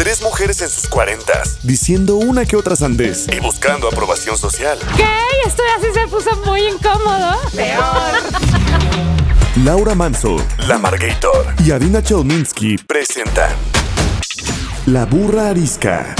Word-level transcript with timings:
Tres 0.00 0.22
mujeres 0.22 0.62
en 0.62 0.70
sus 0.70 0.88
cuarentas, 0.88 1.58
diciendo 1.62 2.16
una 2.16 2.46
que 2.46 2.56
otra 2.56 2.74
sandez 2.74 3.26
y 3.28 3.38
buscando 3.38 3.86
aprobación 3.86 4.38
social. 4.38 4.78
¿Qué? 4.96 5.04
Esto 5.46 5.62
así 5.76 5.92
se 5.92 6.08
puso 6.08 6.34
muy 6.46 6.62
incómodo. 6.62 7.36
Peor. 7.54 7.84
Laura 9.62 9.94
Manso, 9.94 10.36
La 10.66 10.78
Margator 10.78 11.52
y 11.62 11.72
Adina 11.72 12.02
Chelminsky 12.02 12.78
presentan 12.78 13.52
La 14.86 15.04
Burra 15.04 15.50
Arisca. 15.50 16.14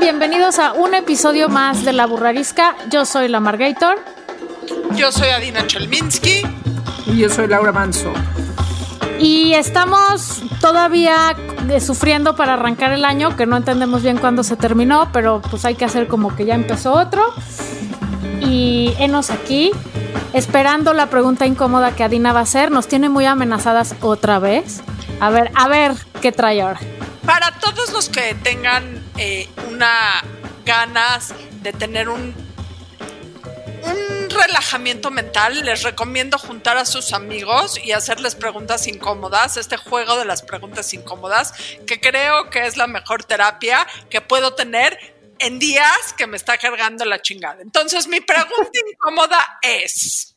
Bienvenidos 0.00 0.58
a 0.58 0.72
un 0.72 0.94
episodio 0.94 1.50
más 1.50 1.84
de 1.84 1.92
La 1.92 2.06
Burrarisca. 2.06 2.74
Yo 2.90 3.04
soy 3.04 3.28
la 3.28 3.40
Margator. 3.40 3.98
Yo 4.94 5.12
soy 5.12 5.28
Adina 5.28 5.66
Chelminsky. 5.66 6.40
Y 7.04 7.18
yo 7.18 7.28
soy 7.28 7.48
Laura 7.48 7.70
Manso. 7.70 8.14
Y 9.18 9.54
estamos 9.54 10.42
todavía 10.60 11.34
sufriendo 11.80 12.36
para 12.36 12.54
arrancar 12.54 12.92
el 12.92 13.04
año, 13.04 13.36
que 13.36 13.46
no 13.46 13.56
entendemos 13.56 14.02
bien 14.02 14.18
cuándo 14.18 14.42
se 14.42 14.56
terminó, 14.56 15.10
pero 15.12 15.40
pues 15.50 15.64
hay 15.64 15.74
que 15.74 15.84
hacer 15.84 16.06
como 16.06 16.34
que 16.34 16.44
ya 16.44 16.54
empezó 16.54 16.92
otro. 16.92 17.22
Y 18.40 18.94
enos 18.98 19.30
aquí, 19.30 19.72
esperando 20.32 20.92
la 20.92 21.06
pregunta 21.06 21.46
incómoda 21.46 21.94
que 21.94 22.04
Adina 22.04 22.32
va 22.32 22.40
a 22.40 22.42
hacer. 22.42 22.70
Nos 22.70 22.88
tiene 22.88 23.08
muy 23.08 23.24
amenazadas 23.24 23.94
otra 24.00 24.38
vez. 24.38 24.82
A 25.20 25.30
ver, 25.30 25.50
a 25.54 25.68
ver 25.68 25.92
qué 26.20 26.32
trae 26.32 26.60
ahora. 26.60 26.80
Para 27.24 27.52
todos 27.58 27.92
los 27.92 28.08
que 28.08 28.34
tengan 28.42 29.02
eh, 29.16 29.48
una 29.72 30.22
ganas 30.64 31.32
de 31.62 31.72
tener 31.72 32.08
un 32.08 32.34
relajamiento 34.36 35.10
mental, 35.10 35.64
les 35.64 35.82
recomiendo 35.82 36.38
juntar 36.38 36.76
a 36.76 36.84
sus 36.84 37.12
amigos 37.12 37.78
y 37.82 37.92
hacerles 37.92 38.34
preguntas 38.34 38.86
incómodas, 38.86 39.56
este 39.56 39.76
juego 39.76 40.16
de 40.16 40.24
las 40.24 40.42
preguntas 40.42 40.92
incómodas, 40.94 41.52
que 41.86 42.00
creo 42.00 42.50
que 42.50 42.66
es 42.66 42.76
la 42.76 42.86
mejor 42.86 43.24
terapia 43.24 43.86
que 44.10 44.20
puedo 44.20 44.54
tener 44.54 45.14
en 45.38 45.58
días 45.58 46.12
que 46.16 46.26
me 46.26 46.36
está 46.36 46.58
cargando 46.58 47.04
la 47.04 47.20
chingada. 47.20 47.60
Entonces, 47.62 48.06
mi 48.08 48.20
pregunta 48.20 48.78
incómoda 48.92 49.58
es, 49.62 50.34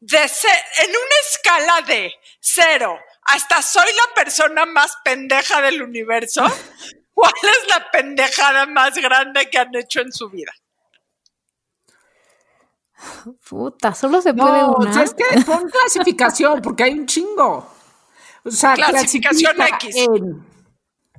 de 0.00 0.18
en 0.18 0.90
una 0.90 1.16
escala 1.28 1.82
de 1.82 2.14
cero 2.40 2.98
hasta 3.28 3.60
soy 3.60 3.86
la 3.94 4.14
persona 4.14 4.64
más 4.64 4.96
pendeja 5.04 5.60
del 5.60 5.82
universo, 5.82 6.42
¿cuál 7.14 7.34
es 7.42 7.68
la 7.68 7.90
pendejada 7.90 8.66
más 8.66 8.94
grande 8.94 9.50
que 9.50 9.58
han 9.58 9.74
hecho 9.76 10.00
en 10.00 10.12
su 10.12 10.30
vida? 10.30 10.52
Puta, 13.48 13.94
solo 13.94 14.20
se 14.20 14.34
puede 14.34 14.64
una. 14.64 15.02
es 15.02 15.14
que 15.14 15.24
pon 15.44 15.68
clasificación, 15.72 16.60
porque 16.60 16.84
hay 16.84 16.98
un 16.98 17.06
chingo. 17.06 17.70
O 18.44 18.50
sea, 18.50 18.74
clasificación 18.74 19.54
X. 19.60 20.08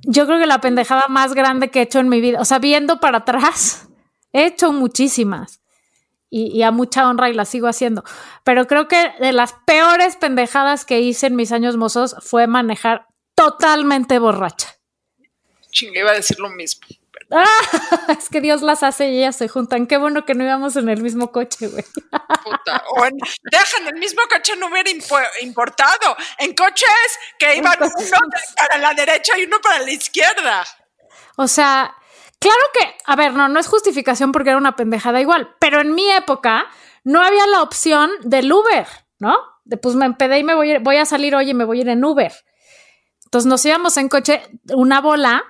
Yo 0.02 0.26
creo 0.26 0.38
que 0.38 0.46
la 0.46 0.60
pendejada 0.60 1.08
más 1.08 1.34
grande 1.34 1.70
que 1.70 1.80
he 1.80 1.82
hecho 1.82 1.98
en 1.98 2.08
mi 2.08 2.20
vida, 2.20 2.40
o 2.40 2.44
sea, 2.44 2.58
viendo 2.58 3.00
para 3.00 3.18
atrás, 3.18 3.88
he 4.32 4.46
hecho 4.46 4.72
muchísimas. 4.72 5.60
Y, 6.32 6.56
y, 6.56 6.62
a 6.62 6.70
mucha 6.70 7.08
honra 7.08 7.28
y 7.28 7.34
la 7.34 7.44
sigo 7.44 7.66
haciendo. 7.66 8.04
Pero 8.44 8.68
creo 8.68 8.86
que 8.86 9.12
de 9.18 9.32
las 9.32 9.52
peores 9.66 10.14
pendejadas 10.14 10.84
que 10.84 11.00
hice 11.00 11.26
en 11.26 11.34
mis 11.34 11.50
años 11.50 11.76
mozos 11.76 12.14
fue 12.20 12.46
manejar 12.46 13.08
totalmente 13.34 14.20
borracha. 14.20 14.76
Chingue, 15.72 15.98
iba 15.98 16.10
a 16.12 16.14
decir 16.14 16.38
lo 16.38 16.50
mismo. 16.50 16.86
Ah, 17.30 17.44
es 18.18 18.28
que 18.28 18.40
Dios 18.40 18.62
las 18.62 18.82
hace 18.82 19.08
y 19.08 19.18
ellas 19.18 19.36
se 19.36 19.48
juntan. 19.48 19.86
Qué 19.86 19.96
bueno 19.98 20.24
que 20.24 20.34
no 20.34 20.44
íbamos 20.44 20.76
en 20.76 20.88
el 20.88 21.00
mismo 21.02 21.30
coche, 21.30 21.68
güey. 21.68 21.84
Puta. 21.84 22.84
O 22.96 23.04
en, 23.04 23.16
dejan 23.50 23.86
el 23.86 23.94
mismo 23.94 24.22
coche 24.28 24.56
no 24.56 24.66
hubiera 24.66 24.90
importado. 25.42 26.16
En 26.38 26.54
coches 26.54 27.18
que 27.38 27.56
iban 27.56 27.78
uno 27.80 28.28
para 28.56 28.78
la 28.78 28.94
derecha 28.94 29.38
y 29.38 29.44
uno 29.44 29.60
para 29.60 29.78
la 29.78 29.90
izquierda. 29.90 30.64
O 31.36 31.46
sea, 31.46 31.94
claro 32.38 32.62
que, 32.74 32.96
a 33.06 33.16
ver, 33.16 33.32
no, 33.32 33.48
no 33.48 33.60
es 33.60 33.68
justificación 33.68 34.32
porque 34.32 34.50
era 34.50 34.58
una 34.58 34.76
pendejada 34.76 35.20
igual, 35.20 35.54
pero 35.60 35.80
en 35.80 35.94
mi 35.94 36.10
época 36.10 36.66
no 37.04 37.22
había 37.22 37.46
la 37.46 37.62
opción 37.62 38.10
del 38.22 38.52
Uber, 38.52 38.86
¿no? 39.18 39.36
De 39.64 39.76
pues 39.76 39.94
me 39.94 40.06
empedé 40.06 40.38
y 40.38 40.44
me 40.44 40.54
voy, 40.54 40.78
voy 40.78 40.96
a 40.96 41.06
salir 41.06 41.34
hoy 41.34 41.50
y 41.50 41.54
me 41.54 41.64
voy 41.64 41.78
a 41.78 41.80
ir 41.82 41.88
en 41.88 42.04
Uber. 42.04 42.32
Entonces 43.24 43.48
nos 43.48 43.64
íbamos 43.64 43.96
en 43.96 44.08
coche, 44.08 44.42
una 44.74 45.00
bola, 45.00 45.44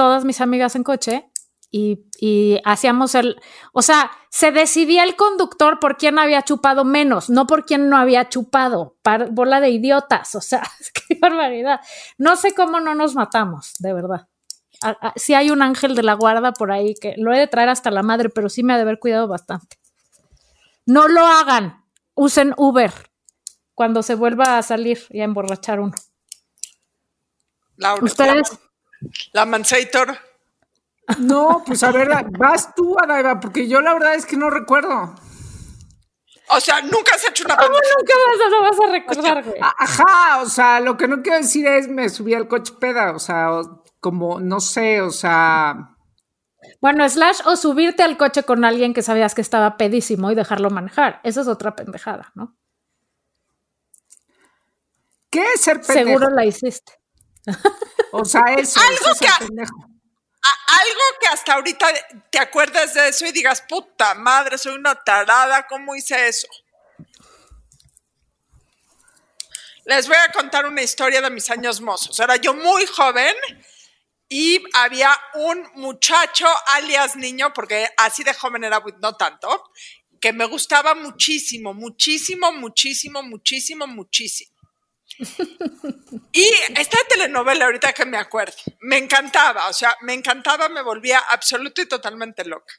todas 0.00 0.24
mis 0.24 0.40
amigas 0.40 0.76
en 0.76 0.82
coche 0.82 1.30
y, 1.70 2.58
hacíamos 2.64 3.14
el, 3.14 3.38
o 3.74 3.82
sea, 3.82 4.10
se 4.30 4.50
decidía 4.50 5.04
el 5.04 5.14
conductor 5.14 5.78
por 5.78 5.98
quién 5.98 6.18
había 6.18 6.40
chupado 6.40 6.86
menos, 6.86 7.28
no 7.28 7.46
por 7.46 7.66
quién 7.66 7.90
no 7.90 7.98
había 7.98 8.30
chupado, 8.30 8.96
bola 9.32 9.60
de 9.60 9.68
idiotas, 9.68 10.34
o 10.36 10.40
sea, 10.40 10.62
qué 10.94 11.18
barbaridad. 11.20 11.80
No 12.16 12.36
sé 12.36 12.54
cómo 12.54 12.80
no 12.80 12.94
nos 12.94 13.14
matamos, 13.14 13.74
de 13.78 13.92
verdad. 13.92 14.28
Si 15.16 15.34
hay 15.34 15.50
un 15.50 15.60
ángel 15.60 15.94
de 15.94 16.02
la 16.02 16.14
guarda 16.14 16.54
por 16.54 16.72
ahí 16.72 16.94
que 16.94 17.12
lo 17.18 17.34
he 17.34 17.38
de 17.38 17.46
traer 17.46 17.68
hasta 17.68 17.90
la 17.90 18.02
madre, 18.02 18.30
pero 18.30 18.48
sí 18.48 18.62
me 18.62 18.72
ha 18.72 18.76
de 18.76 18.82
haber 18.82 19.00
cuidado 19.00 19.28
bastante. 19.28 19.76
No 20.86 21.08
lo 21.08 21.26
hagan, 21.26 21.84
usen 22.14 22.54
Uber 22.56 22.90
cuando 23.74 24.02
se 24.02 24.14
vuelva 24.14 24.56
a 24.56 24.62
salir 24.62 25.04
y 25.10 25.20
a 25.20 25.24
emborrachar 25.24 25.78
uno. 25.78 25.92
Ustedes 28.00 28.58
la 29.32 29.46
Mansator. 29.46 30.18
No, 31.18 31.62
pues 31.66 31.82
a 31.82 31.90
ver, 31.90 32.08
vas 32.38 32.74
tú, 32.74 32.96
Adaiva, 33.02 33.40
porque 33.40 33.68
yo 33.68 33.80
la 33.80 33.94
verdad 33.94 34.14
es 34.14 34.26
que 34.26 34.36
no 34.36 34.50
recuerdo. 34.50 35.14
O 36.52 36.60
sea, 36.60 36.80
nunca 36.82 37.14
has 37.14 37.28
hecho 37.28 37.44
una 37.44 37.56
¿Cómo 37.56 37.68
nunca 37.68 38.14
vas, 38.26 38.50
no 38.50 38.62
vas 38.62 38.80
a 38.80 38.92
recordar, 38.92 39.44
güey? 39.44 39.60
Ajá, 39.60 40.40
o 40.42 40.46
sea, 40.46 40.80
lo 40.80 40.96
que 40.96 41.06
no 41.06 41.22
quiero 41.22 41.38
decir 41.38 41.66
es 41.66 41.88
me 41.88 42.08
subí 42.08 42.34
al 42.34 42.48
coche 42.48 42.74
peda, 42.80 43.12
o 43.12 43.20
sea, 43.20 43.60
como, 44.00 44.40
no 44.40 44.60
sé, 44.60 45.00
o 45.00 45.10
sea... 45.10 45.96
Bueno, 46.80 47.08
slash 47.08 47.40
o 47.44 47.56
subirte 47.56 48.02
al 48.02 48.16
coche 48.16 48.42
con 48.42 48.64
alguien 48.64 48.94
que 48.94 49.02
sabías 49.02 49.34
que 49.34 49.40
estaba 49.40 49.76
pedísimo 49.76 50.30
y 50.30 50.34
dejarlo 50.34 50.70
manejar. 50.70 51.20
Esa 51.22 51.42
es 51.42 51.48
otra 51.48 51.76
pendejada, 51.76 52.32
¿no? 52.34 52.56
¿Qué 55.30 55.44
es 55.54 55.60
ser 55.60 55.80
pendejo? 55.80 56.08
Seguro 56.08 56.30
la 56.30 56.44
hiciste. 56.44 56.99
O 58.12 58.24
sea, 58.24 58.42
eso. 58.58 58.80
algo, 58.80 59.18
que, 59.18 59.26
algo 59.26 61.02
que 61.20 61.26
hasta 61.28 61.54
ahorita 61.54 61.86
te 62.30 62.38
acuerdas 62.38 62.94
de 62.94 63.08
eso 63.08 63.26
y 63.26 63.32
digas, 63.32 63.62
puta 63.62 64.14
madre, 64.14 64.58
soy 64.58 64.74
una 64.74 64.94
tarada, 64.94 65.66
¿cómo 65.66 65.94
hice 65.94 66.28
eso? 66.28 66.48
Les 69.84 70.06
voy 70.06 70.16
a 70.16 70.30
contar 70.30 70.66
una 70.66 70.82
historia 70.82 71.20
de 71.20 71.30
mis 71.30 71.50
años 71.50 71.80
mozos. 71.80 72.18
Era 72.20 72.36
yo 72.36 72.54
muy 72.54 72.86
joven 72.86 73.34
y 74.28 74.62
había 74.74 75.10
un 75.34 75.68
muchacho, 75.74 76.46
alias 76.66 77.16
niño, 77.16 77.52
porque 77.52 77.88
así 77.96 78.22
de 78.22 78.32
joven 78.32 78.62
era, 78.62 78.80
no 79.00 79.16
tanto, 79.16 79.70
que 80.20 80.32
me 80.32 80.44
gustaba 80.44 80.94
muchísimo, 80.94 81.74
muchísimo, 81.74 82.52
muchísimo, 82.52 83.22
muchísimo, 83.22 83.86
muchísimo. 83.88 84.59
Y 86.32 86.48
esta 86.76 86.98
telenovela, 87.08 87.66
ahorita 87.66 87.92
que 87.92 88.06
me 88.06 88.16
acuerdo, 88.16 88.54
me 88.80 88.96
encantaba, 88.96 89.68
o 89.68 89.72
sea, 89.72 89.96
me 90.02 90.14
encantaba, 90.14 90.68
me 90.68 90.82
volvía 90.82 91.18
absoluto 91.18 91.82
y 91.82 91.88
totalmente 91.88 92.44
loca. 92.44 92.72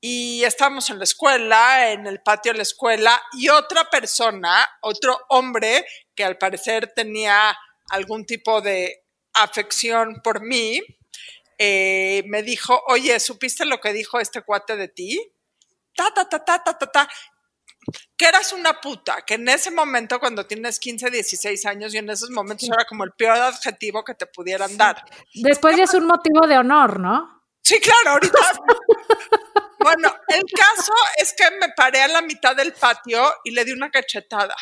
Y 0.00 0.44
estábamos 0.44 0.88
en 0.90 0.98
la 0.98 1.04
escuela, 1.04 1.90
en 1.90 2.06
el 2.06 2.22
patio 2.22 2.52
de 2.52 2.58
la 2.58 2.62
escuela, 2.62 3.20
y 3.32 3.48
otra 3.48 3.90
persona, 3.90 4.68
otro 4.82 5.18
hombre, 5.28 5.84
que 6.14 6.24
al 6.24 6.38
parecer 6.38 6.92
tenía 6.94 7.56
algún 7.90 8.24
tipo 8.24 8.60
de 8.60 9.04
afección 9.34 10.20
por 10.22 10.42
mí, 10.42 10.80
eh, 11.58 12.22
me 12.26 12.42
dijo, 12.42 12.82
oye, 12.86 13.20
¿supiste 13.20 13.66
lo 13.66 13.80
que 13.80 13.92
dijo 13.92 14.18
este 14.18 14.42
cuate 14.42 14.76
de 14.76 14.88
ti? 14.88 15.32
Ta, 15.94 16.12
ta, 16.14 16.28
ta, 16.28 16.42
ta, 16.44 16.62
ta, 16.62 16.78
ta, 16.78 16.90
ta 16.90 17.08
que 18.16 18.26
eras 18.26 18.52
una 18.52 18.80
puta, 18.80 19.22
que 19.26 19.34
en 19.34 19.48
ese 19.48 19.70
momento 19.70 20.20
cuando 20.20 20.46
tienes 20.46 20.78
15, 20.78 21.10
16 21.10 21.66
años 21.66 21.94
y 21.94 21.98
en 21.98 22.10
esos 22.10 22.30
momentos 22.30 22.68
era 22.68 22.84
como 22.84 23.04
el 23.04 23.12
peor 23.12 23.38
adjetivo 23.38 24.04
que 24.04 24.14
te 24.14 24.26
pudieran 24.26 24.76
dar. 24.76 25.04
Después 25.34 25.76
ya 25.76 25.84
es 25.84 25.94
un 25.94 26.06
motivo 26.06 26.46
de 26.46 26.58
honor, 26.58 27.00
¿no? 27.00 27.42
Sí, 27.62 27.78
claro, 27.80 28.10
ahorita. 28.10 28.38
bueno, 29.80 30.12
el 30.28 30.42
caso 30.44 30.92
es 31.18 31.34
que 31.34 31.50
me 31.58 31.72
paré 31.76 32.02
a 32.02 32.08
la 32.08 32.22
mitad 32.22 32.54
del 32.54 32.72
patio 32.72 33.22
y 33.44 33.52
le 33.52 33.64
di 33.64 33.72
una 33.72 33.90
cachetada. 33.90 34.54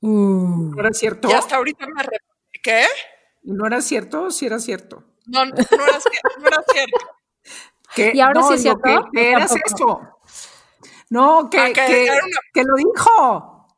¿No 0.00 0.80
era 0.80 0.92
cierto? 0.92 1.28
Y 1.30 1.32
hasta 1.32 1.56
ahorita 1.56 1.86
me... 1.86 2.02
¿Qué? 2.62 2.86
¿No 3.42 3.66
era 3.66 3.80
cierto? 3.80 4.30
Sí 4.30 4.46
era 4.46 4.58
cierto. 4.58 5.04
No, 5.26 5.44
no, 5.44 5.54
era, 5.54 5.66
no 6.38 6.46
era 6.48 6.64
cierto. 6.72 6.98
¿Qué? 7.94 8.12
Y 8.14 8.20
ahora 8.20 8.40
no, 8.40 8.48
sí 8.48 8.54
es 8.54 8.62
cierto. 8.62 8.82
¿Qué, 8.82 8.98
qué 9.12 9.30
era 9.30 9.46
Tampoco. 9.46 9.62
eso? 9.66 10.18
No, 11.12 11.50
que, 11.50 11.58
Ah, 11.58 11.66
que 11.66 11.72
que, 11.74 12.04
era 12.06 12.14
una- 12.24 12.40
que 12.54 12.62
lo 12.64 12.74
dijo. 12.76 13.68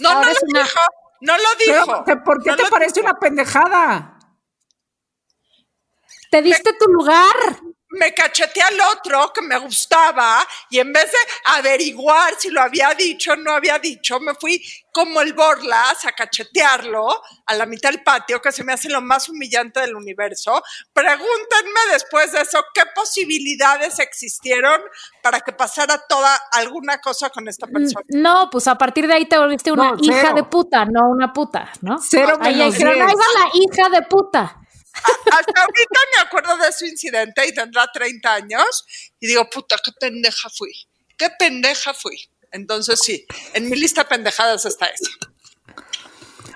No, 0.00 0.14
no 0.14 0.22
lo 0.22 0.30
una- 0.48 0.62
dijo. 0.62 0.80
No 1.20 1.36
lo 1.36 1.48
Pero, 1.58 1.84
dijo. 1.84 2.04
¿te- 2.04 2.16
¿Por 2.16 2.42
qué 2.42 2.50
No 2.50 2.56
te 2.56 2.66
parece 2.70 3.00
dijo. 3.00 3.06
una 3.10 3.18
pendejada? 3.18 4.18
Te 6.30 6.40
diste 6.42 6.72
tu 6.78 6.90
lugar. 6.90 7.34
Me 7.90 8.12
cacheteé 8.12 8.62
al 8.62 8.80
otro 8.96 9.32
que 9.32 9.42
me 9.42 9.58
gustaba 9.58 10.46
y 10.70 10.78
en 10.78 10.92
vez 10.92 11.10
de 11.10 11.18
averiguar 11.46 12.34
si 12.38 12.50
lo 12.50 12.60
había 12.60 12.92
dicho 12.94 13.32
o 13.32 13.36
no 13.36 13.52
había 13.52 13.78
dicho, 13.78 14.20
me 14.20 14.34
fui 14.34 14.62
como 14.92 15.20
el 15.20 15.32
Borlas 15.32 16.04
a 16.04 16.12
cachetearlo 16.12 17.22
a 17.46 17.54
la 17.54 17.66
mitad 17.66 17.90
del 17.90 18.02
patio, 18.02 18.42
que 18.42 18.50
se 18.50 18.64
me 18.64 18.72
hace 18.72 18.88
lo 18.88 19.00
más 19.00 19.28
humillante 19.28 19.80
del 19.80 19.94
universo. 19.94 20.60
Pregúntenme 20.92 21.80
después 21.92 22.32
de 22.32 22.40
eso 22.40 22.62
qué 22.74 22.82
posibilidades 22.94 24.00
existieron 24.00 24.80
para 25.22 25.40
que 25.40 25.52
pasara 25.52 26.02
toda 26.08 26.34
alguna 26.52 26.98
cosa 26.98 27.30
con 27.30 27.48
esta 27.48 27.66
persona. 27.66 28.04
No, 28.08 28.50
pues 28.50 28.66
a 28.66 28.76
partir 28.76 29.06
de 29.06 29.14
ahí 29.14 29.26
te 29.26 29.38
volviste 29.38 29.70
una 29.70 29.92
No, 29.92 29.96
hija 30.00 30.32
de 30.32 30.42
puta, 30.42 30.84
no 30.84 31.08
una 31.10 31.32
puta, 31.32 31.70
¿no? 31.80 31.98
Cero 32.00 32.36
Ahí 32.40 32.54
dijeron, 32.54 32.94
ahí 32.94 33.14
va 33.14 33.40
la 33.40 33.50
hija 33.54 33.88
de 33.88 34.02
puta. 34.02 34.60
Hasta 35.32 35.60
ahorita 35.60 36.00
me 36.14 36.22
acuerdo 36.22 36.56
de 36.56 36.72
su 36.72 36.86
incidente 36.86 37.46
y 37.46 37.54
tendrá 37.54 37.86
30 37.92 38.34
años 38.34 38.84
y 39.20 39.26
digo, 39.26 39.48
puta, 39.50 39.76
qué 39.84 39.92
pendeja 39.98 40.48
fui. 40.50 40.72
Qué 41.16 41.30
pendeja 41.38 41.94
fui. 41.94 42.28
Entonces 42.50 43.00
sí, 43.00 43.26
en 43.54 43.68
mi 43.68 43.76
lista 43.76 44.04
de 44.04 44.08
pendejadas 44.08 44.64
está 44.64 44.86
esa. 44.86 45.10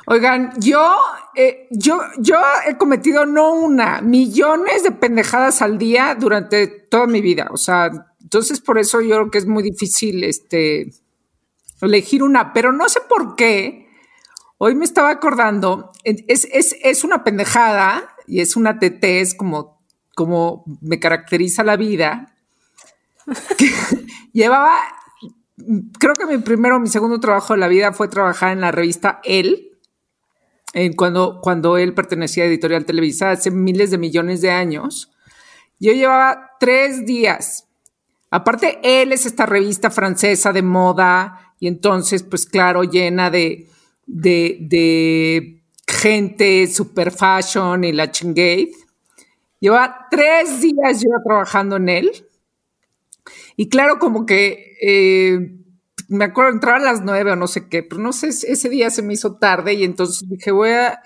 Oigan, 0.07 0.53
yo, 0.59 0.97
eh, 1.35 1.69
yo, 1.71 2.01
yo 2.19 2.37
he 2.67 2.77
cometido 2.77 3.25
no 3.25 3.53
una, 3.53 4.01
millones 4.01 4.83
de 4.83 4.91
pendejadas 4.91 5.63
al 5.63 5.79
día 5.79 6.17
durante 6.19 6.67
toda 6.67 7.07
mi 7.07 7.21
vida. 7.21 7.49
O 7.53 7.57
sea, 7.57 7.91
entonces 8.21 8.61
por 8.61 8.79
eso 8.79 9.01
yo 9.01 9.17
creo 9.17 9.31
que 9.31 9.39
es 9.39 9.47
muy 9.47 9.63
difícil 9.63 10.25
este, 10.25 10.91
elegir 11.81 12.23
una, 12.23 12.53
pero 12.53 12.73
no 12.73 12.89
sé 12.89 13.01
por 13.09 13.37
qué. 13.37 13.89
Hoy 14.59 14.75
me 14.75 14.85
estaba 14.85 15.11
acordando, 15.11 15.93
es, 16.05 16.47
es, 16.53 16.77
es 16.83 17.05
una 17.05 17.25
pendejada 17.25 18.12
y 18.27 18.41
es 18.41 18.57
una 18.57 18.79
TT, 18.79 19.05
es 19.21 19.35
como, 19.35 19.83
como 20.15 20.65
me 20.81 20.99
caracteriza 20.99 21.65
la 21.65 21.77
vida. 21.77 22.35
llevaba, 24.33 24.73
creo 25.99 26.15
que 26.15 26.27
mi 26.27 26.39
primero, 26.39 26.81
mi 26.81 26.89
segundo 26.89 27.21
trabajo 27.21 27.55
de 27.55 27.61
la 27.61 27.69
vida 27.69 27.93
fue 27.93 28.09
trabajar 28.09 28.53
en 28.53 28.61
la 28.61 28.73
revista 28.73 29.21
El 29.25 29.73
cuando, 30.97 31.41
cuando 31.43 31.77
él 31.77 31.95
pertenecía 31.95 32.45
a 32.45 32.47
Editorial 32.47 32.87
Televisa 32.87 33.31
hace 33.31 33.51
miles 33.51 33.91
de 33.91 33.99
millones 33.99 34.41
de 34.41 34.51
años. 34.51 35.11
Yo 35.79 35.93
llevaba 35.93 36.53
tres 36.59 37.05
días. 37.05 37.69
Aparte, 38.31 38.79
él 38.83 39.13
es 39.13 39.27
esta 39.27 39.45
revista 39.45 39.91
francesa 39.91 40.53
de 40.53 40.63
moda 40.63 41.55
y 41.61 41.69
entonces, 41.69 42.23
pues 42.23 42.47
claro, 42.47 42.85
llena 42.85 43.31
de, 43.31 43.69
de 44.07 45.62
gente 45.93 46.67
super 46.67 47.11
fashion 47.11 47.85
y 47.85 47.93
la 47.93 48.11
chingate. 48.11 48.73
Llevaba 49.61 50.09
tres 50.11 50.61
días 50.61 51.01
yo 51.03 51.11
trabajando 51.25 51.77
en 51.77 51.89
él. 51.89 52.27
Y 53.57 53.69
claro, 53.69 53.99
como 53.99 54.27
que 54.27 54.77
eh, 54.81 55.39
me 56.09 56.25
acuerdo, 56.25 56.53
entraba 56.53 56.79
a 56.79 56.93
las 56.93 57.03
nueve 57.03 57.33
o 57.33 57.37
no 57.37 57.47
sé 57.47 57.69
qué, 57.69 57.83
pero 57.83 58.01
no 58.01 58.13
sé, 58.13 58.29
ese 58.29 58.69
día 58.69 58.91
se 58.91 59.03
me 59.03 59.15
hizo 59.15 59.37
tarde 59.37 59.75
y 59.75 59.85
entonces 59.85 60.29
dije, 60.29 60.51
voy 60.51 60.71
a 60.71 61.01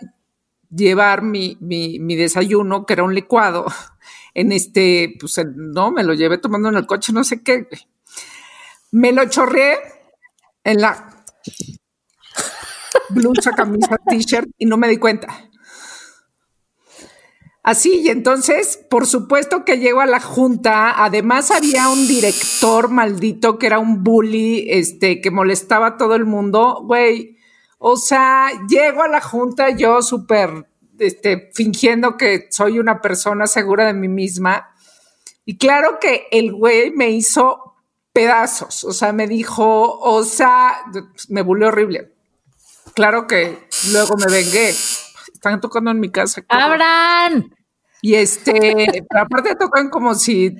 llevar 0.70 1.22
mi, 1.22 1.56
mi, 1.60 1.98
mi 1.98 2.16
desayuno, 2.16 2.86
que 2.86 2.94
era 2.94 3.04
un 3.04 3.14
licuado, 3.14 3.66
en 4.34 4.52
este, 4.52 5.14
pues 5.20 5.40
no, 5.54 5.90
me 5.90 6.02
lo 6.02 6.14
llevé 6.14 6.38
tomando 6.38 6.68
en 6.68 6.76
el 6.76 6.86
coche, 6.86 7.12
no 7.12 7.24
sé 7.24 7.42
qué. 7.42 7.68
Me 8.90 9.12
lo 9.12 9.28
chorreé 9.28 9.78
en 10.64 10.80
la 10.80 11.24
blusa, 13.10 13.52
camisa, 13.52 13.98
t-shirt 14.08 14.48
y 14.58 14.66
no 14.66 14.76
me 14.76 14.88
di 14.88 14.96
cuenta. 14.96 15.28
Así, 17.66 18.02
y 18.04 18.10
entonces, 18.10 18.78
por 18.88 19.08
supuesto 19.08 19.64
que 19.64 19.80
llego 19.80 20.00
a 20.00 20.06
la 20.06 20.20
junta. 20.20 21.02
Además, 21.04 21.50
había 21.50 21.88
un 21.88 22.06
director 22.06 22.88
maldito 22.88 23.58
que 23.58 23.66
era 23.66 23.80
un 23.80 24.04
bully, 24.04 24.66
este, 24.70 25.20
que 25.20 25.32
molestaba 25.32 25.86
a 25.88 25.96
todo 25.96 26.14
el 26.14 26.26
mundo. 26.26 26.82
Güey, 26.84 27.36
o 27.78 27.96
sea, 27.96 28.50
llego 28.68 29.02
a 29.02 29.08
la 29.08 29.20
junta 29.20 29.70
yo 29.70 30.00
súper, 30.00 30.68
este, 31.00 31.50
fingiendo 31.54 32.16
que 32.16 32.46
soy 32.50 32.78
una 32.78 33.00
persona 33.00 33.48
segura 33.48 33.84
de 33.84 33.94
mí 33.94 34.06
misma. 34.06 34.72
Y 35.44 35.58
claro 35.58 35.98
que 36.00 36.28
el 36.30 36.52
güey 36.52 36.92
me 36.92 37.10
hizo 37.10 37.74
pedazos. 38.12 38.84
O 38.84 38.92
sea, 38.92 39.12
me 39.12 39.26
dijo, 39.26 39.98
o 39.98 40.22
sea, 40.22 40.84
me 41.30 41.42
bulleó 41.42 41.66
horrible. 41.66 42.15
Claro 42.96 43.26
que 43.28 43.68
luego 43.92 44.16
me 44.16 44.26
vengué. 44.26 44.70
Están 44.70 45.60
tocando 45.60 45.90
en 45.92 46.00
mi 46.00 46.10
casa. 46.10 46.42
Abran. 46.48 47.54
Y 48.02 48.14
este, 48.16 49.04
pero 49.08 49.22
aparte 49.22 49.54
tocan 49.54 49.90
como 49.90 50.14
si 50.14 50.54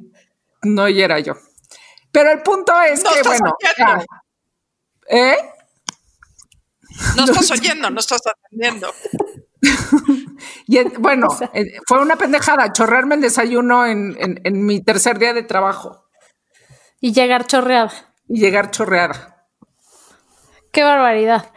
no 0.62 0.82
oyera 0.84 1.18
yo. 1.18 1.34
Pero 2.12 2.30
el 2.30 2.42
punto 2.42 2.78
es 2.82 3.02
No 3.02 3.10
que, 3.10 3.16
estás 3.20 3.40
bueno, 3.40 3.56
ya. 3.78 4.04
¿eh? 5.08 5.36
No 7.16 7.24
estás 7.24 7.50
oyendo, 7.50 7.90
no 7.90 8.00
estás 8.00 8.20
atendiendo. 8.26 8.92
Y 10.68 10.78
en- 10.78 10.92
bueno, 10.98 11.28
eh, 11.54 11.78
fue 11.86 12.00
una 12.00 12.16
pendejada 12.16 12.72
chorrearme 12.72 13.14
el 13.16 13.20
desayuno 13.22 13.86
en, 13.86 14.16
en- 14.20 14.40
en 14.44 14.64
mi 14.66 14.82
tercer 14.82 15.18
día 15.18 15.32
de 15.32 15.42
trabajo 15.42 16.04
Y 17.00 17.12
llegar 17.12 17.46
chorreada. 17.46 17.92
y 18.28 18.40
llegar 18.40 18.70
chorreada. 18.70 19.46
Qué 20.72 20.82
barbaridad. 20.82 21.52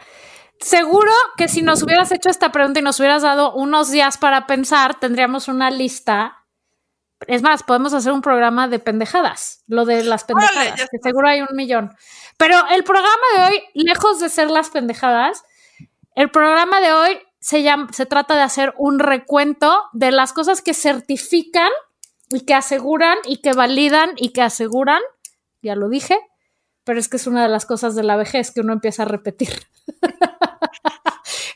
Seguro 0.60 1.10
que 1.38 1.48
si 1.48 1.62
nos 1.62 1.82
hubieras 1.82 2.12
hecho 2.12 2.28
esta 2.28 2.52
pregunta 2.52 2.80
y 2.80 2.82
nos 2.82 3.00
hubieras 3.00 3.22
dado 3.22 3.54
unos 3.54 3.90
días 3.90 4.18
para 4.18 4.46
pensar, 4.46 5.00
tendríamos 5.00 5.48
una 5.48 5.70
lista. 5.70 6.44
Es 7.26 7.40
más, 7.40 7.62
podemos 7.62 7.94
hacer 7.94 8.12
un 8.12 8.20
programa 8.20 8.68
de 8.68 8.78
pendejadas, 8.78 9.64
lo 9.68 9.86
de 9.86 10.04
las 10.04 10.24
pendejadas, 10.24 10.88
que 10.90 10.98
seguro 11.02 11.28
hay 11.28 11.40
un 11.40 11.56
millón. 11.56 11.90
Pero 12.36 12.56
el 12.70 12.84
programa 12.84 13.22
de 13.36 13.42
hoy, 13.44 13.62
lejos 13.72 14.20
de 14.20 14.28
ser 14.28 14.50
las 14.50 14.68
pendejadas, 14.68 15.44
el 16.14 16.30
programa 16.30 16.80
de 16.80 16.92
hoy 16.92 17.18
se 17.38 17.62
llama, 17.62 17.88
se 17.92 18.04
trata 18.04 18.36
de 18.36 18.42
hacer 18.42 18.74
un 18.76 18.98
recuento 18.98 19.84
de 19.94 20.12
las 20.12 20.34
cosas 20.34 20.60
que 20.60 20.74
certifican 20.74 21.70
y 22.28 22.40
que 22.40 22.54
aseguran 22.54 23.16
y 23.24 23.38
que 23.38 23.54
validan 23.54 24.10
y 24.16 24.30
que 24.30 24.42
aseguran, 24.42 25.00
ya 25.62 25.74
lo 25.74 25.88
dije, 25.88 26.18
pero 26.84 27.00
es 27.00 27.08
que 27.08 27.16
es 27.16 27.26
una 27.26 27.42
de 27.42 27.48
las 27.48 27.64
cosas 27.64 27.94
de 27.94 28.02
la 28.02 28.16
vejez 28.16 28.50
que 28.50 28.60
uno 28.60 28.74
empieza 28.74 29.04
a 29.04 29.06
repetir. 29.06 29.66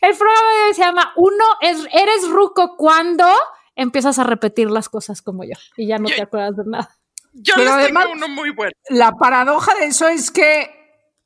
El 0.05 0.17
programa 0.17 0.49
de 0.59 0.69
hoy 0.69 0.75
se 0.75 0.83
llama 0.83 1.13
Uno 1.17 1.45
es, 1.63 1.79
eres 1.93 2.29
ruco 2.29 2.77
cuando 2.77 3.27
empiezas 3.75 4.19
a 4.19 4.25
repetir 4.25 4.71
las 4.71 4.89
cosas 4.89 5.23
como 5.23 5.45
yo 5.45 5.55
y 5.77 5.87
ya 5.87 5.99
no 5.99 6.09
te 6.09 6.23
acuerdas 6.23 6.57
de 6.57 6.65
nada. 6.67 6.91
Yo 7.33 7.55
Pero 7.57 7.71
les 7.71 7.85
además- 7.85 8.05
tengo 8.05 8.17
uno 8.17 8.29
muy 8.29 8.51
bueno. 8.51 8.73
La 8.91 9.13
paradoja 9.13 9.75
de 9.77 9.87
eso 9.87 10.07
es 10.09 10.31
que 10.31 10.71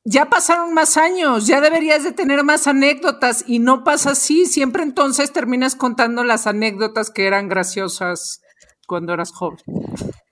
ya 0.04 0.26
pasaron 0.26 0.72
más 0.74 0.96
años, 0.96 1.46
ya 1.46 1.60
deberías 1.60 2.04
de 2.04 2.12
tener 2.12 2.44
más 2.44 2.66
anécdotas 2.66 3.44
y 3.46 3.58
no 3.58 3.82
pasa 3.84 4.12
así. 4.12 4.46
Siempre 4.46 4.84
entonces 4.84 5.32
terminas 5.32 5.74
contando 5.74 6.22
las 6.24 6.46
anécdotas 6.46 7.10
que 7.10 7.26
eran 7.26 7.48
graciosas 7.48 8.40
cuando 8.86 9.12
eras 9.12 9.32
joven. 9.32 9.58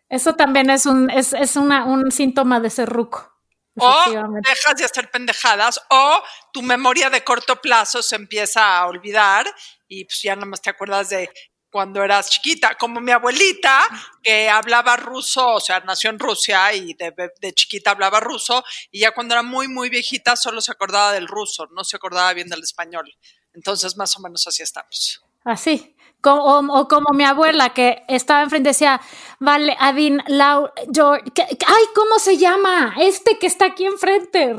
Eso 0.08 0.34
también 0.34 0.70
es 0.70 0.86
un, 0.86 1.10
es, 1.10 1.32
es 1.34 1.56
una, 1.56 1.84
un 1.84 2.10
síntoma 2.12 2.60
de 2.60 2.70
ser 2.70 2.88
ruco. 2.88 3.36
O 3.78 4.04
dejas 4.42 4.76
de 4.76 4.85
hacer 4.85 5.11
pendejadas 5.11 5.80
o 5.90 6.23
tu 6.52 6.62
memoria 6.62 7.11
de 7.11 7.23
corto 7.23 7.61
plazo 7.61 8.02
se 8.02 8.16
empieza 8.16 8.78
a 8.78 8.87
olvidar 8.87 9.47
y 9.87 10.04
pues 10.04 10.23
ya 10.23 10.35
nada 10.35 10.47
más 10.47 10.62
te 10.62 10.71
acuerdas 10.71 11.11
de 11.11 11.30
cuando 11.71 12.02
eras 12.02 12.30
chiquita, 12.30 12.76
como 12.76 13.00
mi 13.00 13.12
abuelita 13.12 13.87
que 14.23 14.49
hablaba 14.49 14.97
ruso, 14.97 15.47
o 15.47 15.61
sea, 15.61 15.80
nació 15.80 16.09
en 16.09 16.18
Rusia 16.18 16.73
y 16.73 16.95
de 16.95 17.52
chiquita 17.54 17.90
hablaba 17.90 18.18
ruso 18.18 18.64
y 18.90 19.00
ya 19.00 19.11
cuando 19.11 19.35
era 19.35 19.42
muy, 19.42 19.68
muy 19.68 19.90
viejita 19.90 20.37
solo 20.37 20.62
se 20.62 20.73
acordaba 20.73 21.12
del 21.12 21.28
ruso, 21.28 21.66
no 21.73 21.85
se 21.85 21.97
acordaba 21.97 22.33
bien 22.33 22.49
del 22.49 22.62
español. 22.62 23.12
Entonces, 23.52 23.97
más 23.97 24.16
o 24.16 24.21
menos 24.21 24.47
así 24.47 24.62
estamos. 24.62 25.23
Así. 25.45 25.95
O, 26.25 26.88
como 26.88 27.12
mi 27.14 27.23
abuela 27.25 27.70
que 27.70 28.02
estaba 28.08 28.42
enfrente 28.42 28.70
decía, 28.70 29.00
vale, 29.38 29.76
Adin, 29.78 30.20
Lau, 30.26 30.70
yo, 30.88 31.12
¿qué- 31.35 31.46
qué- 31.56 31.66
ay, 31.66 31.85
¿cómo 31.94 32.18
se 32.18 32.37
llama? 32.37 32.94
Este 32.99 33.38
que 33.38 33.46
está 33.46 33.66
aquí 33.66 33.85
enfrente, 33.87 34.56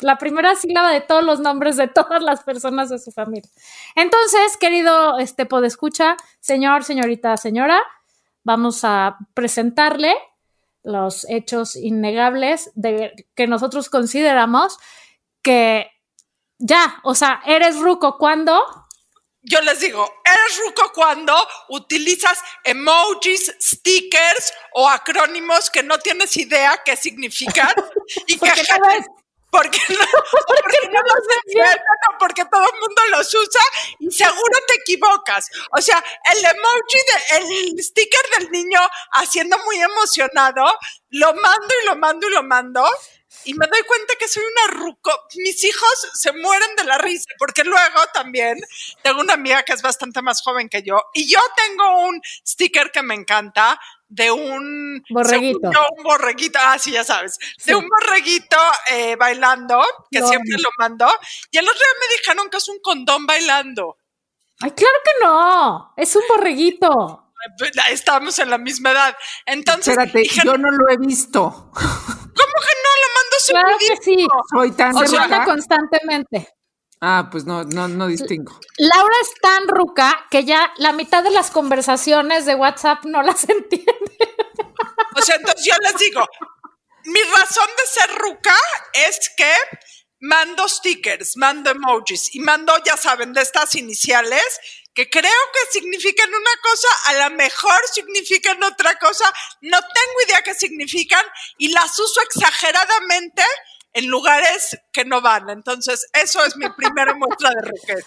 la 0.00 0.16
primera 0.16 0.54
sílaba 0.54 0.90
de 0.90 1.02
todos 1.02 1.22
los 1.22 1.40
nombres 1.40 1.76
de 1.76 1.88
todas 1.88 2.22
las 2.22 2.42
personas 2.42 2.88
de 2.88 2.98
su 2.98 3.10
familia. 3.12 3.50
Entonces, 3.96 4.56
querido 4.56 5.18
este 5.18 5.44
podescucha, 5.44 6.16
señor, 6.40 6.84
señorita, 6.84 7.36
señora, 7.36 7.82
vamos 8.42 8.80
a 8.84 9.18
presentarle 9.34 10.14
los 10.82 11.28
hechos 11.28 11.76
innegables 11.76 12.70
de 12.74 13.12
que 13.34 13.46
nosotros 13.46 13.90
consideramos 13.90 14.78
que 15.42 15.90
ya, 16.58 17.00
o 17.02 17.14
sea, 17.14 17.42
eres 17.44 17.78
ruco 17.78 18.16
cuando 18.16 18.58
yo 19.42 19.60
les 19.62 19.80
digo, 19.80 20.22
eres 20.24 20.58
ruco 20.58 20.92
cuando 20.92 21.34
utilizas 21.68 22.38
emojis, 22.64 23.54
stickers 23.60 24.52
o 24.72 24.88
acrónimos 24.88 25.70
que 25.70 25.82
no 25.82 25.98
tienes 25.98 26.36
idea 26.36 26.80
qué 26.84 26.96
significan 26.96 27.72
y 28.26 28.38
que 28.38 28.52
porque 29.50 29.80
no, 29.88 30.06
porque 30.46 30.88
no 30.90 31.00
los 31.02 31.76
porque 32.18 32.44
todo 32.44 32.64
el 32.64 32.80
mundo 32.80 33.02
los 33.10 33.34
usa 33.34 33.62
y 33.98 34.10
seguro 34.10 34.58
te 34.66 34.74
equivocas. 34.74 35.46
O 35.76 35.80
sea, 35.80 36.02
el 36.32 36.38
emoji, 36.38 36.98
de, 37.08 37.72
el 37.72 37.82
sticker 37.82 38.20
del 38.38 38.50
niño 38.50 38.80
haciendo 39.12 39.58
muy 39.64 39.80
emocionado, 39.80 40.64
lo 41.10 41.34
mando 41.34 41.74
y 41.82 41.86
lo 41.86 41.96
mando 41.96 42.28
y 42.28 42.32
lo 42.32 42.42
mando. 42.42 42.88
Y 43.44 43.54
me 43.54 43.66
doy 43.66 43.82
cuenta 43.82 44.14
que 44.18 44.28
soy 44.28 44.42
una 44.42 44.80
ruco. 44.80 45.10
Mis 45.36 45.64
hijos 45.64 46.08
se 46.14 46.32
mueren 46.32 46.76
de 46.76 46.84
la 46.84 46.98
risa, 46.98 47.26
porque 47.38 47.64
luego 47.64 48.00
también 48.12 48.58
tengo 49.02 49.20
una 49.20 49.34
amiga 49.34 49.62
que 49.62 49.72
es 49.72 49.82
bastante 49.82 50.22
más 50.22 50.42
joven 50.42 50.68
que 50.68 50.82
yo, 50.82 51.02
y 51.14 51.30
yo 51.30 51.40
tengo 51.56 52.06
un 52.06 52.20
sticker 52.46 52.90
que 52.90 53.02
me 53.02 53.14
encanta, 53.14 53.80
de 54.10 54.30
un 54.30 55.02
borreguito. 55.08 55.70
un 55.96 56.02
borreguito, 56.02 56.58
ah, 56.60 56.78
sí, 56.78 56.90
ya 56.90 57.04
sabes, 57.04 57.38
de 57.64 57.74
un 57.76 57.86
borreguito 57.88 58.56
eh, 58.90 59.16
bailando, 59.16 59.80
que 60.10 60.20
siempre 60.20 60.56
lo 60.58 60.68
mando, 60.78 61.08
y 61.50 61.58
el 61.58 61.64
otro 61.64 61.78
día 61.78 62.00
me 62.00 62.16
dijeron 62.16 62.50
que 62.50 62.56
es 62.56 62.68
un 62.68 62.80
condón 62.80 63.24
bailando. 63.24 63.98
Ay, 64.60 64.72
claro 64.72 64.98
que 65.04 65.24
no, 65.24 65.94
es 65.96 66.14
un 66.16 66.22
borreguito. 66.28 67.26
Estamos 67.90 68.38
en 68.38 68.50
la 68.50 68.58
misma 68.58 68.90
edad. 68.90 69.16
Entonces, 69.46 69.96
Espérate, 69.96 70.28
yo 70.44 70.58
no 70.58 70.70
lo 70.70 70.90
he 70.90 70.98
visto. 70.98 71.40
¿Cómo 71.72 71.82
que 71.82 72.74
no? 72.82 72.90
Lo 73.00 73.08
mando 73.16 73.36
siempre. 73.38 73.39
Claro 73.50 73.76
que 73.78 73.96
sí. 74.02 74.26
Soy 74.52 74.72
tan 74.72 74.94
Se 74.94 75.16
manda 75.16 75.44
constantemente. 75.44 76.48
Ah, 77.00 77.28
pues 77.30 77.46
no, 77.46 77.64
no, 77.64 77.88
no 77.88 78.06
distingo. 78.06 78.58
Laura 78.76 79.14
es 79.22 79.32
tan 79.40 79.68
ruca 79.68 80.26
que 80.30 80.44
ya 80.44 80.70
la 80.76 80.92
mitad 80.92 81.24
de 81.24 81.30
las 81.30 81.50
conversaciones 81.50 82.44
de 82.44 82.54
WhatsApp 82.54 83.04
no 83.06 83.22
las 83.22 83.44
entiende. 83.48 84.18
O 85.16 85.22
sea, 85.22 85.36
entonces 85.36 85.64
yo 85.64 85.74
les 85.82 85.96
digo, 85.98 86.26
mi 87.04 87.20
razón 87.36 87.68
de 87.76 87.86
ser 87.86 88.18
ruca 88.18 88.54
es 88.92 89.30
que 89.34 89.50
mando 90.20 90.68
stickers, 90.68 91.36
mando 91.36 91.70
emojis 91.70 92.34
y 92.34 92.40
mando, 92.40 92.74
ya 92.84 92.96
saben, 92.96 93.32
de 93.32 93.40
estas 93.40 93.74
iniciales 93.74 94.60
creo 95.08 95.42
que 95.52 95.80
significan 95.80 96.28
una 96.28 96.50
cosa, 96.62 96.88
a 97.06 97.28
lo 97.28 97.36
mejor 97.36 97.80
significan 97.92 98.62
otra 98.62 98.96
cosa, 98.96 99.32
no 99.60 99.78
tengo 99.78 100.22
idea 100.26 100.42
qué 100.42 100.54
significan 100.54 101.24
y 101.58 101.68
las 101.68 101.98
uso 101.98 102.20
exageradamente 102.22 103.42
en 103.92 104.08
lugares 104.08 104.78
que 104.92 105.04
no 105.04 105.20
van. 105.20 105.48
Entonces, 105.50 106.06
eso 106.12 106.44
es 106.44 106.56
mi 106.56 106.68
primera 106.70 107.14
muestra 107.14 107.50
de 107.50 107.68
ruquez. 107.68 108.06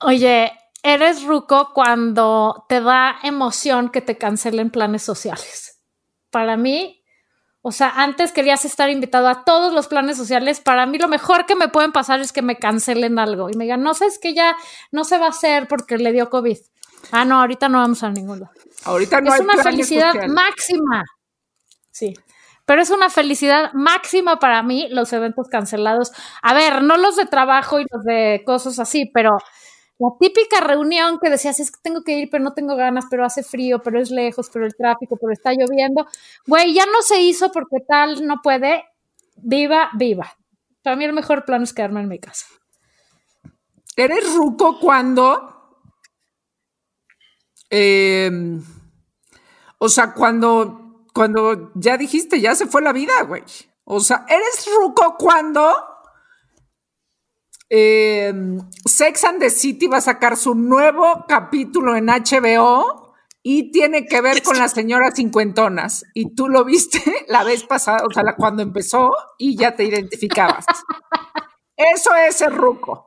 Oye, 0.00 0.52
eres 0.82 1.22
ruco 1.22 1.72
cuando 1.74 2.64
te 2.68 2.80
da 2.80 3.18
emoción 3.22 3.90
que 3.90 4.00
te 4.00 4.18
cancelen 4.18 4.70
planes 4.70 5.02
sociales. 5.02 5.80
Para 6.30 6.56
mí, 6.56 7.04
o 7.68 7.72
sea, 7.72 7.88
antes 7.96 8.30
querías 8.30 8.64
estar 8.64 8.90
invitado 8.90 9.26
a 9.26 9.42
todos 9.42 9.72
los 9.72 9.88
planes 9.88 10.16
sociales. 10.16 10.60
Para 10.60 10.86
mí 10.86 10.98
lo 10.98 11.08
mejor 11.08 11.46
que 11.46 11.56
me 11.56 11.66
pueden 11.66 11.90
pasar 11.90 12.20
es 12.20 12.32
que 12.32 12.40
me 12.40 12.60
cancelen 12.60 13.18
algo 13.18 13.50
y 13.50 13.54
me 13.54 13.64
digan, 13.64 13.82
no 13.82 13.92
sé, 13.92 14.06
es 14.06 14.20
que 14.20 14.34
ya 14.34 14.56
no 14.92 15.02
se 15.02 15.18
va 15.18 15.26
a 15.26 15.30
hacer 15.30 15.66
porque 15.66 15.98
le 15.98 16.12
dio 16.12 16.30
COVID. 16.30 16.58
Ah, 17.10 17.24
no, 17.24 17.40
ahorita 17.40 17.68
no 17.68 17.78
vamos 17.78 18.04
a 18.04 18.10
ninguno. 18.10 18.52
Ahorita 18.84 19.20
no 19.20 19.34
es 19.34 19.40
hay 19.40 19.44
una 19.44 19.64
felicidad 19.64 20.12
sociales. 20.12 20.32
máxima. 20.32 21.04
Sí. 21.90 22.14
Pero 22.66 22.82
es 22.82 22.90
una 22.90 23.10
felicidad 23.10 23.72
máxima 23.72 24.38
para 24.38 24.62
mí 24.62 24.86
los 24.92 25.12
eventos 25.12 25.48
cancelados. 25.48 26.12
A 26.42 26.54
ver, 26.54 26.84
no 26.84 26.96
los 26.96 27.16
de 27.16 27.26
trabajo 27.26 27.80
y 27.80 27.86
los 27.90 28.04
de 28.04 28.44
cosas 28.46 28.78
así, 28.78 29.10
pero 29.12 29.38
la 29.98 30.08
típica 30.20 30.60
reunión 30.60 31.18
que 31.18 31.30
decías 31.30 31.58
es 31.58 31.70
que 31.70 31.80
tengo 31.82 32.02
que 32.04 32.18
ir, 32.18 32.28
pero 32.30 32.44
no 32.44 32.52
tengo 32.52 32.76
ganas, 32.76 33.06
pero 33.10 33.24
hace 33.24 33.42
frío, 33.42 33.80
pero 33.82 33.98
es 34.00 34.10
lejos, 34.10 34.50
pero 34.52 34.66
el 34.66 34.76
tráfico, 34.76 35.16
pero 35.16 35.32
está 35.32 35.52
lloviendo. 35.52 36.06
Güey, 36.46 36.74
ya 36.74 36.84
no 36.86 37.00
se 37.02 37.20
hizo 37.22 37.50
porque 37.50 37.78
tal 37.86 38.26
no 38.26 38.42
puede. 38.42 38.84
Viva, 39.36 39.90
viva. 39.94 40.36
Para 40.82 40.96
mí 40.96 41.04
el 41.04 41.12
mejor 41.14 41.44
plan 41.44 41.62
es 41.62 41.72
quedarme 41.72 42.00
en 42.00 42.08
mi 42.08 42.18
casa. 42.18 42.46
Eres 43.96 44.34
ruco 44.34 44.78
cuando. 44.78 45.80
eh, 47.70 48.30
o 49.78 49.88
sea, 49.88 50.12
cuando. 50.12 50.82
Cuando 51.14 51.72
ya 51.74 51.96
dijiste, 51.96 52.40
ya 52.42 52.54
se 52.54 52.66
fue 52.66 52.82
la 52.82 52.92
vida, 52.92 53.22
güey. 53.22 53.42
O 53.84 54.00
sea, 54.00 54.26
eres 54.28 54.68
ruco 54.78 55.16
cuando. 55.18 55.74
Eh, 57.68 58.32
Sex 58.84 59.24
and 59.24 59.40
the 59.40 59.50
City 59.50 59.86
va 59.86 59.98
a 59.98 60.00
sacar 60.00 60.36
su 60.36 60.54
nuevo 60.54 61.24
capítulo 61.28 61.96
en 61.96 62.06
HBO 62.06 63.14
y 63.42 63.70
tiene 63.70 64.06
que 64.06 64.20
ver 64.20 64.42
con 64.42 64.58
las 64.58 64.72
señoras 64.72 65.14
cincuentonas. 65.14 66.04
Y 66.14 66.34
tú 66.34 66.48
lo 66.48 66.64
viste 66.64 67.00
la 67.28 67.44
vez 67.44 67.64
pasada, 67.64 68.04
o 68.08 68.12
sea, 68.12 68.24
cuando 68.36 68.62
empezó 68.62 69.12
y 69.38 69.56
ya 69.56 69.74
te 69.74 69.84
identificabas. 69.84 70.64
Eso 71.76 72.14
es 72.14 72.36
ser 72.36 72.52
ruco. 72.52 73.06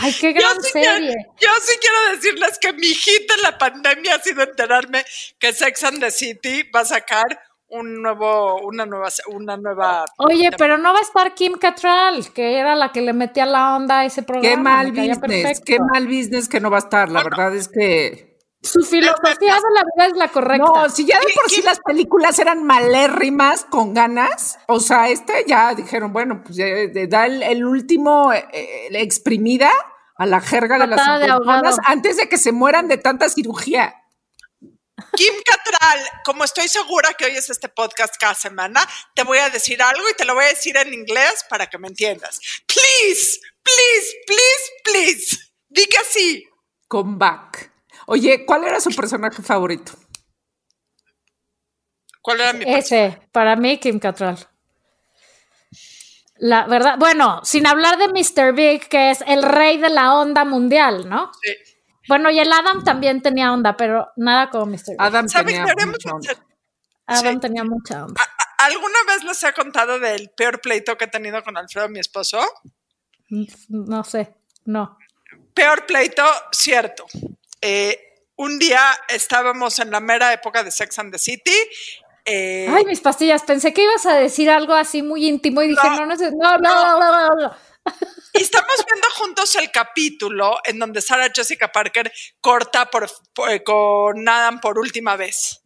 Ay, 0.00 0.12
qué 0.12 0.34
Yo 0.34 0.40
gran 0.40 0.62
sí, 0.62 0.70
serie. 0.70 1.14
quiero, 1.14 1.34
yo 1.40 1.48
sí 1.62 1.78
quiero 1.80 2.16
decirles 2.16 2.58
que 2.58 2.72
mi 2.72 2.88
hit 2.88 3.30
en 3.36 3.42
la 3.42 3.56
pandemia 3.56 4.16
ha 4.16 4.20
sido 4.20 4.42
enterarme 4.42 5.04
que 5.38 5.52
Sex 5.52 5.84
and 5.84 6.00
the 6.00 6.10
City 6.10 6.64
va 6.74 6.80
a 6.80 6.84
sacar 6.84 7.24
un 7.70 8.02
nuevo, 8.02 8.60
una 8.62 8.86
nueva, 8.86 9.08
una 9.28 9.56
nueva. 9.56 10.04
Oye, 10.18 10.50
pero 10.56 10.78
no 10.78 10.92
va 10.92 10.98
a 10.98 11.02
estar 11.02 11.34
Kim 11.34 11.54
Cattrall, 11.54 12.32
que 12.32 12.58
era 12.58 12.74
la 12.74 12.92
que 12.92 13.00
le 13.00 13.12
metía 13.12 13.46
la 13.46 13.76
onda 13.76 14.00
a 14.00 14.04
ese 14.04 14.22
programa. 14.22 14.48
Qué 14.48 14.56
mal 14.56 14.90
business, 14.90 15.18
perfecto. 15.18 15.62
qué 15.66 15.78
mal 15.80 16.06
business 16.06 16.48
que 16.48 16.60
no 16.60 16.70
va 16.70 16.76
a 16.76 16.80
estar. 16.80 17.10
La 17.10 17.22
verdad 17.22 17.54
es 17.54 17.68
que. 17.68 18.28
Su 18.60 18.82
filosofía 18.82 19.54
de 19.54 19.74
la 19.74 19.84
vida 19.84 20.06
es 20.10 20.16
la 20.16 20.28
correcta. 20.28 20.66
No, 20.66 20.88
si 20.88 21.06
ya 21.06 21.20
de 21.20 21.26
por 21.32 21.48
sí 21.48 21.62
las 21.62 21.78
películas 21.78 22.38
eran 22.40 22.64
malérrimas 22.64 23.64
con 23.64 23.94
ganas, 23.94 24.58
o 24.66 24.80
sea, 24.80 25.08
este 25.10 25.44
ya 25.46 25.74
dijeron, 25.76 26.12
bueno, 26.12 26.42
pues 26.42 26.56
ya, 26.56 26.66
eh, 26.66 27.06
da 27.06 27.26
el, 27.26 27.44
el 27.44 27.64
último 27.64 28.32
eh, 28.32 28.48
eh, 28.52 28.88
exprimida 28.94 29.70
a 30.16 30.26
la 30.26 30.40
jerga 30.40 30.76
de 30.76 30.88
las 30.88 30.98
Patada 30.98 31.38
de 31.38 31.76
antes 31.86 32.16
de 32.16 32.28
que 32.28 32.36
se 32.36 32.50
mueran 32.50 32.88
de 32.88 32.98
tanta 32.98 33.28
cirugía. 33.28 33.94
Kim 35.14 35.34
Catral, 35.44 36.00
como 36.24 36.44
estoy 36.44 36.68
segura 36.68 37.14
que 37.14 37.26
oyes 37.26 37.48
este 37.50 37.68
podcast 37.68 38.14
cada 38.18 38.34
semana, 38.34 38.86
te 39.14 39.22
voy 39.24 39.38
a 39.38 39.50
decir 39.50 39.80
algo 39.82 40.08
y 40.08 40.14
te 40.14 40.24
lo 40.24 40.34
voy 40.34 40.44
a 40.44 40.48
decir 40.48 40.76
en 40.76 40.92
inglés 40.92 41.44
para 41.48 41.66
que 41.66 41.78
me 41.78 41.88
entiendas. 41.88 42.38
Please, 42.66 43.40
please, 43.62 44.16
please, 44.26 44.72
please. 44.84 45.52
Di 45.68 45.86
que 45.86 46.04
sí. 46.08 46.48
Come 46.86 47.16
back. 47.16 47.72
Oye, 48.06 48.44
¿cuál 48.46 48.64
era 48.64 48.80
su 48.80 48.90
personaje 48.90 49.42
favorito? 49.42 49.92
¿Cuál 52.22 52.40
era 52.40 52.52
mi 52.52 52.64
Ese, 52.66 53.20
para 53.32 53.56
mí, 53.56 53.78
Kim 53.78 53.98
Cattrall. 53.98 54.38
La 56.36 56.66
verdad, 56.66 56.96
bueno, 56.98 57.40
sin 57.44 57.66
hablar 57.66 57.98
de 57.98 58.08
Mr. 58.08 58.54
Big, 58.54 58.88
que 58.88 59.10
es 59.10 59.22
el 59.26 59.42
rey 59.42 59.78
de 59.78 59.88
la 59.88 60.14
onda 60.14 60.44
mundial, 60.44 61.08
¿no? 61.08 61.32
Sí. 61.42 61.52
Bueno, 62.08 62.30
y 62.30 62.40
el 62.40 62.50
Adam 62.52 62.82
también 62.84 63.20
tenía 63.22 63.52
onda, 63.52 63.76
pero 63.76 64.10
nada 64.16 64.50
como 64.50 64.66
Mr. 64.66 64.96
Adam 64.98 65.28
¿Saben 65.28 65.64
tenía 65.64 65.86
mucha 65.86 66.10
onda. 66.10 66.30
Adam 67.06 67.34
sí. 67.34 67.40
tenía 67.40 67.64
mucha 67.64 68.04
onda. 68.04 68.22
¿Alguna 68.58 68.98
vez 69.06 69.24
les 69.24 69.42
he 69.44 69.52
contado 69.52 69.98
del 69.98 70.30
peor 70.30 70.60
pleito 70.60 70.96
que 70.96 71.04
he 71.04 71.08
tenido 71.08 71.42
con 71.44 71.56
Alfredo, 71.56 71.88
mi 71.88 72.00
esposo? 72.00 72.40
No 73.68 74.04
sé, 74.04 74.34
no. 74.64 74.98
Peor 75.54 75.86
pleito, 75.86 76.24
cierto. 76.50 77.04
Eh, 77.60 77.98
un 78.36 78.58
día 78.58 78.80
estábamos 79.08 79.78
en 79.78 79.90
la 79.90 80.00
mera 80.00 80.32
época 80.32 80.62
de 80.62 80.70
Sex 80.70 80.98
and 80.98 81.12
the 81.12 81.18
City. 81.18 81.54
eh, 82.24 82.68
Ay, 82.70 82.84
mis 82.84 83.00
pastillas, 83.00 83.42
pensé 83.42 83.72
que 83.72 83.84
ibas 83.84 84.06
a 84.06 84.14
decir 84.14 84.50
algo 84.50 84.74
así 84.74 85.02
muy 85.02 85.26
íntimo 85.26 85.62
y 85.62 85.68
dije, 85.68 85.88
No, 85.90 86.06
no, 86.06 86.06
no, 86.06 86.16
no, 86.16 86.58
no, 86.58 86.98
no, 86.98 86.98
no, 87.00 87.28
no. 87.36 87.52
y 88.34 88.42
estamos 88.42 88.84
viendo 88.86 89.08
juntos 89.16 89.54
el 89.56 89.70
capítulo 89.70 90.58
en 90.64 90.78
donde 90.78 91.00
Sarah 91.00 91.30
Jessica 91.34 91.68
Parker 91.72 92.12
corta 92.40 92.86
por, 92.90 93.08
por- 93.34 93.62
con 93.64 94.28
Adam 94.28 94.60
por 94.60 94.78
última 94.78 95.16
vez. 95.16 95.60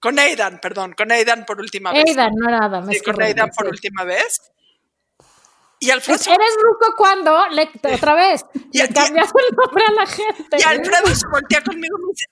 Con 0.00 0.18
Aidan, 0.18 0.60
perdón, 0.60 0.92
con 0.92 1.10
Aidan 1.10 1.44
por 1.46 1.58
última 1.60 1.92
vez. 1.92 2.04
Aidan, 2.06 2.32
no 2.36 2.48
era 2.48 2.66
Adam, 2.66 2.86
Sí, 2.88 2.96
es 2.96 3.02
con 3.02 3.14
correcto, 3.14 3.28
Aidan 3.42 3.50
por 3.56 3.66
sí. 3.66 3.70
última 3.70 4.04
vez. 4.04 4.40
Y 5.80 5.90
Alfredo, 5.90 6.16
Es- 6.20 6.26
Eres 6.26 6.56
ruco 6.62 6.94
cuando, 6.96 7.46
le, 7.48 7.70
otra 7.94 8.14
vez, 8.14 8.44
Y- 8.72 8.78
le 8.78 8.84
y- 8.84 8.88
cambias 8.92 9.30
el 9.34 9.56
nombre 9.56 9.84
a 9.88 9.92
la 9.92 10.06
gente. 10.06 10.56
y 10.58 10.62
Alfredo 10.62 11.06
se 11.14 11.26
voltea 11.30 11.62
conmigo 11.62 11.96
y 11.98 12.02
me 12.02 12.08
dice, 12.12 12.26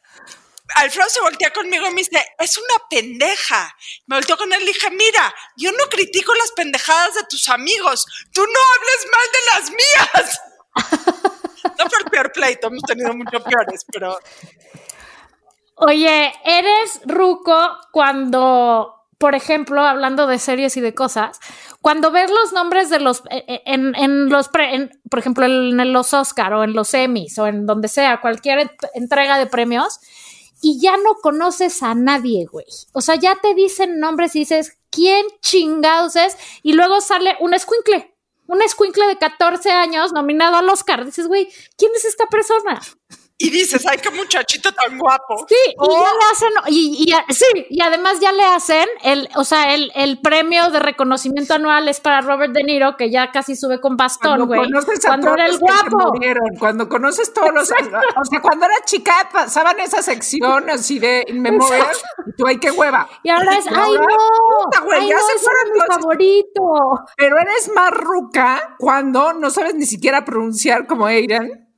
Alfredo 0.77 1.09
se 1.09 1.21
voltea 1.21 1.53
conmigo 1.53 1.87
y 1.87 1.91
me 1.91 2.03
dice, 2.03 2.25
es 2.39 2.57
una 2.57 2.89
pendeja. 2.89 3.75
Me 4.07 4.17
volteó 4.17 4.37
con 4.37 4.53
él 4.53 4.63
y 4.63 4.67
dije, 4.67 4.91
mira, 4.91 5.35
yo 5.57 5.73
no 5.73 5.85
critico 5.91 6.35
las 6.35 6.53
pendejadas 6.53 7.15
de 7.15 7.25
tus 7.29 7.49
amigos, 7.49 8.07
tú 8.33 8.43
no 8.43 8.61
hables 8.75 9.07
mal 9.13 9.27
de 9.33 9.41
las 9.51 9.71
mías. 9.71 10.41
No 11.79 11.89
fue 11.89 11.99
el 12.01 12.11
peor 12.11 12.33
pleito, 12.33 12.67
hemos 12.67 12.83
tenido 12.83 13.15
muchos 13.15 13.41
peores, 13.43 13.85
pero 13.91 14.19
Oye, 15.77 16.33
eres 16.45 17.01
ruco 17.07 17.53
cuando, 17.91 18.95
por 19.19 19.35
ejemplo, 19.35 19.81
hablando 19.83 20.27
de 20.27 20.39
series 20.39 20.77
y 20.77 20.81
de 20.81 20.95
cosas, 20.95 21.41
cuando 21.81 22.13
ves 22.13 22.31
los 22.31 22.53
nombres 22.53 22.89
de 22.89 23.01
los, 23.01 23.23
eh, 23.31 23.45
eh, 23.49 23.63
en, 23.67 23.95
en 23.97 24.29
los, 24.29 24.49
por 24.49 25.19
ejemplo, 25.19 25.45
en 25.45 25.93
los 25.93 26.15
Oscar 26.15 26.53
o 26.55 26.63
en 26.63 26.75
los 26.75 26.95
Emmys 26.95 27.39
o 27.39 27.47
en 27.47 27.67
donde 27.67 27.89
sea, 27.89 28.21
cualquier 28.21 28.71
entrega 28.95 29.39
de 29.39 29.47
premios, 29.47 29.99
y 30.63 30.81
ya 30.81 30.97
no 30.97 31.17
conoces 31.17 31.83
a 31.83 31.95
nadie, 31.95 32.47
güey. 32.47 32.65
O 32.93 33.03
sea, 33.03 33.17
ya 33.17 33.37
te 33.43 33.53
dicen 33.55 33.99
nombres 33.99 34.35
y 34.37 34.41
dices, 34.41 34.79
¿quién 34.91 35.27
chingados 35.41 36.17
es? 36.17 36.39
Y 36.63 36.73
luego 36.73 37.01
sale 37.01 37.37
un 37.41 37.53
escuincle, 37.53 38.15
un 38.47 38.63
escuincle 38.63 39.07
de 39.09 39.19
14 39.19 39.71
años 39.71 40.13
nominado 40.13 40.57
al 40.57 40.69
Oscar. 40.71 41.05
Dices, 41.05 41.27
güey, 41.27 41.49
¿quién 41.77 41.91
es 41.97 42.05
esta 42.05 42.27
persona? 42.29 42.81
Y 43.43 43.51
dices, 43.51 43.85
ay, 43.91 43.99
qué 44.01 44.09
muchachito 44.11 44.71
tan 44.73 44.97
guapo. 44.97 45.45
Sí, 45.49 45.57
y 45.67 45.75
ya 45.75 45.75
oh. 45.77 46.17
le 46.17 46.25
hacen, 46.31 46.49
y, 46.69 47.13
sí, 47.35 47.67
y 47.71 47.83
además 47.83 48.21
ya 48.21 48.31
le 48.31 48.45
hacen 48.45 48.87
el, 49.03 49.29
o 49.35 49.43
sea, 49.43 49.75
el, 49.75 49.91
el, 49.97 50.21
premio 50.21 50.71
de 50.71 50.79
reconocimiento 50.79 51.55
anual 51.55 51.89
es 51.89 51.99
para 51.99 52.21
Robert 52.21 52.53
De 52.53 52.63
Niro, 52.63 52.97
que 52.97 53.11
ya 53.11 53.33
casi 53.33 53.57
sube 53.57 53.81
con 53.81 53.97
bastón, 53.97 54.47
güey. 54.47 54.61
Cuando 55.05 55.35
era 55.35 55.47
el 55.47 55.59
guapo. 55.59 56.13
cuando 56.61 56.89
conoces 56.89 57.35
todos 57.35 57.53
los, 57.53 57.69
o 57.69 58.25
sea, 58.25 58.41
cuando 58.41 58.67
era 58.67 58.77
chica 58.85 59.29
pasaban 59.33 59.81
esa 59.81 60.03
sección 60.03 60.71
así 60.71 61.01
de 61.01 61.25
memoria, 61.33 61.87
y 62.25 62.37
tú, 62.37 62.47
ay, 62.47 62.59
qué 62.59 62.71
hueva. 62.71 63.09
Y 63.25 63.31
ahora 63.31 63.59
es, 63.59 63.67
ay, 63.67 63.75
no, 63.75 64.07
ay, 64.93 65.11
no, 65.11 65.17
es 65.17 65.49
mi 65.73 65.81
favorito. 65.89 66.63
Pero 67.17 67.37
eres 67.41 67.73
más 67.75 67.91
ruca 67.91 68.77
cuando 68.79 69.33
no 69.33 69.51
sabes 69.51 69.75
ni 69.75 69.87
siquiera 69.87 70.25
pronunciar 70.25 70.87
como 70.87 71.07
Aiden 71.07 71.72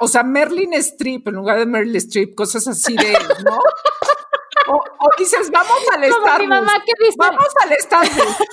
o 0.00 0.08
sea, 0.08 0.22
Merlin 0.22 0.74
Strip 0.74 1.28
en 1.28 1.34
lugar 1.34 1.58
de 1.58 1.66
Merlin 1.66 1.96
Strip, 1.96 2.34
cosas 2.34 2.66
así 2.68 2.94
de, 2.96 3.12
¿no? 3.44 3.58
O, 4.66 4.80
dices, 5.18 5.50
vamos 5.50 5.78
al 5.92 6.04
Starbucks. 6.04 6.38
Mi 6.38 6.46
mamá 6.46 6.72
que 6.86 6.92
dice. 6.98 7.16
Vamos 7.18 7.48
al 7.62 7.76
Starbucks. 7.78 8.16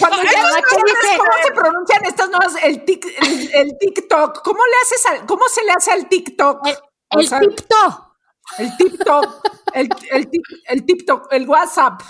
Cuando 0.00 0.22
ya 0.24 0.42
no 0.42 0.48
dice, 0.56 1.18
cómo 1.18 1.32
se 1.44 1.52
pronuncian 1.52 2.04
estas 2.04 2.30
nuevas, 2.30 2.56
el, 2.64 2.84
tic, 2.84 3.06
el, 3.52 3.78
TikTok, 3.78 4.42
¿cómo 4.42 4.58
le 4.64 4.72
haces 4.82 5.06
al, 5.06 5.26
cómo 5.26 5.44
se 5.48 5.62
le 5.62 5.70
hace 5.70 5.92
al 5.92 6.08
TikTok? 6.08 6.66
El, 6.66 7.30
TikTok. 7.30 8.16
El 8.58 8.76
TikTok, 8.76 9.48
el, 9.72 9.88
el, 10.10 10.30
el 10.66 10.84
TikTok, 10.84 11.32
el 11.32 11.48
WhatsApp. 11.48 12.02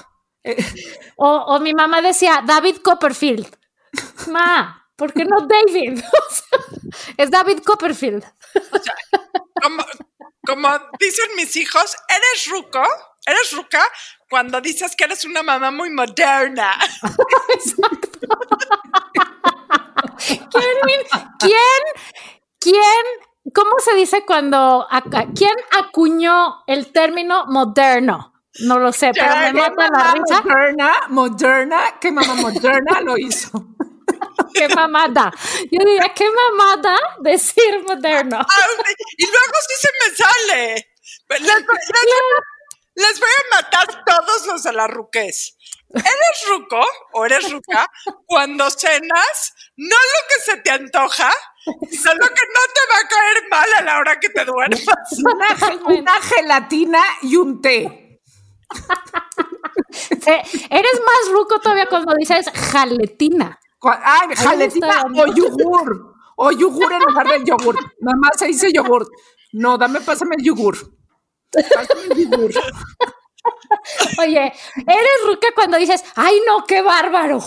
O, 1.16 1.28
o 1.28 1.60
mi 1.60 1.74
mamá 1.74 2.00
decía, 2.00 2.42
David 2.46 2.78
Copperfield. 2.78 3.54
Ma, 4.28 4.84
¿Por 4.96 5.12
qué 5.12 5.24
no 5.24 5.46
David? 5.46 6.00
es 7.16 7.30
David 7.30 7.60
Copperfield. 7.64 8.24
como, 10.46 10.68
dicen 10.98 11.26
mis 11.36 11.56
hijos, 11.56 11.96
eres 12.08 12.46
ruco, 12.50 12.82
eres 13.26 13.52
ruca 13.52 13.82
cuando 14.28 14.60
dices 14.60 14.94
que 14.96 15.04
eres 15.04 15.24
una 15.24 15.42
mamá 15.42 15.70
muy 15.70 15.90
moderna. 15.90 16.72
Exacto. 17.54 18.28
¿Quién, 20.26 21.00
quién, 21.38 21.82
quién, 22.58 23.52
cómo 23.54 23.78
se 23.78 23.94
dice 23.94 24.24
cuando, 24.26 24.86
quién 25.34 25.54
acuñó 25.78 26.64
el 26.66 26.92
término 26.92 27.46
moderno? 27.46 28.32
No 28.60 28.78
lo 28.78 28.92
sé, 28.92 29.10
pero 29.12 29.34
me 29.36 29.52
mata 29.52 29.88
la 29.88 30.14
risa. 30.14 30.42
Moderna, 30.42 30.92
moderna, 31.08 31.80
¿qué 32.00 32.12
mamá 32.12 32.34
moderna 32.34 33.00
lo 33.00 33.18
hizo? 33.18 33.73
Qué 34.54 34.68
mamada. 34.68 35.32
Yo 35.70 35.84
diría, 35.84 36.12
qué 36.14 36.26
mamada 36.30 36.96
decir 37.20 37.82
moderno. 37.86 38.40
y 39.18 39.26
luego 39.26 39.54
sí 39.68 39.74
se 39.80 39.88
me 40.00 40.16
sale. 40.16 40.88
Les, 42.96 43.20
voy 43.20 43.28
a 43.28 43.56
matar 43.56 44.04
todos 44.04 44.46
los 44.46 44.62
de 44.62 44.72
la 44.72 44.86
ruquez. 44.86 45.56
¿Eres 45.90 46.48
ruco 46.48 46.80
o 47.12 47.24
eres 47.24 47.50
ruca 47.50 47.86
cuando 48.26 48.70
cenas? 48.70 49.54
No 49.76 49.96
lo 49.96 50.28
que 50.28 50.40
se 50.44 50.56
te 50.58 50.70
antoja, 50.70 51.32
sino 51.90 52.14
lo 52.14 52.28
que 52.28 52.42
no 52.54 52.60
te 52.74 52.80
va 52.92 52.98
a 52.98 53.08
caer 53.08 53.48
mal 53.48 53.74
a 53.78 53.82
la 53.82 53.98
hora 53.98 54.20
que 54.20 54.28
te 54.28 54.44
duermas. 54.44 54.80
Una, 55.86 56.20
gelatina 56.20 57.02
y 57.22 57.36
un 57.36 57.60
té. 57.62 58.20
eres 60.70 61.00
más 61.06 61.32
ruco 61.32 61.60
todavía 61.60 61.86
cuando 61.86 62.14
dices 62.16 62.46
jaletina. 62.50 63.60
Ay, 63.90 64.34
jaletina 64.36 65.02
o 65.14 65.26
yogur. 65.26 66.14
O 66.36 66.50
yogur 66.50 66.92
en 66.92 67.00
lugar 67.00 67.28
del 67.28 67.44
yogur. 67.44 67.76
Mamá 68.00 68.30
se 68.36 68.46
dice 68.46 68.72
yogur. 68.72 69.06
No, 69.52 69.78
dame, 69.78 70.00
pásame 70.00 70.36
el 70.38 70.44
yogur. 70.44 70.76
Pásame 71.52 72.02
el 72.10 72.30
yogur. 72.30 72.50
Oye, 74.20 74.52
eres 74.76 75.26
ruca 75.26 75.48
cuando 75.54 75.76
dices, 75.76 76.02
ay 76.16 76.40
no, 76.46 76.64
qué 76.64 76.80
bárbaro. 76.82 77.38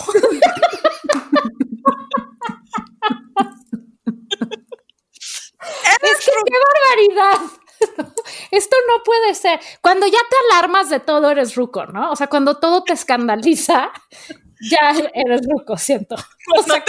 es 6.02 6.18
que 6.24 6.32
qué 6.46 6.56
barbaridad. 6.68 7.40
Esto 8.50 8.76
no 8.88 9.02
puede 9.04 9.34
ser. 9.34 9.60
Cuando 9.80 10.06
ya 10.06 10.18
te 10.30 10.36
alarmas 10.50 10.88
de 10.90 11.00
todo, 11.00 11.30
eres 11.30 11.54
ruco, 11.54 11.86
¿no? 11.86 12.12
O 12.12 12.16
sea, 12.16 12.28
cuando 12.28 12.58
todo 12.58 12.82
te 12.84 12.92
escandaliza, 12.92 13.90
ya 14.60 14.90
eres 15.14 15.40
ruco, 15.48 15.76
siento. 15.76 16.16
O 16.58 16.62
sea, 16.62 16.82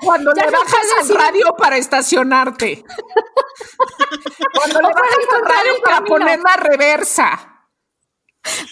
cuando, 0.00 0.32
le 0.32 0.50
bajas 0.50 0.86
al 1.00 1.08
radio 1.10 1.54
para 1.58 1.76
estacionarte. 1.76 2.82
cuando 4.54 4.80
le 4.80 4.88
bajas 4.88 5.26
al 5.34 5.44
radio 5.44 5.72
para 5.84 6.00
poner 6.02 6.40
la 6.40 6.56
reversa. 6.56 7.56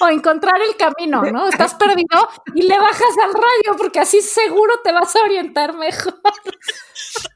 O 0.00 0.08
encontrar 0.08 0.60
el 0.62 0.76
camino, 0.76 1.22
¿no? 1.24 1.48
Estás 1.50 1.74
perdido 1.74 2.28
y 2.54 2.62
le 2.62 2.78
bajas 2.78 3.18
al 3.22 3.34
radio 3.34 3.76
porque 3.76 4.00
así 4.00 4.22
seguro 4.22 4.80
te 4.82 4.92
vas 4.92 5.14
a 5.14 5.20
orientar 5.20 5.74
mejor. 5.74 6.14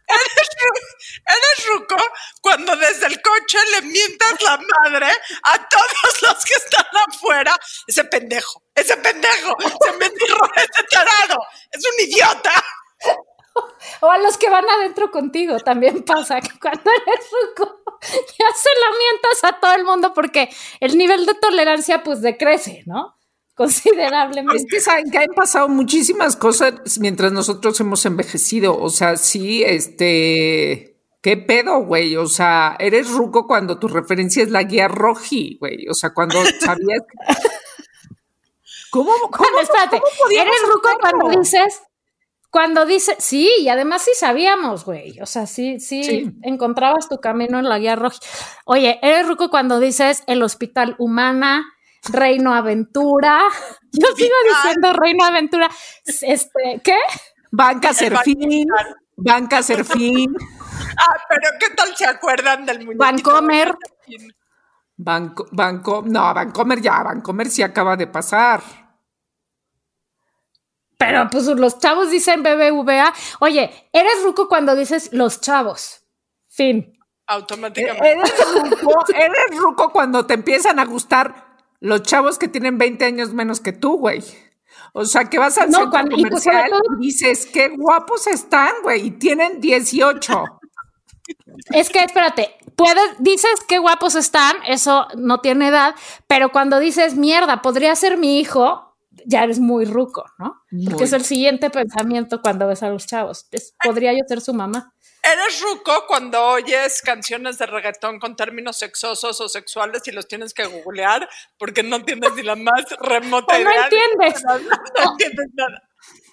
Eres, 0.08 1.66
ruco 1.66 1.96
cuando 2.40 2.74
desde 2.76 3.06
el 3.06 3.20
coche 3.20 3.58
le 3.72 3.82
mientas 3.82 4.40
la 4.42 4.56
madre 4.56 5.08
a 5.44 5.68
todos 5.68 6.22
los 6.22 6.44
que 6.44 6.54
están 6.54 6.86
afuera. 7.08 7.54
Ese 7.86 8.04
pendejo, 8.04 8.62
ese 8.74 8.96
pendejo, 8.96 9.56
ese 9.60 9.92
mendigo, 9.98 10.38
ese 10.56 10.84
tarado, 10.90 11.38
es 11.70 11.84
un 11.84 12.08
idiota. 12.08 12.52
O 14.00 14.10
a 14.10 14.18
los 14.18 14.38
que 14.38 14.48
van 14.48 14.68
adentro 14.68 15.10
contigo 15.10 15.58
también 15.58 16.04
pasa 16.04 16.40
que 16.40 16.58
cuando 16.58 16.90
eres 16.90 17.26
ruco 17.30 17.82
ya 18.00 18.46
se 18.54 18.70
la 18.80 18.98
mientas 18.98 19.44
a 19.44 19.60
todo 19.60 19.74
el 19.74 19.84
mundo 19.84 20.14
porque 20.14 20.48
el 20.80 20.96
nivel 20.96 21.26
de 21.26 21.34
tolerancia 21.34 22.02
pues 22.02 22.22
decrece, 22.22 22.84
¿no? 22.86 23.17
Considerablemente. 23.58 24.56
Es 24.56 24.66
que 24.70 24.80
saben 24.80 25.10
que 25.10 25.18
han 25.18 25.34
pasado 25.34 25.68
muchísimas 25.68 26.36
cosas 26.36 26.74
mientras 27.00 27.32
nosotros 27.32 27.78
hemos 27.80 28.06
envejecido. 28.06 28.78
O 28.78 28.88
sea, 28.88 29.16
sí, 29.16 29.64
este. 29.64 30.94
¿Qué 31.20 31.36
pedo, 31.36 31.80
güey? 31.84 32.16
O 32.16 32.28
sea, 32.28 32.76
eres 32.78 33.10
ruco 33.10 33.48
cuando 33.48 33.80
tu 33.80 33.88
referencia 33.88 34.44
es 34.44 34.50
la 34.50 34.62
guía 34.62 34.86
roji, 34.86 35.58
güey. 35.58 35.88
O 35.88 35.94
sea, 35.94 36.14
cuando 36.14 36.38
sabías. 36.60 37.02
¿Cómo? 38.90 39.12
¿Cómo, 39.30 39.58
espérate, 39.60 40.00
eres 40.32 40.62
ruco 40.72 40.88
cuando 41.00 41.38
dices. 41.38 41.82
Cuando 42.50 42.86
dices, 42.86 43.16
sí, 43.18 43.50
y 43.60 43.68
además 43.68 44.02
sí 44.02 44.12
sabíamos, 44.14 44.86
güey. 44.86 45.20
O 45.20 45.26
sea, 45.26 45.46
sí, 45.46 45.80
sí, 45.80 46.32
encontrabas 46.42 47.06
tu 47.06 47.18
camino 47.18 47.58
en 47.58 47.68
la 47.68 47.78
guía 47.78 47.94
roja. 47.94 48.16
Oye, 48.64 48.98
eres 49.02 49.28
ruco 49.28 49.50
cuando 49.50 49.80
dices 49.80 50.22
el 50.26 50.42
hospital 50.42 50.96
humana, 50.98 51.66
Reino 52.10 52.54
Aventura. 52.54 53.42
Yo 53.92 54.08
sigo 54.16 54.34
diciendo 54.54 54.92
Reino 54.92 55.24
Aventura. 55.24 55.68
Este, 56.04 56.80
¿qué? 56.82 56.96
Banca 57.50 57.92
Serfín. 57.92 58.68
Banca 59.16 59.62
Serfín. 59.62 60.34
Ah, 61.00 61.14
pero 61.28 61.50
¿qué 61.58 61.74
tal 61.74 61.96
se 61.96 62.06
acuerdan 62.06 62.64
del 62.64 62.78
muñequito? 62.78 63.04
Bancomer. 63.04 63.76
Banco, 64.96 65.46
banco, 65.52 66.02
no, 66.06 66.34
Bancomer 66.34 66.80
ya, 66.80 67.02
Bancomer 67.02 67.48
sí 67.48 67.62
acaba 67.62 67.96
de 67.96 68.06
pasar. 68.06 68.62
Pero 70.96 71.28
pues 71.30 71.46
los 71.46 71.78
chavos 71.78 72.10
dicen 72.10 72.42
BBVA. 72.42 73.12
Oye, 73.40 73.88
eres 73.92 74.22
ruco 74.24 74.48
cuando 74.48 74.74
dices 74.74 75.12
los 75.12 75.40
chavos. 75.40 76.04
Fin. 76.48 76.98
Automáticamente. 77.28 78.10
Eres 78.10 78.34
ruco, 78.52 79.04
eres 79.14 79.58
ruco 79.58 79.92
cuando 79.92 80.26
te 80.26 80.34
empiezan 80.34 80.80
a 80.80 80.84
gustar 80.84 81.47
los 81.80 82.02
chavos 82.02 82.38
que 82.38 82.48
tienen 82.48 82.78
20 82.78 83.04
años 83.04 83.32
menos 83.32 83.60
que 83.60 83.72
tú, 83.72 83.98
güey. 83.98 84.22
O 84.92 85.04
sea, 85.04 85.24
que 85.24 85.38
vas 85.38 85.58
al 85.58 85.72
centro 85.72 85.90
pues, 85.90 86.04
comercial 86.10 86.70
y, 86.98 87.06
dices, 87.06 87.46
qué 87.46 87.68
guapos 87.68 88.26
están, 88.26 88.72
güey, 88.82 89.06
y 89.06 89.10
tienen 89.12 89.60
18. 89.60 90.44
Es 91.74 91.90
que, 91.90 92.02
espérate, 92.02 92.56
puedes, 92.74 93.02
dices 93.18 93.50
qué 93.68 93.78
guapos 93.78 94.14
están, 94.14 94.56
eso 94.66 95.08
no 95.14 95.40
tiene 95.40 95.68
edad, 95.68 95.94
pero 96.26 96.50
cuando 96.52 96.78
dices, 96.78 97.16
mierda, 97.16 97.60
podría 97.60 97.94
ser 97.96 98.16
mi 98.16 98.38
hijo, 98.38 98.96
ya 99.26 99.44
eres 99.44 99.58
muy 99.58 99.84
ruco, 99.84 100.24
¿no? 100.38 100.62
Porque 100.88 101.04
es 101.04 101.12
el 101.12 101.24
siguiente 101.24 101.68
pensamiento 101.68 102.40
cuando 102.40 102.66
ves 102.66 102.82
a 102.82 102.88
los 102.88 103.06
chavos. 103.06 103.46
podría 103.84 104.12
yo 104.12 104.20
ser 104.26 104.40
su 104.40 104.54
mamá. 104.54 104.94
Eres 105.32 105.60
ruco 105.60 106.06
cuando 106.06 106.42
oyes 106.42 107.02
canciones 107.02 107.58
de 107.58 107.66
reggaetón 107.66 108.18
con 108.18 108.34
términos 108.34 108.78
sexosos 108.78 109.40
o 109.40 109.48
sexuales 109.48 110.02
y 110.06 110.12
los 110.12 110.26
tienes 110.26 110.54
que 110.54 110.64
googlear 110.64 111.28
porque 111.58 111.82
no 111.82 112.02
tienes 112.02 112.32
ni 112.34 112.42
la 112.42 112.56
más 112.56 112.84
remota 113.00 113.58
idea. 113.60 113.70
No 113.70 113.82
entiendes. 113.84 114.42
No, 114.98 115.10
entiendes 115.12 115.46
nada. 115.54 115.82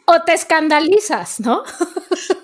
o 0.06 0.22
te 0.22 0.34
escandalizas, 0.34 1.40
¿no? 1.42 1.64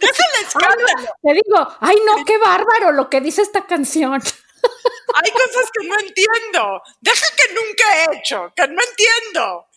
Es 0.01 0.19
el 0.19 0.45
escándalo. 0.45 1.13
Te 1.21 1.33
digo, 1.33 1.77
ay 1.79 1.95
no, 2.05 2.25
qué 2.25 2.37
bárbaro 2.37 2.91
lo 2.91 3.09
que 3.09 3.21
dice 3.21 3.41
esta 3.43 3.65
canción. 3.65 4.13
Hay 4.13 5.31
cosas 5.31 5.69
que 5.71 5.87
no 5.87 5.99
entiendo. 5.99 6.81
Deja 6.99 7.25
que 7.37 7.53
nunca 7.53 7.97
he 7.97 8.17
hecho, 8.17 8.53
que 8.55 8.67
no 8.67 8.81
entiendo. 8.81 9.67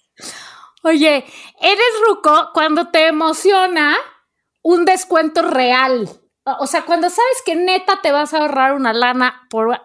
Oye, 0.83 1.25
eres 1.61 2.01
ruco 2.07 2.51
cuando 2.53 2.91
te 2.91 3.07
emociona 3.07 3.97
un 4.63 4.85
descuento 4.85 5.43
real. 5.43 6.09
O 6.45 6.67
sea, 6.67 6.85
cuando 6.85 7.09
sabes 7.09 7.43
que 7.45 7.57
neta 7.57 8.01
te 8.03 8.13
vas 8.13 8.35
a 8.35 8.39
ahorrar 8.39 8.75
una 8.75 8.93
lana 8.93 9.47
por 9.49 9.79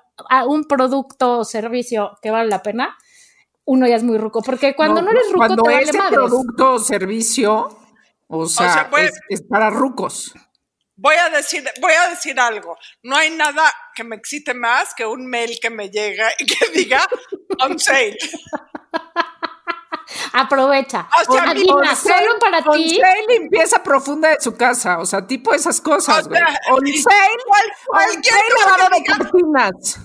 un 0.47 0.65
producto 0.65 1.39
o 1.39 1.45
servicio 1.45 2.17
que 2.21 2.31
vale 2.31 2.49
la 2.49 2.61
pena, 2.61 2.97
uno 3.65 3.87
ya 3.87 3.95
es 3.95 4.03
muy 4.03 4.17
ruco. 4.17 4.41
Porque 4.41 4.75
cuando 4.75 5.01
no, 5.01 5.11
eres 5.11 5.27
ruco, 5.27 5.37
cuando 5.37 5.63
te 5.63 5.69
vale 5.69 5.83
ese 5.83 5.97
madres. 5.97 6.19
producto 6.19 6.73
o 6.73 6.79
servicio, 6.79 7.79
o 8.27 8.45
sea, 8.45 8.73
sea, 8.73 8.89
pues- 8.89 9.11
es, 9.11 9.41
es 9.41 9.41
para 9.43 9.69
rucos. 9.69 10.33
Voy 11.01 11.15
a 11.15 11.29
decir, 11.29 11.63
voy 11.79 11.93
a 11.93 12.09
decir 12.09 12.37
algo. 12.37 12.77
No 13.03 13.15
hay 13.15 13.29
nada 13.29 13.63
que 13.95 14.03
me 14.03 14.17
excite 14.17 14.53
más 14.53 14.93
que 14.93 15.05
un 15.05 15.27
mail 15.27 15.57
que 15.61 15.69
me 15.69 15.89
llega 15.89 16.29
y 16.37 16.45
que 16.45 16.67
diga 16.77 17.07
on 17.63 17.79
sale. 17.79 18.17
Aprovecha. 20.33 21.07
O 21.27 21.33
sea, 21.33 21.43
Adivina, 21.51 21.75
on 21.91 21.95
solo 21.97 22.39
para 22.39 22.63
Con 22.63 22.77
ti. 22.77 22.99
sale 22.99 23.25
limpieza 23.27 23.81
profunda 23.83 24.29
de 24.29 24.39
su 24.39 24.55
casa, 24.55 24.99
o 24.99 25.05
sea, 25.05 25.25
tipo 25.25 25.53
esas 25.53 25.79
cosas, 25.81 26.25
O 26.25 26.29
güey. 26.29 26.41
cosa 28.21 28.43
lavado 28.65 28.89
de 28.95 29.03
cortinas. 29.05 29.99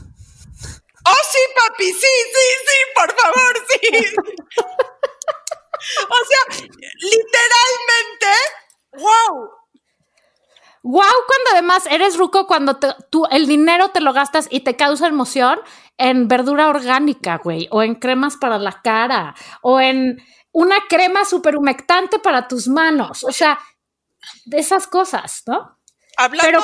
Oh, 1.06 1.22
sí, 1.30 1.38
papi, 1.54 1.84
sí, 1.84 1.92
sí, 1.92 2.46
sí, 2.66 2.76
por 2.94 3.14
favor, 3.14 3.66
sí. 3.68 4.16
o 6.08 6.20
sea, 6.28 6.66
literalmente, 6.98 8.32
wow. 8.92 9.50
Wow, 10.84 11.00
cuando 11.26 11.50
además 11.52 11.86
eres 11.90 12.18
ruco 12.18 12.46
cuando 12.46 12.76
te- 12.76 12.94
tú 13.10 13.24
el 13.30 13.46
dinero 13.46 13.88
te 13.88 14.00
lo 14.02 14.12
gastas 14.12 14.48
y 14.50 14.60
te 14.60 14.76
causa 14.76 15.06
emoción 15.06 15.58
en 15.96 16.28
verdura 16.28 16.68
orgánica, 16.68 17.38
güey, 17.42 17.68
o 17.70 17.82
en 17.82 17.94
cremas 17.94 18.36
para 18.36 18.58
la 18.58 18.82
cara, 18.82 19.34
o 19.62 19.80
en 19.80 20.22
una 20.52 20.76
crema 20.88 21.24
super 21.24 21.56
humectante 21.56 22.18
para 22.18 22.46
tus 22.48 22.68
manos, 22.68 23.24
o 23.24 23.32
sea, 23.32 23.58
de 24.44 24.58
esas 24.58 24.86
cosas, 24.86 25.42
¿no? 25.46 25.78
Hablando, 26.18 26.44
Pero 26.46 26.60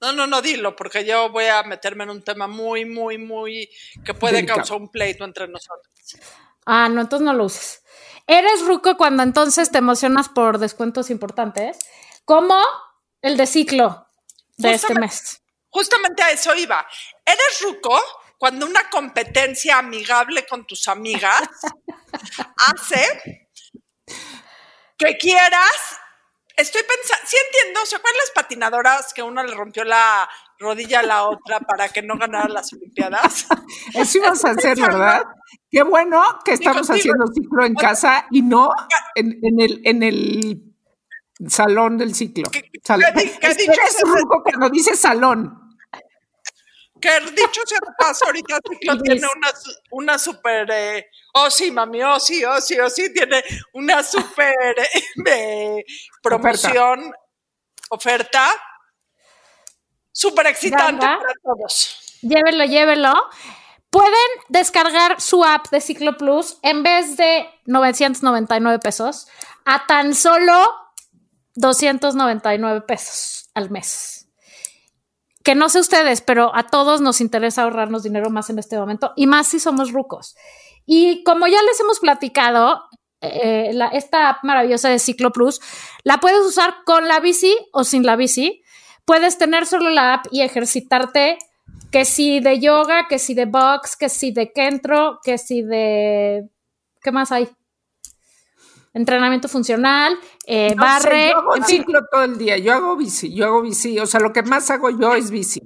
no, 0.00 0.12
no, 0.12 0.26
no, 0.26 0.42
dilo, 0.42 0.74
porque 0.74 1.04
yo 1.04 1.28
voy 1.30 1.44
a 1.44 1.62
meterme 1.62 2.04
en 2.04 2.10
un 2.10 2.22
tema 2.22 2.48
muy, 2.48 2.84
muy, 2.86 3.18
muy, 3.18 3.68
que 4.04 4.14
puede 4.14 4.36
Delicado. 4.36 4.58
causar 4.60 4.78
un 4.78 4.88
pleito 4.90 5.24
entre 5.24 5.46
nosotros. 5.46 5.94
Ah, 6.66 6.88
no, 6.88 7.02
entonces 7.02 7.24
no 7.24 7.34
lo 7.34 7.44
uses. 7.44 7.82
Eres 8.26 8.64
ruco 8.66 8.96
cuando 8.96 9.22
entonces 9.22 9.70
te 9.70 9.78
emocionas 9.78 10.28
por 10.28 10.58
descuentos 10.58 11.10
importantes, 11.10 11.78
como 12.30 12.62
el 13.22 13.36
de 13.36 13.44
ciclo 13.44 14.06
de 14.56 14.74
este 14.74 14.86
Justamente- 14.86 15.00
mes. 15.00 15.42
Justamente 15.68 16.22
a 16.22 16.30
eso 16.30 16.54
iba. 16.54 16.86
¿Eres 17.26 17.60
ruco 17.62 18.00
cuando 18.38 18.66
una 18.66 18.88
competencia 18.88 19.78
amigable 19.78 20.46
con 20.46 20.64
tus 20.64 20.86
amigas 20.86 21.42
hace 22.56 23.48
que 24.96 25.18
quieras? 25.18 25.98
Estoy 26.54 26.82
pensando, 26.82 27.26
sí 27.26 27.36
entiendo, 27.46 27.84
¿se 27.84 27.96
acuerdan 27.96 28.18
las 28.18 28.30
patinadoras 28.30 29.12
que 29.12 29.24
una 29.24 29.42
le 29.42 29.56
rompió 29.56 29.82
la 29.82 30.30
rodilla 30.60 31.00
a 31.00 31.02
la 31.02 31.24
otra 31.24 31.58
para 31.58 31.88
que 31.88 32.02
no 32.02 32.16
ganara 32.16 32.48
las 32.48 32.72
Olimpiadas? 32.72 33.46
Eso 33.94 34.18
ibas 34.18 34.44
a 34.44 34.50
hacer, 34.50 34.78
¿verdad? 34.80 35.24
Qué 35.68 35.82
bueno 35.82 36.22
que 36.44 36.52
estamos 36.52 36.88
haciendo 36.88 37.26
ciclo 37.34 37.64
en 37.64 37.74
casa 37.74 38.28
y 38.30 38.42
no 38.42 38.70
en, 39.16 39.36
en 39.42 39.60
el, 39.60 39.80
en 39.84 40.02
el 40.04 40.69
salón 41.48 41.96
del 41.98 42.14
ciclo. 42.14 42.50
¿Qué- 42.50 42.70
Es- 43.40 43.56
dicho 43.56 43.72
ese- 43.88 44.04
ruco 44.04 44.42
cuando 44.42 44.68
dice 44.70 44.96
salón. 44.96 45.56
Que 47.00 47.08
dicho 47.34 47.62
sea 47.64 47.78
de 47.80 47.92
paso, 47.98 48.26
ahorita 48.26 48.58
Ciclo 48.68 48.92
Luis. 48.94 49.02
tiene 49.20 49.26
una, 49.36 49.48
una 49.92 50.18
super. 50.18 50.68
eh, 50.70 51.06
oh, 51.34 51.50
sí, 51.50 51.70
mami, 51.70 52.02
oh, 52.02 52.20
sí, 52.20 52.44
oh, 52.44 52.60
sí, 52.60 52.78
oh, 52.78 52.90
sí, 52.90 53.10
tiene 53.14 53.42
una 53.72 54.02
super 54.02 54.54
eh, 55.26 55.84
promoción, 56.22 57.10
oferta, 57.88 58.48
súper 60.12 60.48
excitante 60.48 61.04
Ganga. 61.06 61.20
para 61.20 61.32
todos. 61.42 62.18
Llévelo, 62.22 62.64
llévelo. 62.64 63.14
Pueden 63.88 64.12
descargar 64.50 65.20
su 65.20 65.42
app 65.44 65.68
de 65.70 65.80
Ciclo 65.80 66.16
Plus 66.16 66.58
en 66.62 66.82
vez 66.82 67.16
de 67.16 67.48
999 67.64 68.78
pesos 68.78 69.26
a 69.64 69.86
tan 69.86 70.14
solo 70.14 70.70
299 71.54 72.82
pesos 72.82 73.50
al 73.54 73.70
mes. 73.70 74.28
Que 75.42 75.54
no 75.54 75.68
sé 75.70 75.80
ustedes, 75.80 76.20
pero 76.20 76.54
a 76.54 76.64
todos 76.66 77.00
nos 77.00 77.20
interesa 77.20 77.62
ahorrarnos 77.62 78.02
dinero 78.02 78.28
más 78.30 78.50
en 78.50 78.58
este 78.58 78.76
momento 78.78 79.12
y 79.16 79.26
más 79.26 79.48
si 79.48 79.58
somos 79.58 79.92
rucos. 79.92 80.36
Y 80.86 81.22
como 81.24 81.46
ya 81.46 81.62
les 81.62 81.80
hemos 81.80 81.98
platicado, 82.00 82.82
eh, 83.22 83.70
la- 83.72 83.88
esta 83.88 84.28
app 84.28 84.44
maravillosa 84.44 84.88
de 84.88 84.98
Ciclo 84.98 85.30
Plus 85.32 85.60
la 86.04 86.18
puedes 86.18 86.40
usar 86.40 86.76
con 86.84 87.08
la 87.08 87.20
bici 87.20 87.56
o 87.72 87.84
sin 87.84 88.04
la 88.04 88.16
bici. 88.16 88.62
Puedes 89.06 89.38
tener 89.38 89.66
solo 89.66 89.88
la 89.90 90.14
app 90.14 90.26
y 90.30 90.42
ejercitarte 90.42 91.38
que 91.90 92.04
si 92.04 92.40
de 92.40 92.60
yoga, 92.60 93.08
que 93.08 93.18
si 93.18 93.34
de 93.34 93.46
box, 93.46 93.96
que 93.96 94.08
si 94.08 94.30
de 94.32 94.52
kentro, 94.52 95.20
que 95.24 95.38
si 95.38 95.62
de... 95.62 96.48
¿Qué 97.02 97.10
más 97.12 97.32
hay? 97.32 97.48
Entrenamiento 98.92 99.48
funcional, 99.48 100.18
eh, 100.46 100.74
No 100.74 100.82
sé, 100.82 100.88
barre, 100.88 101.28
yo 101.30 101.36
hago 101.38 101.56
en 101.56 101.64
fin. 101.64 101.76
ciclo 101.78 102.00
todo 102.10 102.24
el 102.24 102.36
día. 102.38 102.58
Yo 102.58 102.72
hago 102.74 102.96
bici, 102.96 103.32
yo 103.34 103.46
hago 103.46 103.62
bici. 103.62 103.98
O 104.00 104.06
sea, 104.06 104.18
lo 104.20 104.32
que 104.32 104.42
más 104.42 104.68
hago 104.70 104.90
yo 104.90 105.14
es 105.14 105.30
bici. 105.30 105.60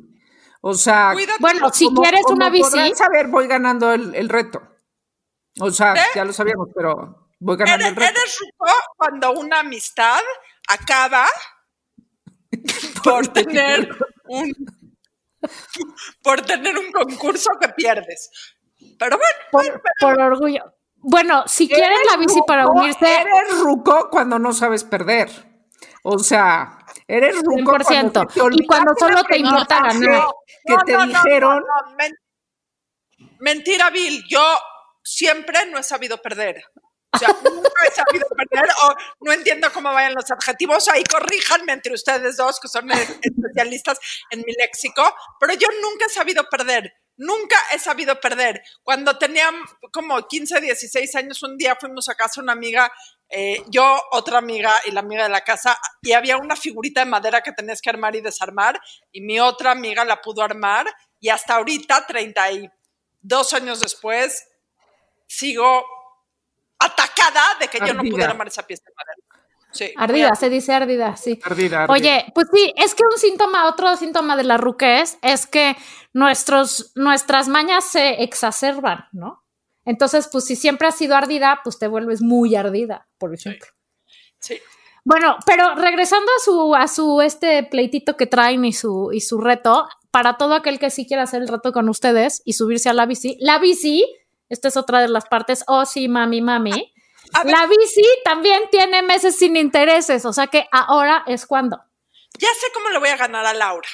O 0.60 0.74
sea, 0.74 1.10
Cuídate. 1.14 1.38
Bueno, 1.40 1.70
si 1.72 1.86
como- 1.86 2.02
quieres 2.02 2.22
como 2.22 2.36
una 2.36 2.50
bici, 2.50 2.70
podrán 2.70 2.94
saber, 2.96 3.28
voy 3.28 3.46
ganando 3.46 3.92
el, 3.92 4.14
el 4.14 4.28
reto. 4.28 4.62
O 5.60 5.70
sea, 5.70 5.94
¿Eh? 5.94 6.00
ya 6.14 6.24
lo 6.24 6.32
sabíamos, 6.32 6.68
pero 6.74 7.28
voy 7.40 7.56
ganando 7.56 7.84
¿Eres, 7.86 7.88
el 7.88 7.96
reto. 7.96 8.20
eres 8.20 8.38
ruco 8.40 8.72
cuando 8.96 9.32
una 9.32 9.60
amistad 9.60 10.20
acaba 10.68 11.26
por 13.04 13.28
tener 13.28 13.88
un 14.28 14.52
por 16.22 16.40
tener 16.42 16.76
un 16.78 16.90
concurso 16.92 17.50
que 17.60 17.68
pierdes. 17.70 18.30
Pero 18.98 19.16
bueno, 19.18 19.36
por, 19.50 19.82
por 20.00 20.20
orgullo. 20.20 20.73
Bueno, 21.06 21.44
si 21.46 21.68
quieren 21.68 21.98
la 22.10 22.16
bici 22.16 22.40
para 22.46 22.64
ruco, 22.64 22.78
unirse, 22.80 23.20
Eres 23.20 23.58
ruco 23.60 24.08
cuando 24.10 24.38
no 24.38 24.52
sabes 24.54 24.84
perder. 24.84 25.30
O 26.02 26.18
sea, 26.18 26.78
eres 27.06 27.42
ruco 27.42 27.72
100%. 27.76 27.84
cuando 27.84 28.22
te 28.22 28.62
Y 28.62 28.66
cuando 28.66 28.94
solo 28.98 29.22
te 29.24 29.38
importa 29.38 29.80
ganar. 29.82 30.28
Que 30.64 30.72
No, 30.74 30.78
te 30.84 30.96
dijeron, 31.06 31.58
no, 31.58 31.90
no, 31.90 31.96
men- 31.96 32.16
mentira, 33.38 33.90
Bill. 33.90 34.24
Yo 34.28 34.42
siempre 35.02 35.66
no 35.66 35.78
he 35.78 35.82
sabido 35.82 36.16
perder. 36.22 36.62
O 37.12 37.18
sea, 37.18 37.28
nunca 37.44 37.70
he 37.86 37.90
sabido 37.92 38.26
perder 38.36 38.68
o 38.82 38.94
no 39.20 39.32
entiendo 39.32 39.70
cómo 39.72 39.92
vayan 39.92 40.14
los 40.14 40.30
adjetivos. 40.30 40.88
Ahí 40.88 41.04
corríjanme 41.04 41.72
entre 41.72 41.92
ustedes 41.94 42.36
dos, 42.38 42.58
que 42.60 42.68
son 42.68 42.88
especialistas 43.22 43.98
en 44.30 44.40
mi 44.40 44.52
léxico. 44.54 45.02
Pero 45.38 45.52
yo 45.54 45.68
nunca 45.82 46.06
he 46.06 46.10
sabido 46.10 46.44
perder. 46.50 46.92
Nunca 47.16 47.56
he 47.72 47.78
sabido 47.78 48.18
perder. 48.20 48.62
Cuando 48.82 49.16
tenía 49.16 49.50
como 49.92 50.26
15, 50.26 50.60
16 50.60 51.14
años, 51.16 51.42
un 51.42 51.56
día 51.56 51.76
fuimos 51.76 52.08
a 52.08 52.14
casa 52.14 52.40
una 52.40 52.52
amiga, 52.52 52.92
eh, 53.28 53.62
yo, 53.68 54.00
otra 54.12 54.38
amiga 54.38 54.72
y 54.86 54.90
la 54.90 55.00
amiga 55.00 55.24
de 55.24 55.28
la 55.28 55.42
casa, 55.42 55.78
y 56.02 56.12
había 56.12 56.36
una 56.36 56.56
figurita 56.56 57.00
de 57.00 57.06
madera 57.06 57.40
que 57.40 57.52
tenías 57.52 57.80
que 57.80 57.90
armar 57.90 58.16
y 58.16 58.20
desarmar, 58.20 58.80
y 59.12 59.20
mi 59.20 59.38
otra 59.38 59.70
amiga 59.70 60.04
la 60.04 60.20
pudo 60.20 60.42
armar, 60.42 60.86
y 61.20 61.28
hasta 61.28 61.54
ahorita, 61.54 62.06
32 62.06 63.52
años 63.54 63.80
después, 63.80 64.46
sigo 65.26 65.84
atacada 66.78 67.56
de 67.60 67.68
que 67.68 67.78
yo 67.78 67.94
no 67.94 68.02
pudiera 68.02 68.30
armar 68.30 68.48
esa 68.48 68.66
pieza 68.66 68.84
de 68.86 68.94
madera. 68.94 69.23
Sí, 69.74 69.92
ardida, 69.96 70.34
se 70.36 70.48
dice 70.48 70.72
ardida, 70.72 71.16
sí. 71.16 71.40
Ardida, 71.44 71.82
ardida. 71.84 71.92
Oye, 71.92 72.32
pues 72.34 72.46
sí, 72.52 72.72
es 72.76 72.94
que 72.94 73.02
un 73.04 73.18
síntoma, 73.18 73.68
otro 73.68 73.96
síntoma 73.96 74.36
de 74.36 74.44
la 74.44 74.56
ruquez 74.56 75.18
es 75.20 75.46
que 75.46 75.76
nuestros, 76.12 76.92
nuestras 76.94 77.48
mañas 77.48 77.84
se 77.84 78.22
exacerban, 78.22 79.06
¿no? 79.12 79.44
Entonces, 79.84 80.28
pues 80.30 80.44
si 80.44 80.56
siempre 80.56 80.88
has 80.88 80.94
sido 80.94 81.16
ardida, 81.16 81.60
pues 81.62 81.78
te 81.78 81.88
vuelves 81.88 82.22
muy 82.22 82.54
ardida, 82.54 83.08
por 83.18 83.34
ejemplo. 83.34 83.66
Sí. 84.38 84.60
Bueno, 85.04 85.36
pero 85.44 85.74
regresando 85.74 86.30
a 86.34 86.40
su, 86.42 86.74
a 86.74 86.88
su 86.88 87.20
este 87.20 87.62
pleitito 87.64 88.16
que 88.16 88.26
traen 88.26 88.64
y 88.64 88.72
su, 88.72 89.10
y 89.12 89.20
su 89.20 89.38
reto, 89.38 89.86
para 90.10 90.38
todo 90.38 90.54
aquel 90.54 90.78
que 90.78 90.90
sí 90.90 91.06
quiera 91.06 91.24
hacer 91.24 91.42
el 91.42 91.48
reto 91.48 91.72
con 91.72 91.88
ustedes 91.88 92.40
y 92.44 92.54
subirse 92.54 92.88
a 92.88 92.94
la 92.94 93.04
bici, 93.04 93.36
la 93.40 93.58
bici, 93.58 94.06
esta 94.48 94.68
es 94.68 94.76
otra 94.76 95.02
de 95.02 95.08
las 95.08 95.26
partes, 95.26 95.64
oh 95.66 95.84
sí, 95.84 96.08
mami, 96.08 96.40
mami, 96.40 96.93
la 97.44 97.66
bici 97.66 98.02
también 98.24 98.68
tiene 98.70 99.02
meses 99.02 99.36
sin 99.36 99.56
intereses, 99.56 100.24
o 100.24 100.32
sea 100.32 100.46
que 100.46 100.68
ahora 100.70 101.24
es 101.26 101.46
cuando. 101.46 101.80
ya 102.38 102.48
sé 102.54 102.66
cómo 102.72 102.90
le 102.90 102.98
voy 102.98 103.08
a 103.08 103.16
ganar 103.16 103.44
a 103.44 103.54
Laura. 103.54 103.88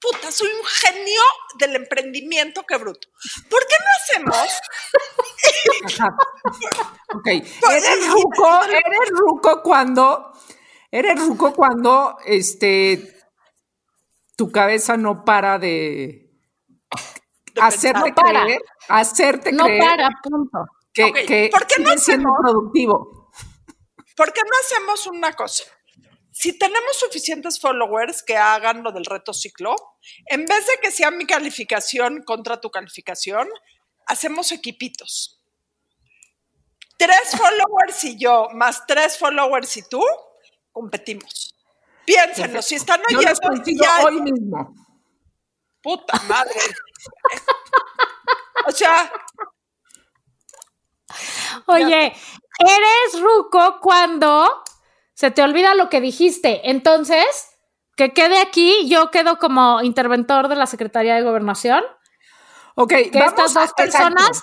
Puta, 0.00 0.32
soy 0.32 0.48
un 0.48 0.64
genio 0.64 1.20
del 1.58 1.76
emprendimiento, 1.76 2.64
qué 2.66 2.78
bruto. 2.78 3.08
¿Por 3.50 3.60
qué 3.66 3.74
no 3.78 3.90
hacemos 3.98 4.36
ok. 7.14 7.26
Eres 7.26 8.08
ruco, 8.08 8.64
eres 8.64 9.10
ruco 9.10 9.62
cuando, 9.62 10.32
eres 10.90 11.20
ruco 11.20 11.52
cuando, 11.52 12.16
este, 12.24 13.14
tu 14.36 14.50
cabeza 14.50 14.96
no 14.96 15.22
para 15.22 15.58
de, 15.58 16.30
hacerte 17.60 18.14
creer, 18.14 18.62
hacerte 18.88 19.52
no 19.52 19.64
creer. 19.64 19.80
para, 19.80 20.08
punto. 20.22 20.64
Que, 20.92 21.12
que 21.12 21.48
¿Por 21.52 21.66
qué 21.66 21.82
no 21.82 21.96
siendo 21.96 22.30
productivo. 22.40 23.30
¿Por 24.16 24.32
qué 24.32 24.40
no 24.42 24.50
hacemos 24.60 25.06
una 25.06 25.32
cosa? 25.34 25.64
Si 26.32 26.58
tenemos 26.58 26.96
suficientes 26.98 27.60
followers 27.60 28.22
que 28.22 28.36
hagan 28.36 28.82
lo 28.82 28.92
del 28.92 29.04
reto 29.04 29.32
ciclo, 29.32 29.76
en 30.26 30.44
vez 30.46 30.66
de 30.66 30.78
que 30.82 30.90
sea 30.90 31.10
mi 31.10 31.26
calificación 31.26 32.22
contra 32.24 32.60
tu 32.60 32.70
calificación, 32.70 33.48
hacemos 34.06 34.52
equipitos. 34.52 35.40
Tres 36.96 37.30
followers 37.36 38.04
y 38.04 38.18
yo, 38.18 38.48
más 38.52 38.86
tres 38.86 39.18
followers 39.18 39.76
y 39.76 39.88
tú, 39.88 40.02
competimos. 40.72 41.54
Piénsenlo, 42.04 42.62
si 42.62 42.74
están 42.76 43.00
Yo 43.10 43.18
oyendo, 43.18 43.40
consigo 43.40 43.84
ya- 43.84 44.04
hoy 44.04 44.20
mismo. 44.20 44.74
puta 45.82 46.18
madre. 46.28 46.54
o 48.66 48.70
sea, 48.70 49.10
Oye, 51.66 52.14
eres 52.58 53.20
ruco 53.22 53.78
cuando 53.80 54.50
se 55.14 55.30
te 55.30 55.42
olvida 55.42 55.74
lo 55.74 55.88
que 55.88 56.00
dijiste. 56.00 56.70
Entonces, 56.70 57.24
que 57.96 58.12
quede 58.12 58.40
aquí, 58.40 58.88
yo 58.88 59.10
quedo 59.10 59.38
como 59.38 59.82
interventor 59.82 60.48
de 60.48 60.56
la 60.56 60.66
Secretaría 60.66 61.14
de 61.14 61.22
Gobernación, 61.22 61.84
Ok, 62.74 62.88
que 62.88 63.10
vamos 63.14 63.28
estas 63.30 63.56
a- 63.56 63.60
dos 63.60 63.72
personas 63.74 64.42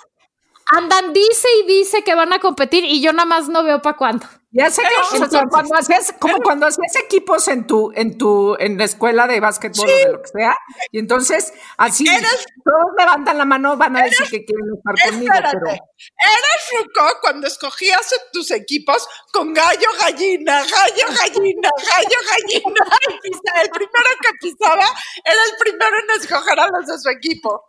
andan, 0.70 1.12
dice 1.12 1.48
y 1.62 1.66
dice 1.66 2.04
que 2.04 2.14
van 2.14 2.32
a 2.32 2.38
competir 2.40 2.84
y 2.84 3.00
yo 3.00 3.12
nada 3.12 3.24
más 3.24 3.48
no 3.48 3.62
veo 3.64 3.80
para 3.82 3.96
cuándo. 3.96 4.26
Ya 4.50 4.70
sé 4.70 4.80
que 4.82 4.88
Entonces- 5.16 5.42
cuando 5.50 5.74
hacías, 5.76 6.14
como 6.18 6.38
cuando 6.38 6.66
hacías 6.66 6.96
equipos 6.96 7.46
en 7.48 7.66
tu, 7.66 7.92
en 7.94 8.16
tu, 8.16 8.56
en 8.58 8.78
la 8.78 8.84
escuela 8.84 9.26
de 9.26 9.40
básquetbol 9.40 9.84
o 9.86 9.92
de 10.06 10.12
lo 10.12 10.22
que 10.22 10.28
sea, 10.28 10.56
y 10.90 10.98
entonces 10.98 11.52
así 11.76 12.08
Eres- 12.08 12.46
todos 12.64 12.92
levantan 12.96 13.36
la 13.36 13.44
mano, 13.44 13.76
van 13.76 13.96
a 13.98 14.04
decir 14.04 14.26
que 14.30 14.46
quieren 14.46 14.64
estar 14.74 15.10
conmigo, 15.10 15.32
espérate. 15.34 15.58
pero 15.60 15.70
Eres 15.70 16.82
Ruco 16.82 17.18
cuando 17.20 17.46
escogías 17.46 18.08
tus 18.32 18.50
equipos 18.50 19.06
con 19.32 19.52
gallo, 19.52 19.88
gallina, 20.00 20.60
gallo, 20.62 21.06
gallina, 21.08 21.68
gallo, 21.94 22.18
gallina. 22.30 22.84
El 23.62 23.70
primero 23.70 24.10
que 24.22 24.28
pisaba 24.40 24.84
era 25.24 25.44
el 25.50 25.56
primero 25.58 25.96
en 25.98 26.20
escoger 26.22 26.58
a 26.58 26.68
los 26.68 26.86
de 26.86 26.98
su 26.98 27.08
equipo. 27.10 27.64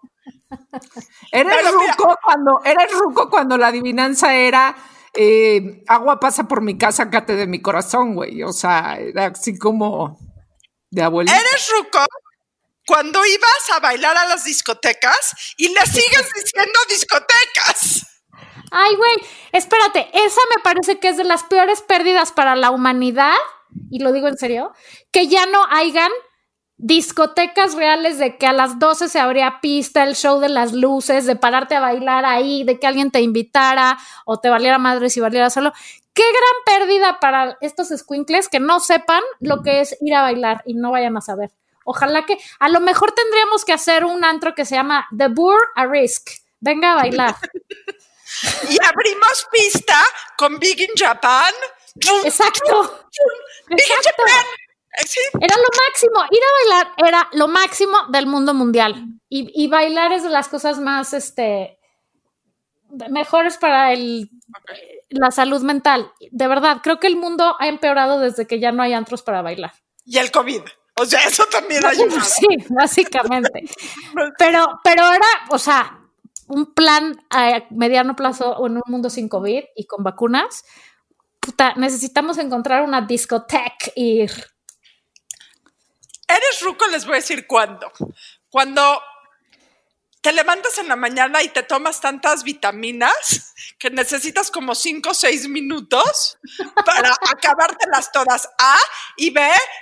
eres 1.32 1.72
ruco 1.72 2.18
cuando, 2.24 2.62
eres 2.64 2.92
ruco 2.92 3.30
cuando 3.30 3.58
la 3.58 3.68
adivinanza 3.68 4.34
era 4.34 4.76
eh, 5.14 5.84
agua 5.88 6.20
pasa 6.20 6.48
por 6.48 6.62
mi 6.62 6.78
casa, 6.78 7.10
cate 7.10 7.36
de 7.36 7.48
mi 7.48 7.62
corazón, 7.62 8.16
güey. 8.16 8.44
O 8.44 8.54
sea, 8.54 8.98
era 9.00 9.28
así 9.28 9.58
como 9.58 10.18
de 10.90 11.04
abuelita. 11.04 11.38
Eres 11.38 11.70
Ruco 11.78 12.00
cuando 12.90 13.24
ibas 13.24 13.70
a 13.76 13.80
bailar 13.80 14.18
a 14.18 14.26
las 14.26 14.46
discotecas 14.46 15.54
y 15.58 15.70
le 15.70 15.82
sigues 15.86 16.28
diciendo 16.36 16.80
discotecas. 16.90 18.08
Ay, 18.72 18.96
güey, 18.96 19.16
espérate, 19.52 20.10
esa 20.14 20.42
me 20.56 20.64
parece 20.64 21.00
que 21.00 21.10
es 21.10 21.18
de 21.18 21.24
las 21.24 21.44
peores 21.44 21.82
pérdidas 21.82 22.32
para 22.32 22.56
la 22.56 22.72
humanidad, 22.72 23.36
y 23.92 24.00
lo 24.00 24.12
digo 24.12 24.28
en 24.28 24.38
serio, 24.38 24.74
que 25.12 25.28
ya 25.28 25.46
no 25.46 25.66
hayan 25.70 26.12
discotecas 26.80 27.76
reales 27.76 28.18
de 28.20 28.38
que 28.38 28.48
a 28.48 28.54
las 28.54 28.80
12 28.80 29.10
se 29.10 29.20
abría 29.20 29.60
pista, 29.62 30.04
el 30.04 30.16
show 30.16 30.40
de 30.40 30.48
las 30.48 30.72
luces, 30.72 31.26
de 31.26 31.36
pararte 31.36 31.76
a 31.76 31.82
bailar 31.82 32.26
ahí, 32.26 32.64
de 32.64 32.80
que 32.80 32.88
alguien 32.88 33.12
te 33.12 33.20
invitara 33.20 33.98
o 34.26 34.40
te 34.40 34.50
valiera 34.50 34.78
madre 34.78 35.10
si 35.10 35.20
valiera 35.20 35.50
solo. 35.50 35.74
Qué 36.14 36.24
gran 36.24 36.80
pérdida 36.80 37.20
para 37.20 37.58
estos 37.60 37.90
squinkles 37.90 38.48
que 38.48 38.62
no 38.62 38.80
sepan 38.80 39.22
lo 39.42 39.62
que 39.62 39.82
es 39.82 39.98
ir 40.00 40.16
a 40.16 40.22
bailar 40.22 40.64
y 40.66 40.74
no 40.74 40.92
vayan 40.92 41.18
a 41.18 41.22
saber. 41.22 41.52
Ojalá 41.84 42.26
que 42.26 42.38
a 42.60 42.70
lo 42.70 42.80
mejor 42.80 43.12
tendríamos 43.12 43.66
que 43.66 43.74
hacer 43.74 44.06
un 44.06 44.24
antro 44.24 44.56
que 44.56 44.64
se 44.64 44.76
llama 44.76 45.06
The 45.16 45.28
Bour 45.28 45.60
a 45.76 45.86
Risk. 45.86 46.30
Venga 46.62 46.94
a 46.94 46.96
bailar. 46.96 47.36
Y 48.70 48.78
abrimos 48.86 49.48
pista 49.52 50.00
con 50.38 50.60
Big 50.60 50.80
in 50.80 50.92
Japan. 50.96 51.52
Exacto. 52.24 53.08
Big 53.68 53.80
in. 53.80 54.04
Japan. 54.04 54.46
Sí. 55.06 55.20
Era 55.40 55.56
lo 55.56 55.68
máximo. 55.88 56.24
Ir 56.32 56.40
a 56.40 56.74
bailar 56.74 56.94
era 56.98 57.30
lo 57.34 57.48
máximo 57.48 57.98
del 58.10 58.28
mundo 58.28 58.54
mundial. 58.54 59.06
Y, 59.30 59.52
y 59.54 59.68
bailar 59.68 60.12
es 60.14 60.24
de 60.24 60.30
las 60.30 60.48
cosas 60.48 60.80
más 60.80 61.14
este, 61.14 61.80
mejores 63.10 63.58
para 63.58 63.94
el, 63.94 64.30
la 65.10 65.32
salud 65.32 65.62
mental. 65.62 66.12
De 66.32 66.48
verdad, 66.48 66.78
creo 66.84 67.00
que 67.00 67.08
el 67.08 67.16
mundo 67.16 67.56
ha 67.60 67.68
empeorado 67.68 68.20
desde 68.20 68.48
que 68.48 68.60
ya 68.60 68.72
no 68.72 68.84
hay 68.84 68.94
antros 68.94 69.22
para 69.22 69.42
bailar. 69.42 69.74
Y 70.06 70.18
el 70.18 70.32
COVID. 70.32 70.62
O 70.96 71.06
sea, 71.06 71.24
eso 71.24 71.46
también 71.46 71.86
ayuda. 71.86 72.22
Sí, 72.24 72.48
básicamente. 72.70 73.64
Pero, 74.38 74.66
pero 74.84 75.04
era, 75.14 75.28
o 75.50 75.58
sea, 75.58 76.00
un 76.48 76.74
plan 76.74 77.26
a 77.30 77.64
mediano 77.70 78.16
plazo 78.16 78.52
o 78.52 78.68
en 78.68 78.78
un 78.78 78.84
mundo 78.88 79.10
sin 79.10 79.30
COVID 79.30 79.64
y 79.76 79.86
con 79.86 80.04
vacunas. 80.04 80.66
Puta, 81.40 81.74
necesitamos 81.76 82.38
encontrar 82.38 82.84
una 82.84 83.02
discoteca 83.02 83.92
y 83.96 84.24
ir. 84.24 84.32
Eres 86.30 86.62
ruco, 86.62 86.86
les 86.88 87.06
voy 87.06 87.14
a 87.14 87.18
decir 87.18 87.48
cuándo. 87.48 87.92
Cuando 88.52 89.02
te 90.22 90.32
levantas 90.32 90.78
en 90.78 90.88
la 90.88 90.96
mañana 90.96 91.42
y 91.42 91.50
te 91.50 91.64
tomas 91.64 92.02
tantas 92.02 92.44
vitaminas 92.44 93.54
que 93.80 93.90
necesitas 93.90 94.52
como 94.52 94.76
5 94.76 95.10
o 95.10 95.14
6 95.14 95.48
minutos 95.48 96.38
para 96.86 97.16
acabártelas 97.32 98.12
todas. 98.12 98.48
A 98.60 98.78
y 99.18 99.32
B, 99.32 99.42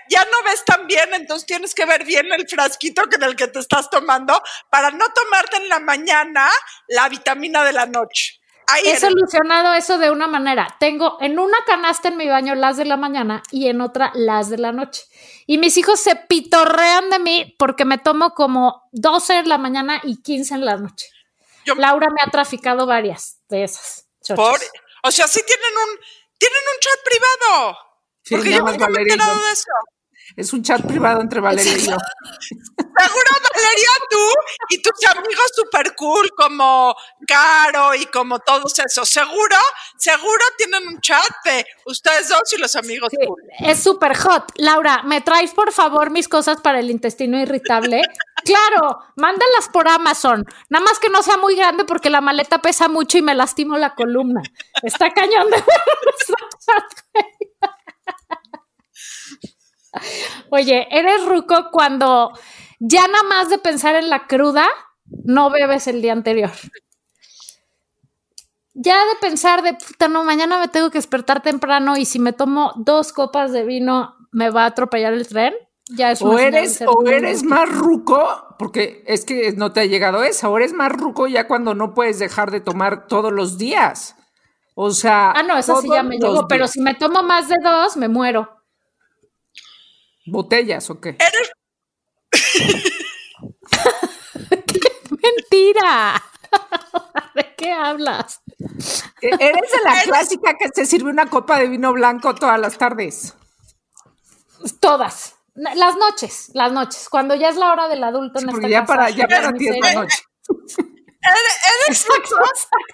ya 0.09 0.23
no 0.23 0.43
ves 0.43 0.63
tan 0.63 0.87
bien, 0.87 1.13
entonces 1.13 1.45
tienes 1.45 1.75
que 1.75 1.85
ver 1.85 2.05
bien 2.05 2.31
el 2.31 2.47
frasquito 2.47 3.03
que 3.09 3.17
del 3.17 3.35
que 3.35 3.47
te 3.47 3.59
estás 3.59 3.89
tomando 3.89 4.41
para 4.69 4.91
no 4.91 5.05
tomarte 5.13 5.57
en 5.57 5.67
la 5.67 5.79
mañana 5.79 6.49
la 6.87 7.09
vitamina 7.09 7.63
de 7.65 7.73
la 7.73 7.87
noche. 7.87 8.39
Ahí 8.69 8.83
He 8.85 8.99
solucionado 8.99 9.73
eso 9.75 9.97
de 9.97 10.11
una 10.11 10.27
manera. 10.27 10.67
Tengo 10.79 11.17
en 11.21 11.39
una 11.39 11.57
canasta 11.65 12.09
en 12.09 12.17
mi 12.17 12.27
baño 12.27 12.53
las 12.53 12.75
de 12.75 12.83
la 12.85 12.97
mañana 12.97 13.41
y 13.49 13.67
en 13.67 13.79
otra 13.79 14.11
las 14.13 14.49
de 14.49 14.57
la 14.57 14.73
noche. 14.73 15.03
Y 15.45 15.57
mis 15.57 15.77
hijos 15.77 15.99
se 16.01 16.15
pitorrean 16.17 17.09
de 17.09 17.19
mí 17.19 17.55
porque 17.57 17.85
me 17.85 17.97
tomo 17.97 18.31
como 18.33 18.83
12 18.91 19.39
en 19.39 19.49
la 19.49 19.57
mañana 19.57 20.01
y 20.03 20.21
15 20.21 20.55
en 20.55 20.65
la 20.65 20.75
noche. 20.77 21.07
Yo- 21.65 21.75
Laura 21.75 22.07
me 22.09 22.21
ha 22.25 22.29
traficado 22.29 22.85
varias 22.85 23.39
de 23.49 23.63
esas. 23.63 24.07
Por, 24.35 24.59
o 25.03 25.11
sea, 25.11 25.27
sí 25.27 25.39
tienen 25.47 25.77
un, 25.89 25.99
tienen 26.37 26.59
un 26.73 26.79
chat 26.81 27.03
privado. 27.05 27.77
Sí, 28.23 28.35
porque 28.35 28.51
yo 28.51 28.59
nunca 28.59 28.89
me 28.89 28.99
he 28.99 29.01
enterado 29.03 29.45
de 29.45 29.51
eso. 29.53 29.71
Es 30.35 30.51
un 30.51 30.61
chat 30.61 30.81
privado 30.85 31.21
entre 31.21 31.39
Valeria 31.39 31.77
y 31.77 31.85
yo. 31.85 31.95
Seguro 32.99 33.29
Valeria, 33.53 33.89
tú 34.09 34.17
y 34.69 34.81
tus 34.81 35.05
amigos 35.05 35.51
super 35.55 35.95
cool 35.95 36.29
como 36.35 36.95
Caro 37.27 37.93
y 37.95 38.05
como 38.07 38.39
todos 38.39 38.77
esos. 38.79 39.09
Seguro, 39.09 39.55
seguro 39.97 40.43
tienen 40.57 40.87
un 40.87 40.99
chat 41.01 41.23
de 41.45 41.65
ustedes 41.85 42.29
dos 42.29 42.51
y 42.53 42.57
los 42.57 42.75
amigos 42.75 43.09
Sí, 43.11 43.17
cool. 43.25 43.41
es 43.59 43.81
súper 43.83 44.15
hot. 44.17 44.45
Laura, 44.55 45.01
¿me 45.03 45.21
traes 45.21 45.53
por 45.53 45.71
favor 45.71 46.09
mis 46.09 46.27
cosas 46.27 46.59
para 46.61 46.79
el 46.79 46.89
intestino 46.89 47.39
irritable? 47.39 48.01
claro, 48.45 48.99
mándalas 49.15 49.69
por 49.71 49.87
Amazon. 49.87 50.45
Nada 50.69 50.85
más 50.85 50.99
que 50.99 51.09
no 51.09 51.21
sea 51.23 51.37
muy 51.37 51.55
grande 51.55 51.85
porque 51.85 52.09
la 52.09 52.21
maleta 52.21 52.59
pesa 52.61 52.87
mucho 52.87 53.17
y 53.17 53.21
me 53.21 53.35
lastimo 53.35 53.77
la 53.77 53.95
columna. 53.95 54.41
Está 54.83 55.11
cañón 55.11 55.49
de 55.49 55.57
Oye, 60.51 60.87
eres 60.91 61.25
ruco 61.25 61.69
cuando 61.71 62.31
ya 62.79 63.07
nada 63.07 63.23
más 63.23 63.49
de 63.49 63.57
pensar 63.57 63.95
en 63.95 64.09
la 64.09 64.27
cruda, 64.27 64.67
no 65.23 65.49
bebes 65.49 65.87
el 65.87 66.01
día 66.01 66.13
anterior. 66.13 66.51
Ya 68.73 68.99
de 69.05 69.15
pensar 69.19 69.63
de 69.63 69.73
puta, 69.73 70.07
no, 70.07 70.23
mañana 70.23 70.59
me 70.59 70.67
tengo 70.67 70.91
que 70.91 70.99
despertar 70.99 71.41
temprano 71.41 71.97
y 71.97 72.05
si 72.05 72.19
me 72.19 72.33
tomo 72.33 72.73
dos 72.75 73.11
copas 73.11 73.51
de 73.51 73.63
vino 73.63 74.15
me 74.31 74.51
va 74.51 74.63
a 74.63 74.67
atropellar 74.67 75.13
el 75.13 75.27
tren. 75.27 75.53
Ya 75.89 76.11
es 76.11 76.21
O 76.21 76.37
eres, 76.37 76.83
o 76.85 77.07
eres 77.07 77.43
más 77.43 77.69
ruco, 77.69 78.55
porque 78.59 79.03
es 79.07 79.23
que 79.25 79.53
no 79.53 79.71
te 79.71 79.79
ha 79.79 79.85
llegado 79.85 80.23
esa, 80.23 80.49
o 80.49 80.57
eres 80.57 80.73
más 80.73 80.91
ruco 80.91 81.27
ya 81.27 81.47
cuando 81.47 81.73
no 81.73 81.93
puedes 81.93 82.19
dejar 82.19 82.51
de 82.51 82.59
tomar 82.59 83.07
todos 83.07 83.31
los 83.31 83.57
días. 83.57 84.15
O 84.75 84.91
sea. 84.91 85.31
Ah, 85.31 85.43
no, 85.43 85.57
eso 85.57 85.81
sí 85.81 85.87
ya 85.89 86.03
me 86.03 86.17
llegó, 86.17 86.47
pero 86.47 86.67
si 86.67 86.81
me 86.81 86.93
tomo 86.93 87.23
más 87.23 87.47
de 87.47 87.55
dos, 87.63 87.97
me 87.97 88.09
muero. 88.09 88.63
¿Botellas 90.27 90.89
o 90.89 90.99
qué? 90.99 91.09
Eres, 91.09 91.51
¡Mentira! 95.09 96.23
¿De 97.35 97.55
qué 97.55 97.71
hablas? 97.71 98.41
E- 99.21 99.29
Eres 99.39 99.71
de 99.71 99.81
la 99.83 100.01
clásica 100.03 100.55
que 100.57 100.69
se 100.73 100.85
sirve 100.85 101.09
una 101.09 101.27
copa 101.27 101.59
de 101.59 101.67
vino 101.67 101.93
blanco 101.93 102.35
todas 102.35 102.59
las 102.59 102.77
tardes. 102.77 103.35
Todas. 104.79 105.35
Las 105.55 105.95
noches, 105.97 106.51
las 106.53 106.71
noches. 106.71 107.07
Cuando 107.09 107.35
ya 107.35 107.49
es 107.49 107.55
la 107.55 107.71
hora 107.71 107.87
del 107.87 108.03
adulto 108.03 108.39
en 108.39 108.45
Porque 108.47 108.67
esta 108.67 108.69
ya 108.69 108.81
casa, 108.81 108.93
para, 108.93 109.09
ya 109.09 109.27
para 109.27 109.53
ti 109.53 109.67
es 109.67 109.75
la 109.81 109.93
noche. 109.93 110.17
Eres, 111.89 112.07
ruco, 112.07 112.39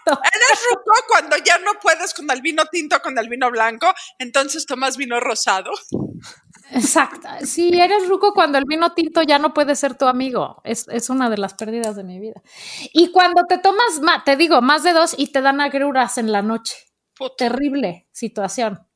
eres 0.07 0.59
ruco 0.71 0.93
cuando 1.07 1.37
ya 1.37 1.57
no 1.59 1.73
puedes 1.81 2.13
con 2.13 2.29
el 2.31 2.41
vino 2.41 2.63
tinto, 2.71 2.99
con 3.01 3.17
el 3.19 3.29
vino 3.29 3.51
blanco, 3.51 3.93
entonces 4.17 4.65
tomas 4.65 4.97
vino 4.97 5.19
rosado. 5.19 5.71
Exacto. 6.71 7.27
Sí, 7.45 7.71
eres 7.79 8.07
ruco 8.07 8.33
cuando 8.33 8.57
el 8.57 8.65
vino 8.65 8.93
tinto 8.93 9.21
ya 9.21 9.37
no 9.39 9.53
puede 9.53 9.75
ser 9.75 9.97
tu 9.97 10.05
amigo. 10.07 10.61
Es, 10.63 11.09
una 11.09 11.29
de 11.29 11.37
las 11.37 11.53
pérdidas 11.53 11.95
de 11.95 12.03
mi 12.03 12.19
vida. 12.19 12.41
Y 12.93 13.11
cuando 13.11 13.43
te 13.47 13.57
tomas, 13.57 14.01
te 14.25 14.35
digo, 14.35 14.61
más 14.61 14.83
de 14.83 14.93
dos 14.93 15.13
y 15.17 15.27
te 15.27 15.41
dan 15.41 15.61
agruras 15.61 16.17
en 16.17 16.31
la 16.31 16.41
noche. 16.41 16.75
Terrible 17.37 18.07
situación. 18.11 18.87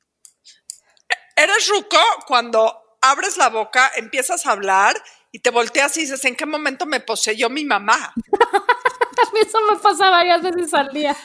Eres 1.35 1.69
ruco 1.69 1.97
cuando 2.25 2.97
abres 3.01 3.37
la 3.37 3.49
boca, 3.49 3.91
empiezas 3.95 4.45
a 4.45 4.51
hablar 4.51 4.95
y 5.31 5.39
te 5.39 5.51
volteas 5.51 5.95
y 5.97 6.01
dices, 6.01 6.23
¿en 6.25 6.35
qué 6.35 6.45
momento 6.45 6.85
me 6.85 6.99
poseyó 6.99 7.49
mi 7.49 7.63
mamá? 7.63 8.13
a 9.17 9.31
mí 9.33 9.39
eso 9.45 9.59
me 9.69 9.77
pasa 9.77 10.09
varias 10.09 10.41
veces 10.41 10.73
al 10.73 10.89
día. 10.89 11.15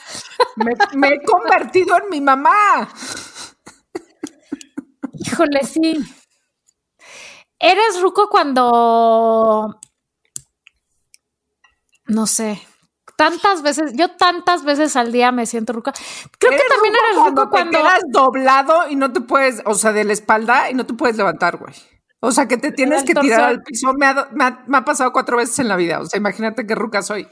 me, 0.93 1.07
he 1.07 1.23
convertido 1.23 1.97
en 1.97 2.09
mi 2.09 2.21
mamá. 2.21 2.89
Híjole, 5.13 5.63
sí. 5.63 6.22
Eres 7.63 8.01
ruco 8.01 8.27
cuando. 8.27 9.79
No 12.07 12.27
sé. 12.27 12.61
Tantas 13.15 13.61
veces, 13.61 13.93
yo 13.95 14.09
tantas 14.17 14.65
veces 14.65 14.97
al 14.97 15.13
día 15.13 15.31
me 15.31 15.45
siento 15.45 15.71
ruca. 15.71 15.93
Creo 16.39 16.51
que 16.51 16.67
también 16.67 16.93
eres 16.93 17.25
ruco 17.25 17.49
cuando. 17.49 17.71
Te 17.71 17.77
quedas 17.77 18.01
doblado 18.09 18.89
y 18.89 18.97
no 18.97 19.13
te 19.13 19.21
puedes, 19.21 19.61
o 19.65 19.75
sea, 19.75 19.93
de 19.93 20.03
la 20.03 20.11
espalda 20.11 20.69
y 20.71 20.73
no 20.73 20.85
te 20.85 20.93
puedes 20.93 21.15
levantar, 21.15 21.55
güey. 21.55 21.73
O 22.19 22.33
sea, 22.33 22.49
que 22.49 22.57
te 22.57 22.73
tienes 22.73 23.05
que 23.05 23.15
tirar 23.15 23.43
al 23.43 23.61
piso. 23.63 23.93
Me 23.93 24.07
ha, 24.07 24.29
me 24.67 24.77
ha, 24.77 24.83
pasado 24.83 25.13
cuatro 25.13 25.37
veces 25.37 25.57
en 25.59 25.69
la 25.69 25.77
vida. 25.77 26.01
O 26.01 26.05
sea, 26.05 26.17
imagínate 26.17 26.67
qué 26.67 26.75
ruca 26.75 27.01
soy. 27.01 27.29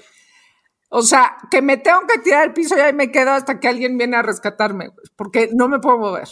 O 0.89 1.01
sea, 1.01 1.35
que 1.49 1.61
me 1.61 1.75
tengo 1.75 2.07
que 2.07 2.19
tirar 2.19 2.43
al 2.43 2.53
piso 2.53 2.77
y 2.77 2.79
ahí 2.79 2.93
me 2.93 3.11
quedo 3.11 3.31
hasta 3.31 3.59
que 3.59 3.67
alguien 3.67 3.97
viene 3.97 4.15
a 4.15 4.21
rescatarme, 4.21 4.87
güey, 4.87 5.07
porque 5.17 5.49
no 5.53 5.67
me 5.67 5.79
puedo 5.79 5.97
mover. 5.97 6.29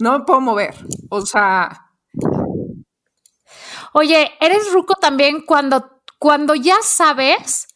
No 0.00 0.18
me 0.18 0.24
puedo 0.24 0.40
mover. 0.40 0.74
O 1.08 1.24
sea. 1.24 1.84
Oye, 3.92 4.32
eres 4.40 4.72
ruco 4.72 4.94
también 4.94 5.42
cuando, 5.42 6.02
cuando 6.18 6.54
ya 6.54 6.76
sabes, 6.82 7.68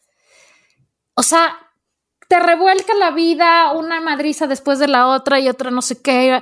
o 1.15 1.23
sea, 1.23 1.57
te 2.27 2.39
revuelca 2.39 2.93
la 2.95 3.11
vida 3.11 3.71
una 3.73 4.01
madriza 4.01 4.47
después 4.47 4.79
de 4.79 4.87
la 4.87 5.07
otra 5.07 5.39
y 5.39 5.49
otra 5.49 5.71
no 5.71 5.81
sé 5.81 6.01
qué. 6.01 6.41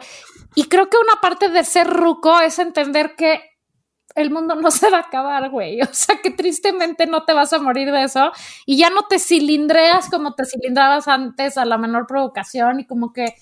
Y 0.56 0.66
creo 0.66 0.90
que 0.90 0.98
una 0.98 1.20
parte 1.22 1.50
de 1.50 1.64
ser 1.64 1.88
ruco 1.88 2.40
es 2.40 2.60
entender 2.60 3.16
que 3.16 3.42
el 4.16 4.30
mundo 4.32 4.56
no 4.56 4.72
se 4.72 4.90
va 4.90 4.98
a 4.98 5.02
acabar, 5.02 5.50
güey. 5.50 5.82
O 5.82 5.94
sea, 5.94 6.18
que 6.22 6.32
tristemente 6.32 7.06
no 7.08 7.24
te 7.24 7.34
vas 7.34 7.54
a 7.54 7.60
morir 7.60 7.92
de 7.92 8.04
eso 8.04 8.32
y 8.66 8.78
ya 8.78 8.90
no 8.90 9.04
te 9.08 9.20
cilindreas 9.20 10.10
como 10.10 10.34
te 10.36 10.46
cilindrabas 10.46 11.08
antes 11.08 11.58
a 11.58 11.66
la 11.66 11.78
menor 11.78 12.08
provocación 12.08 12.80
y 12.82 12.88
como 12.88 13.14
que 13.14 13.36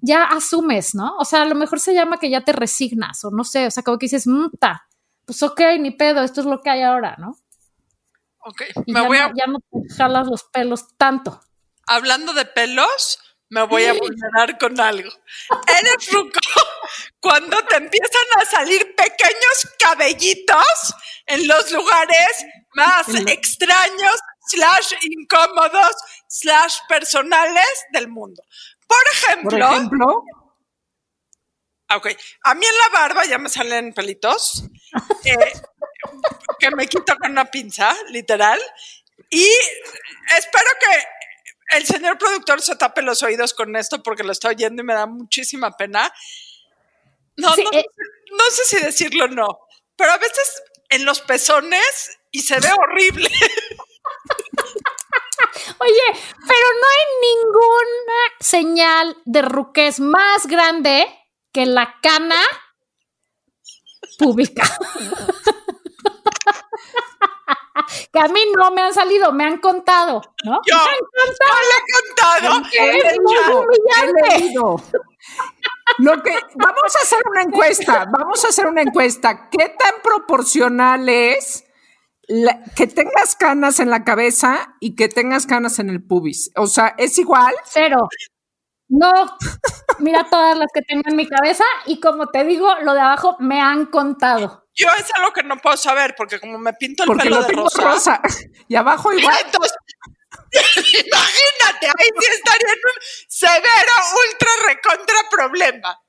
ya 0.00 0.24
asumes, 0.24 0.94
¿no? 0.94 1.16
O 1.18 1.24
sea, 1.24 1.42
a 1.42 1.46
lo 1.46 1.54
mejor 1.54 1.80
se 1.80 1.94
llama 1.94 2.18
que 2.18 2.30
ya 2.30 2.42
te 2.42 2.52
resignas 2.52 3.24
o 3.24 3.30
no 3.30 3.44
sé, 3.44 3.66
o 3.66 3.70
sea, 3.70 3.82
como 3.82 3.98
que 3.98 4.06
dices, 4.06 4.26
muta, 4.26 4.86
pues 5.26 5.42
ok, 5.42 5.60
ni 5.80 5.90
pedo, 5.90 6.22
esto 6.22 6.40
es 6.40 6.46
lo 6.46 6.62
que 6.62 6.70
hay 6.70 6.82
ahora, 6.82 7.16
¿no? 7.18 7.36
Ok, 8.38 8.62
me 8.86 9.06
voy 9.06 9.18
a... 9.18 9.32
ya 9.36 9.46
no 9.46 9.58
te 9.58 9.94
jalas 9.94 10.28
los 10.28 10.44
pelos 10.44 10.96
tanto. 10.96 11.42
Hablando 11.88 12.32
de 12.32 12.46
pelos, 12.46 13.18
me 13.48 13.62
voy 13.62 13.84
a 13.84 13.92
vulnerar 13.92 14.56
con 14.58 14.80
algo. 14.80 15.10
Eres 15.66 16.12
ruco 16.12 16.40
cuando 17.20 17.56
te 17.64 17.76
empiezan 17.76 18.24
a 18.40 18.44
salir 18.44 18.94
pequeños 18.94 19.68
cabellitos 19.78 20.94
en 21.26 21.46
los 21.46 21.70
lugares 21.72 22.46
más 22.74 23.08
extraños, 23.08 24.20
slash 24.48 24.92
incómodos, 25.02 25.96
slash 26.28 26.78
personales 26.88 27.84
del 27.92 28.08
mundo. 28.08 28.42
Por 28.86 29.02
ejemplo. 29.12 29.50
Por 29.50 29.74
ejemplo. 29.74 30.24
Ok. 31.94 32.08
A 32.42 32.54
mí 32.54 32.66
en 32.66 32.78
la 32.78 33.00
barba 33.00 33.24
ya 33.26 33.38
me 33.38 33.48
salen 33.48 33.92
pelitos 33.92 34.64
eh, 35.24 35.52
que 36.58 36.70
me 36.70 36.86
quito 36.86 37.16
con 37.16 37.30
una 37.32 37.46
pinza, 37.46 37.96
literal. 38.08 38.60
Y 39.30 39.48
espero 40.36 40.70
que 40.80 41.76
el 41.76 41.86
señor 41.86 42.18
productor 42.18 42.62
se 42.62 42.76
tape 42.76 43.02
los 43.02 43.22
oídos 43.22 43.54
con 43.54 43.74
esto 43.76 44.02
porque 44.02 44.22
lo 44.22 44.32
estoy 44.32 44.54
oyendo 44.54 44.82
y 44.82 44.86
me 44.86 44.94
da 44.94 45.06
muchísima 45.06 45.76
pena. 45.76 46.12
No, 47.36 47.54
no, 47.56 47.72
eh. 47.72 47.84
no, 48.32 48.44
sé 48.50 48.64
si 48.64 48.76
decirlo 48.84 49.24
o 49.24 49.28
no, 49.28 49.60
pero 49.96 50.12
a 50.12 50.18
veces 50.18 50.62
en 50.88 51.04
los 51.04 51.20
pezones 51.20 52.18
y 52.30 52.40
se 52.40 52.58
ve 52.60 52.68
horrible. 52.72 53.28
Oye, 55.78 56.20
pero 56.48 56.66
no 56.80 56.86
hay 56.94 57.04
ninguna 57.20 58.22
señal 58.40 59.16
de 59.24 59.42
ruquez 59.42 60.00
más 60.00 60.46
grande 60.46 61.06
que 61.52 61.66
la 61.66 61.98
cana 62.00 62.40
pública. 64.18 64.64
que 68.12 68.18
a 68.18 68.28
mí 68.28 68.40
no 68.56 68.70
me 68.70 68.82
han 68.82 68.94
salido, 68.94 69.32
me 69.32 69.44
han 69.44 69.58
contado, 69.58 70.22
¿no? 70.44 70.60
Yo, 70.66 70.76
me 70.76 70.90
han 71.74 71.84
contado. 72.04 72.62
Es 72.72 73.18
muy 73.20 73.36
humillante. 73.54 74.54
Lo 75.98 76.22
que 76.22 76.38
vamos 76.56 76.96
a 76.96 77.02
hacer 77.02 77.18
una 77.30 77.42
encuesta, 77.42 78.06
vamos 78.10 78.44
a 78.44 78.48
hacer 78.48 78.66
una 78.66 78.82
encuesta. 78.82 79.48
¿Qué 79.50 79.74
tan 79.78 79.94
proporcional 80.02 81.08
es 81.08 81.64
que 82.74 82.86
tengas 82.86 83.36
canas 83.36 83.80
en 83.80 83.90
la 83.90 84.04
cabeza 84.04 84.76
y 84.80 84.96
que 84.96 85.08
tengas 85.08 85.46
canas 85.46 85.78
en 85.78 85.90
el 85.90 86.02
pubis? 86.04 86.50
O 86.56 86.66
sea, 86.66 86.94
¿es 86.98 87.18
igual? 87.18 87.54
Cero. 87.64 88.08
No, 88.88 89.10
mira 89.98 90.24
todas 90.30 90.56
las 90.56 90.68
que 90.72 90.82
tengo 90.82 91.02
en 91.06 91.16
mi 91.16 91.28
cabeza 91.28 91.64
y 91.86 91.98
como 92.00 92.28
te 92.28 92.44
digo, 92.44 92.72
lo 92.82 92.94
de 92.94 93.00
abajo 93.00 93.36
me 93.40 93.60
han 93.60 93.86
contado. 93.86 94.64
Yo 94.74 94.88
es 94.98 95.12
algo 95.14 95.32
que 95.32 95.42
no 95.42 95.56
puedo 95.56 95.76
saber 95.76 96.14
porque 96.16 96.38
como 96.38 96.58
me 96.58 96.72
pinto 96.74 97.04
el 97.04 97.18
pelo 97.18 97.42
de 97.42 97.52
rosa, 97.52 98.20
y 98.68 98.76
abajo 98.76 99.12
igual. 99.12 99.34
imagínate, 100.52 101.86
ahí 101.86 102.08
sí 102.20 102.30
estaría 102.32 102.72
en 102.72 102.78
un 102.84 103.00
severo 103.28 103.92
ultra 104.24 104.50
recontra 104.66 105.16
problema. 105.30 106.00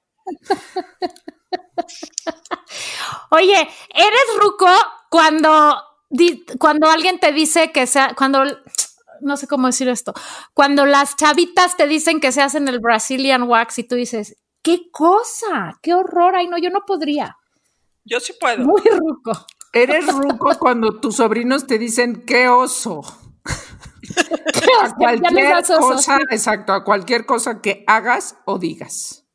Oye, 3.32 3.70
eres 3.94 4.26
ruco 4.38 4.68
cuando 5.10 5.84
cuando 6.60 6.90
alguien 6.90 7.20
te 7.20 7.32
dice 7.32 7.72
que 7.72 7.86
sea 7.86 8.13
cuando 8.16 8.44
no 9.22 9.38
sé 9.38 9.48
cómo 9.48 9.68
decir 9.68 9.88
esto. 9.90 10.14
Cuando 10.54 10.86
las 10.86 11.16
chavitas 11.16 11.78
te 11.78 11.88
dicen 11.88 12.20
que 12.20 12.32
se 12.32 12.42
hacen 12.42 12.68
el 12.68 12.80
Brazilian 12.80 13.44
wax 13.44 13.80
y 13.80 13.84
tú 13.84 13.96
dices, 13.96 14.36
¿qué 14.62 14.90
cosa? 14.92 15.80
¡Qué 15.82 15.94
horror! 15.94 16.36
Ay, 16.36 16.48
no, 16.48 16.58
yo 16.58 16.70
no 16.70 16.82
podría. 16.86 17.38
Yo 18.04 18.20
sí 18.20 18.34
puedo. 18.40 18.64
Muy 18.64 18.82
ruco. 18.82 19.46
Eres 19.74 20.08
ruco 20.08 20.52
cuando 20.60 21.00
tus 21.00 21.18
sobrinos 21.18 21.68
te 21.68 21.78
dicen, 21.78 22.24
¡qué 22.26 22.48
oso! 22.48 23.02
a 24.82 24.96
cualquier 24.96 25.64
cosa, 25.64 26.20
exacto, 26.32 26.74
a 26.74 26.84
cualquier 26.84 27.26
cosa 27.26 27.62
que 27.62 27.84
hagas 27.88 28.38
o 28.46 28.58
digas. 28.58 29.26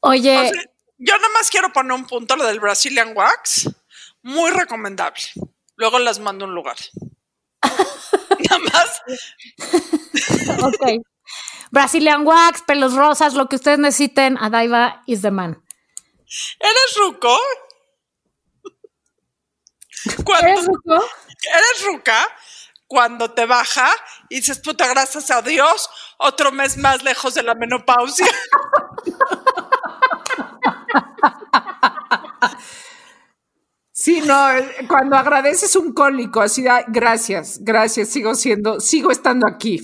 Oye. 0.00 0.52
yo 0.98 1.16
nada 1.16 1.28
más 1.32 1.50
quiero 1.50 1.72
poner 1.72 1.92
un 1.92 2.06
punto, 2.06 2.36
lo 2.36 2.44
del 2.44 2.60
Brazilian 2.60 3.16
Wax. 3.16 3.70
Muy 4.22 4.50
recomendable. 4.50 5.22
Luego 5.76 5.98
las 5.98 6.18
mando 6.18 6.44
a 6.44 6.48
un 6.48 6.54
lugar. 6.54 6.76
Nada 8.50 8.58
más. 8.72 9.02
ok. 10.62 11.02
Brazilian 11.70 12.26
Wax, 12.26 12.62
pelos 12.62 12.94
rosas, 12.94 13.34
lo 13.34 13.48
que 13.48 13.56
ustedes 13.56 13.78
necesiten, 13.78 14.38
Adaiva 14.38 15.02
is 15.06 15.22
the 15.22 15.30
man. 15.30 15.62
¿Eres 16.60 16.96
ruco? 16.96 17.36
¿Eres 20.40 20.66
ruco? 20.66 20.94
¿Eres 20.94 21.84
ruca? 21.86 22.28
Cuando 22.86 23.32
te 23.32 23.46
baja 23.46 23.90
y 24.28 24.36
dices, 24.36 24.60
puta, 24.60 24.86
gracias 24.86 25.30
a 25.30 25.40
Dios, 25.42 25.88
otro 26.18 26.52
mes 26.52 26.76
más 26.76 27.02
lejos 27.02 27.34
de 27.34 27.42
la 27.42 27.54
menopausia. 27.54 28.26
Sí, 34.04 34.20
no, 34.20 34.36
cuando 34.86 35.16
agradeces 35.16 35.74
un 35.76 35.94
cólico, 35.94 36.42
así, 36.42 36.62
gracias, 36.88 37.60
gracias, 37.62 38.10
sigo 38.10 38.34
siendo, 38.34 38.78
sigo 38.78 39.10
estando 39.10 39.46
aquí. 39.48 39.80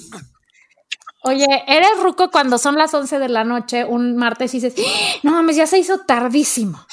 Oye, 1.22 1.46
eres 1.66 1.98
ruco 2.02 2.30
cuando 2.30 2.58
son 2.58 2.76
las 2.76 2.92
11 2.92 3.18
de 3.18 3.30
la 3.30 3.44
noche, 3.44 3.86
un 3.86 4.16
martes, 4.16 4.52
y 4.52 4.60
dices, 4.60 4.74
¡Ah! 4.86 5.20
no 5.22 5.32
mames, 5.32 5.56
ya 5.56 5.66
se 5.66 5.78
hizo 5.78 6.00
tardísimo. 6.00 6.84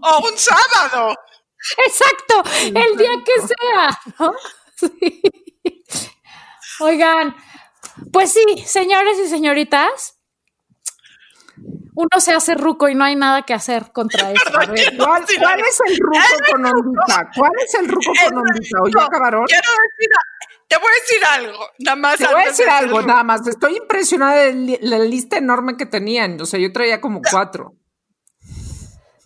o 0.00 0.28
un 0.28 0.38
sábado. 0.38 1.16
Exacto, 1.84 2.44
el 2.66 2.96
día 2.96 3.10
que 3.24 3.48
sea. 3.48 4.00
Sí. 4.76 5.22
Oigan, 6.78 7.34
pues 8.12 8.32
sí, 8.32 8.44
señores 8.64 9.18
y 9.18 9.26
señoritas, 9.26 10.17
uno 11.98 12.20
se 12.20 12.32
hace 12.32 12.54
ruco 12.54 12.88
y 12.88 12.94
no 12.94 13.04
hay 13.04 13.16
nada 13.16 13.42
que 13.42 13.52
hacer 13.52 13.90
contra 13.90 14.30
eso. 14.30 14.44
¿cuál, 14.52 14.72
es 14.78 15.80
el 15.84 15.98
ruco 15.98 16.16
con 16.52 16.64
ondita? 16.64 17.28
¿Cuál 17.36 17.50
es 17.64 17.74
el 17.74 17.88
ruco 17.88 18.12
con 18.24 18.38
ondita? 18.38 18.78
¿O 18.84 18.88
ya 18.88 19.04
acabaron? 19.04 19.44
Quiero 19.46 19.62
decir, 19.68 20.10
te 20.68 20.76
voy 20.76 20.86
a 20.86 21.00
decir 21.00 21.24
algo, 21.24 21.66
nada 21.80 21.96
más. 21.96 22.18
Te 22.18 22.26
voy 22.26 22.42
a 22.42 22.46
decir 22.46 22.68
algo, 22.68 23.02
nada 23.02 23.24
más. 23.24 23.44
Estoy 23.48 23.78
impresionada 23.78 24.36
de 24.44 24.78
la 24.80 25.00
lista 25.00 25.38
enorme 25.38 25.76
que 25.76 25.86
tenían. 25.86 26.40
O 26.40 26.46
sea, 26.46 26.60
yo 26.60 26.72
traía 26.72 27.00
como 27.00 27.20
cuatro. 27.28 27.74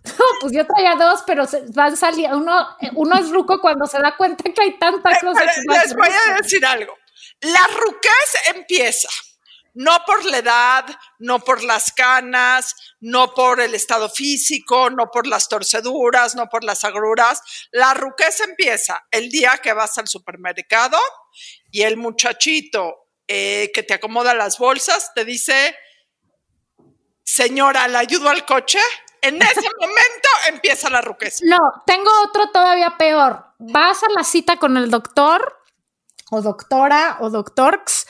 No, 0.05 0.25
pues 0.41 0.55
yo 0.55 0.67
traía 0.67 0.97
dos, 0.97 1.25
pero 1.27 1.45
van 1.75 1.95
saliendo. 1.95 2.39
Uno, 2.39 2.69
uno 2.95 3.19
es 3.19 3.31
ruco 3.31 3.61
cuando 3.61 3.87
se 3.87 3.99
da 3.99 4.17
cuenta 4.17 4.45
que 4.45 4.63
hay 4.63 4.79
tanta 4.79 5.11
cosa. 5.21 5.45
Les 5.45 5.95
voy 5.95 6.09
a 6.09 6.37
decir 6.41 6.65
algo. 6.65 6.95
La 7.43 7.67
ruquez 7.77 8.55
empieza 8.55 9.11
no 9.75 9.99
por 10.07 10.25
la 10.25 10.39
edad, 10.39 10.87
no 11.19 11.41
por 11.41 11.63
las 11.63 11.93
canas, 11.93 12.75
no 13.01 13.35
por 13.35 13.61
el 13.61 13.75
estado 13.75 14.09
físico, 14.09 14.91
no 14.91 15.11
por 15.11 15.27
las 15.27 15.49
torceduras, 15.49 16.35
no 16.35 16.49
por 16.49 16.65
las 16.65 16.85
agruras. 16.85 17.43
La 17.71 17.95
ruquez 17.95 18.41
empieza 18.41 19.07
el 19.11 19.31
día 19.31 19.59
que 19.63 19.73
vas 19.73 19.97
al 19.99 20.09
supermercado 20.09 20.99
y 21.71 21.83
el 21.83 21.97
muchachito 21.97 23.09
eh, 23.29 23.71
que 23.73 23.83
te 23.83 23.95
acomoda 23.95 24.35
las 24.35 24.59
bolsas 24.59 25.13
te 25.15 25.25
dice, 25.25 25.75
señora, 27.25 27.89
¿le 27.89 27.99
ayudo 27.99 28.29
al 28.29 28.45
coche? 28.45 28.81
En 29.23 29.41
ese 29.41 29.61
momento 29.81 30.29
empieza 30.49 30.91
la 30.91 31.01
ruquez. 31.01 31.41
No, 31.43 31.59
tengo 31.87 32.11
otro 32.25 32.51
todavía 32.51 32.97
peor. 32.99 33.47
Vas 33.59 34.03
a 34.03 34.11
la 34.11 34.25
cita 34.25 34.59
con 34.59 34.77
el 34.77 34.91
doctor 34.91 35.57
o 36.31 36.43
doctora 36.43 37.19
o 37.21 37.31
doctorx 37.31 38.07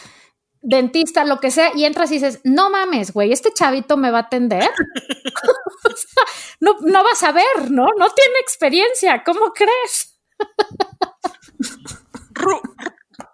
dentista, 0.63 1.25
lo 1.25 1.41
que 1.41 1.51
sea, 1.51 1.73
y 1.75 1.85
entras 1.85 2.11
y 2.11 2.15
dices, 2.15 2.41
no 2.45 2.71
mames, 2.71 3.13
güey, 3.13 3.33
este 3.33 3.53
chavito 3.53 3.97
me 3.97 4.11
va 4.11 4.19
a 4.19 4.23
atender. 4.23 4.71
no, 6.61 6.77
no 6.81 7.05
vas 7.05 7.23
a 7.23 7.33
ver, 7.33 7.71
¿no? 7.71 7.87
No 7.99 8.11
tiene 8.11 8.39
experiencia, 8.41 9.23
¿cómo 9.25 9.53
crees? 9.53 10.19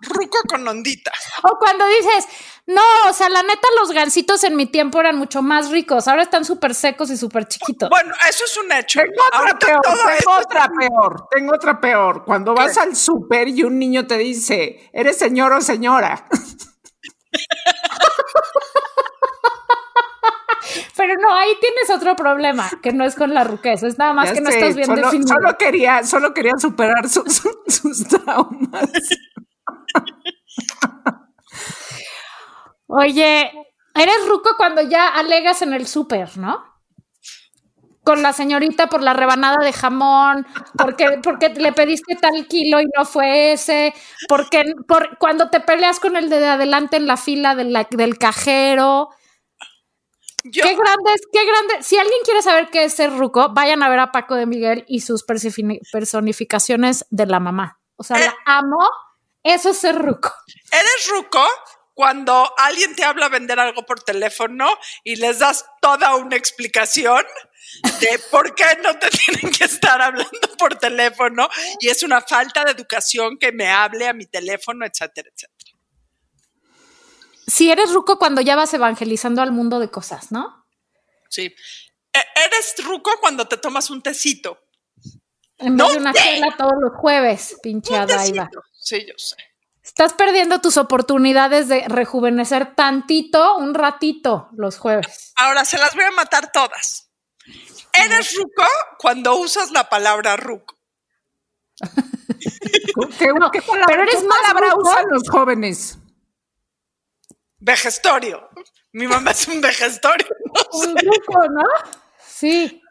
ruco 0.01 0.39
con 0.49 0.67
ondita. 0.67 1.13
O 1.43 1.59
cuando 1.59 1.87
dices, 1.87 2.27
no, 2.67 2.83
o 3.09 3.13
sea, 3.13 3.29
la 3.29 3.43
neta, 3.43 3.67
los 3.81 3.93
gansitos 3.93 4.45
en 4.45 4.57
mi 4.57 4.67
tiempo 4.67 5.01
eran 5.01 5.17
mucho 5.17 5.43
más 5.43 5.71
ricos, 5.71 6.09
ahora 6.09 6.23
están 6.23 6.45
súper 6.45 6.75
secos 6.75 7.11
y 7.11 7.17
súper 7.17 7.47
chiquitos. 7.47 7.89
Bueno, 7.89 8.15
eso 8.29 8.45
es 8.45 8.57
un 8.59 8.73
hecho. 8.73 9.01
Tengo 9.01 9.23
otra 9.27 9.59
peor, 9.59 9.81
tengo 9.83 10.37
otra 10.37 10.69
peor, 10.69 11.29
tengo 11.31 11.55
otra 11.55 11.81
peor. 11.81 12.25
Cuando 12.25 12.55
vas 12.55 12.77
al 12.79 12.97
súper 12.97 13.49
y 13.49 13.63
un 13.63 13.79
niño 13.79 14.07
te 14.07 14.19
dice, 14.19 14.91
¿eres 14.93 15.19
señor 15.19 15.53
o 15.53 15.61
señora? 15.61 16.27
Pero 20.99 21.15
no, 21.23 21.33
ahí 21.33 21.53
tienes 21.61 21.89
otro 21.91 22.17
problema, 22.17 22.69
que 22.83 22.93
no 22.93 23.05
es 23.05 23.15
con 23.15 23.33
la 23.33 23.45
ruqueza, 23.45 23.87
es 23.87 23.99
nada 23.99 24.13
más 24.15 24.33
que 24.33 24.41
no 24.41 24.51
estás 24.51 24.75
bien 24.75 24.89
solo, 24.89 25.03
definido. 25.03 25.29
Solo 25.29 25.57
quería, 25.57 26.03
solo 26.03 26.35
quería 26.35 26.55
superar 26.59 27.09
sus, 27.09 27.41
traumas. 28.09 28.91
Oye, 32.89 33.53
eres 33.95 34.29
ruco 34.29 34.51
cuando 34.57 34.83
ya 34.83 35.07
alegas 35.07 35.63
en 35.63 35.73
el 35.73 35.87
súper, 35.87 36.37
¿no? 36.37 36.65
con 38.03 38.23
la 38.23 38.33
señorita 38.33 38.89
por 38.89 39.03
la 39.03 39.13
rebanada 39.13 39.59
de 39.63 39.73
jamón, 39.73 40.47
porque, 40.79 41.21
porque 41.23 41.51
le 41.51 41.73
pediste 41.75 42.17
tal 42.17 42.47
kilo 42.49 42.81
y 42.81 42.87
no 42.97 43.05
fue 43.05 43.53
ese, 43.53 43.93
porque 44.29 44.65
por, 44.89 45.19
cuando 45.19 45.51
te 45.51 45.61
peleas 45.61 46.01
con 46.01 46.17
el 46.17 46.31
de 46.31 46.45
adelante 46.45 46.97
en 46.97 47.07
la 47.07 47.19
fila 47.19 47.55
del 47.55 48.19
cajero. 48.19 49.11
Qué 50.53 50.75
grande 50.75 51.13
es, 51.15 51.23
qué 51.33 51.45
grande. 51.45 51.83
Si 51.83 51.99
alguien 51.99 52.21
quiere 52.25 52.43
saber 52.43 52.69
qué 52.71 52.85
es 52.85 52.95
ser 52.95 53.17
ruco, 53.17 53.51
vayan 53.53 53.83
a 53.83 53.89
ver 53.89 53.99
a 53.99 54.13
Paco 54.13 54.35
de 54.35 54.47
Miguel 54.47 54.85
y 54.89 55.01
sus 55.01 55.25
personificaciones 55.25 57.07
de 57.11 57.27
la 57.27 57.41
mamá. 57.41 57.81
O 57.97 58.03
sea, 58.03 58.19
la 58.19 58.27
eh. 58.27 58.35
amo. 58.45 58.89
Eso 59.43 59.71
es 59.71 59.79
ser 59.79 59.97
ruco. 59.97 60.33
¿Eres 60.71 61.09
ruco? 61.11 61.45
Cuando 61.95 62.53
alguien 62.59 62.95
te 62.95 63.05
habla 63.05 63.27
a 63.27 63.29
vender 63.29 63.59
algo 63.59 63.85
por 63.85 64.03
teléfono 64.03 64.69
y 65.03 65.17
les 65.17 65.41
das 65.41 65.65
toda 65.81 66.15
una 66.15 66.37
explicación 66.37 67.25
de 68.01 68.21
por 68.31 68.55
qué 68.55 68.79
no 68.83 68.99
te 68.99 69.09
tienen 69.27 69.53
que 69.53 69.65
estar 69.65 70.01
hablando 70.01 70.57
por 70.59 70.77
teléfono 70.77 71.49
y 71.81 71.89
es 71.89 72.03
una 72.03 72.21
falta 72.21 72.65
de 72.65 72.73
educación 72.73 73.37
que 73.39 73.53
me 73.53 73.69
hable 73.69 74.07
a 74.07 74.13
mi 74.13 74.27
teléfono, 74.27 74.87
etcétera, 74.87 75.29
etcétera. 75.35 75.58
Si 77.49 77.71
eres 77.71 77.93
ruco 77.93 78.19
cuando 78.19 78.43
ya 78.43 78.57
vas 78.57 78.73
evangelizando 78.75 79.41
al 79.41 79.53
mundo 79.53 79.81
de 79.81 79.91
cosas, 79.91 80.31
¿no? 80.31 80.67
Sí. 81.31 81.55
E, 82.13 82.19
eres 82.45 82.75
ruco 82.85 83.11
cuando 83.21 83.49
te 83.49 83.57
tomas 83.57 83.89
un 83.89 84.03
tecito. 84.03 84.59
En 85.57 85.77
vez 85.77 85.93
de 85.93 85.97
una 85.97 86.13
chela 86.13 86.55
todos 86.57 86.75
los 86.79 86.93
jueves, 86.95 87.57
pinche 87.63 87.97
Adaiva. 87.97 88.51
Sí, 88.73 89.05
yo 89.07 89.15
sé. 89.17 89.37
Estás 89.83 90.13
perdiendo 90.13 90.61
tus 90.61 90.77
oportunidades 90.77 91.69
de 91.69 91.89
rejuvenecer 91.89 92.75
tantito, 92.75 93.57
un 93.57 93.75
ratito, 93.75 94.51
los 94.53 94.79
jueves. 94.79 95.33
Ahora 95.37 95.65
se 95.65 95.79
las 95.79 95.95
voy 95.95 96.05
a 96.05 96.11
matar 96.11 96.53
todas. 96.53 97.11
Eres 97.95 98.37
ruco 98.37 98.65
cuando 98.99 99.37
usas 99.37 99.71
la 99.71 99.89
palabra 99.89 100.37
ruco. 100.37 100.77
¿Qué, 103.19 103.29
palabra, 103.33 103.87
pero 103.87 104.03
eres 104.03 104.23
palabra 104.23 104.75
usan 104.77 105.07
los 105.09 105.29
jóvenes? 105.31 105.99
Vejestorio. 107.61 108.49
Mi 108.93 109.07
mamá 109.07 109.33
es 109.33 109.49
un 109.49 109.61
vejestorio. 109.61 110.27
un 110.73 110.97
ruco, 110.97 111.49
¿no? 111.51 111.65
Sí. 112.27 112.83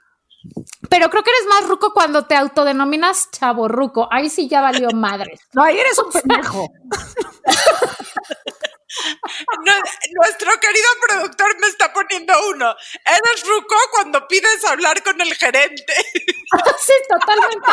Pero 0.90 1.10
creo 1.10 1.24
que 1.24 1.32
eres 1.32 1.48
más 1.48 1.68
ruco 1.68 1.94
cuando 1.94 2.26
te 2.26 2.36
autodenominas 2.36 3.30
chavo 3.32 3.68
ruco. 3.68 4.08
Ahí 4.12 4.30
sí 4.30 4.48
ya 4.48 4.62
valió 4.62 4.90
madre. 4.92 5.40
No, 5.54 5.64
ahí 5.64 5.80
eres 5.80 5.98
un 5.98 6.12
pendejo. 6.12 6.70
nuestro 10.16 10.52
querido 10.60 10.88
productor 11.08 11.60
me 11.60 11.68
está 11.68 11.92
poniendo 11.94 12.34
uno. 12.50 12.76
Eres 13.06 13.48
ruco 13.48 13.76
cuando 13.92 14.28
pides 14.28 14.64
hablar 14.66 15.02
con 15.04 15.20
el 15.20 15.34
gerente. 15.34 15.94
sí, 16.80 16.94
totalmente. 17.10 17.72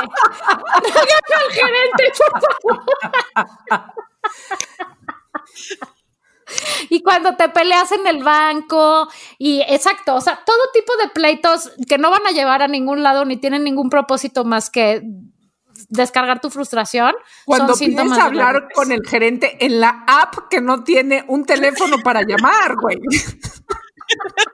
al 1.34 1.53
gerente, 1.53 2.12
Y 6.90 7.02
cuando 7.02 7.34
te 7.36 7.48
peleas 7.48 7.92
en 7.92 8.07
el 8.07 8.22
banco, 8.22 9.09
y 9.38 9.62
exacto, 9.62 10.14
o 10.14 10.20
sea, 10.20 10.40
todo 10.44 10.59
tipo 10.72 10.92
de 11.02 11.09
pleitos 11.09 11.70
que 11.88 11.98
no 11.98 12.11
van 12.11 12.26
a 12.26 12.30
llevar 12.30 12.62
a 12.62 12.68
ningún 12.68 13.02
lado 13.02 13.24
ni 13.24 13.36
tienen 13.36 13.64
ningún 13.64 13.90
propósito 13.90 14.44
más 14.44 14.70
que 14.70 15.02
descargar 15.88 16.40
tu 16.40 16.50
frustración. 16.50 17.14
Cuando 17.44 17.74
pides 17.74 18.12
hablar 18.12 18.68
con 18.74 18.92
el 18.92 19.07
gerente 19.07 19.64
en 19.64 19.80
la 19.80 20.05
app 20.07 20.48
que 20.50 20.61
no 20.61 20.84
tiene 20.84 21.24
un 21.28 21.44
teléfono 21.44 21.96
para 22.02 22.22
llamar, 22.22 22.76
güey. 22.76 22.98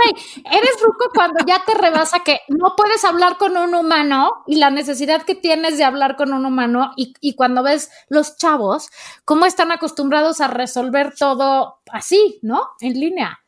Güey, 0.00 0.24
eres 0.44 0.80
ruco 0.82 1.10
cuando 1.14 1.44
ya 1.46 1.62
te 1.64 1.74
rebasa 1.74 2.20
que 2.20 2.40
no 2.48 2.74
puedes 2.76 3.04
hablar 3.04 3.36
con 3.36 3.56
un 3.56 3.74
humano 3.74 4.44
y 4.46 4.56
la 4.56 4.70
necesidad 4.70 5.22
que 5.22 5.34
tienes 5.34 5.76
de 5.76 5.84
hablar 5.84 6.16
con 6.16 6.32
un 6.32 6.46
humano 6.46 6.92
y, 6.96 7.14
y 7.20 7.34
cuando 7.34 7.62
ves 7.62 7.90
los 8.08 8.36
chavos, 8.36 8.88
cómo 9.24 9.46
están 9.46 9.72
acostumbrados 9.72 10.40
a 10.40 10.48
resolver 10.48 11.14
todo 11.14 11.80
así, 11.90 12.38
¿no? 12.42 12.62
En 12.80 12.94
línea. 12.94 13.40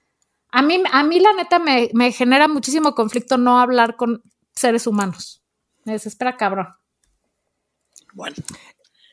A 0.50 0.60
mí, 0.60 0.82
a 0.90 1.02
mí 1.04 1.20
la 1.20 1.32
neta 1.32 1.58
me, 1.58 1.88
me 1.94 2.12
genera 2.12 2.48
muchísimo 2.48 2.94
conflicto 2.94 3.38
no 3.38 3.58
hablar 3.58 3.96
con 3.96 4.22
seres 4.54 4.86
humanos. 4.86 5.42
Me 5.84 5.92
desespera 5.92 6.36
cabrón. 6.36 6.68
Bueno. 8.12 8.36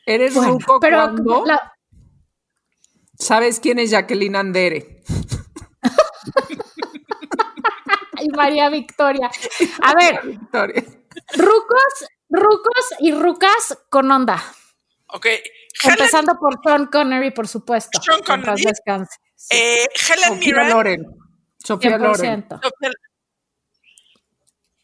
Eres 0.05 0.35
ruco 0.35 0.79
pero 0.79 0.97
cuando 0.97 1.45
sabes 3.17 3.59
quién 3.59 3.79
es 3.79 3.91
Jacqueline 3.91 4.35
Andere. 4.35 5.03
y 8.21 8.28
María 8.39 8.69
Victoria. 8.69 9.29
A 9.81 9.93
ver. 9.93 10.21
Victoria. 10.25 10.83
Rucos, 11.35 11.93
rucos 12.29 12.85
y 12.99 13.11
rucas 13.11 13.77
con 13.89 14.09
onda. 14.11 14.41
Ok. 15.07 15.27
Empezando 15.83 16.37
por 16.39 16.59
Sean 16.63 16.87
Connery, 16.87 17.31
por 17.31 17.47
supuesto. 17.47 18.01
Sean 18.01 18.21
Connery. 18.21 18.63
Eh, 19.51 19.87
Helen 20.07 20.39
Mirren. 20.39 20.69
Loren. 20.69 21.05
Sofía 21.57 21.97
Loren. 21.97 22.47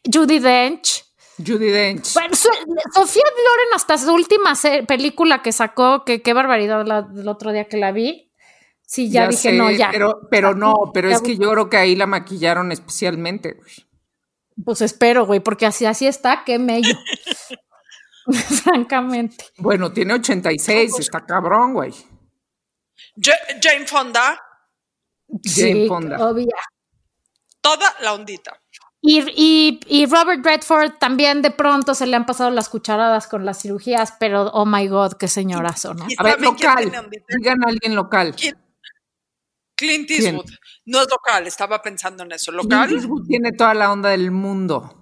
Judy 0.04 0.38
Dench. 0.38 1.04
Judy 1.38 1.70
Dench. 1.70 2.14
Bueno, 2.14 2.34
Sofía 2.34 3.24
Loren 3.24 3.74
hasta 3.74 3.98
su 3.98 4.12
última 4.12 4.52
película 4.86 5.42
que 5.42 5.52
sacó, 5.52 6.04
que 6.04 6.22
qué 6.22 6.32
barbaridad 6.32 6.82
el 6.82 7.28
otro 7.28 7.52
día 7.52 7.68
que 7.68 7.76
la 7.76 7.92
vi. 7.92 8.25
Sí, 8.86 9.10
ya, 9.10 9.26
dije, 9.26 9.52
no, 9.52 9.68
ya. 9.70 9.90
Pero, 9.90 10.20
pero 10.30 10.54
no, 10.54 10.72
pero 10.94 11.10
es 11.10 11.20
que 11.20 11.36
yo 11.36 11.50
creo 11.50 11.68
que 11.68 11.76
ahí 11.76 11.96
la 11.96 12.06
maquillaron 12.06 12.70
especialmente, 12.70 13.58
Pues 14.64 14.80
espero, 14.80 15.26
güey, 15.26 15.40
porque 15.40 15.66
así, 15.66 15.84
así 15.84 16.06
está, 16.06 16.44
qué 16.44 16.60
mello. 16.60 16.96
Francamente. 18.64 19.44
Bueno, 19.58 19.92
tiene 19.92 20.14
86, 20.14 21.00
está 21.00 21.26
cabrón, 21.26 21.74
güey. 21.74 21.92
Jane 23.20 23.86
Fonda. 23.86 24.40
Jane 25.42 25.88
Fonda. 25.88 26.28
Obvia. 26.28 26.56
toda 27.60 27.92
la 28.02 28.14
ondita. 28.14 28.60
Y, 29.02 29.80
y, 29.86 30.06
Robert 30.06 30.44
Redford 30.44 30.98
también 30.98 31.42
de 31.42 31.50
pronto 31.52 31.94
se 31.94 32.06
le 32.06 32.16
han 32.16 32.26
pasado 32.26 32.50
las 32.50 32.68
cucharadas 32.68 33.28
con 33.28 33.44
las 33.44 33.62
cirugías, 33.62 34.14
pero 34.18 34.48
oh 34.48 34.66
my 34.66 34.88
god, 34.88 35.12
qué 35.12 35.28
señorazo, 35.28 35.94
¿no? 35.94 36.06
A 36.18 36.22
ver, 36.24 36.40
local. 36.40 36.92
Digan 37.28 37.62
a 37.64 37.68
alguien 37.68 37.94
local. 37.94 38.34
Clint 39.76 40.10
Eastwood. 40.10 40.50
No 40.86 41.02
es 41.02 41.08
local, 41.10 41.46
estaba 41.46 41.82
pensando 41.82 42.24
en 42.24 42.32
eso. 42.32 42.50
¿Local? 42.52 42.86
Clint 42.86 43.02
Eastwood 43.02 43.26
tiene 43.26 43.52
toda 43.52 43.74
la 43.74 43.92
onda 43.92 44.10
del 44.10 44.30
mundo. 44.30 44.94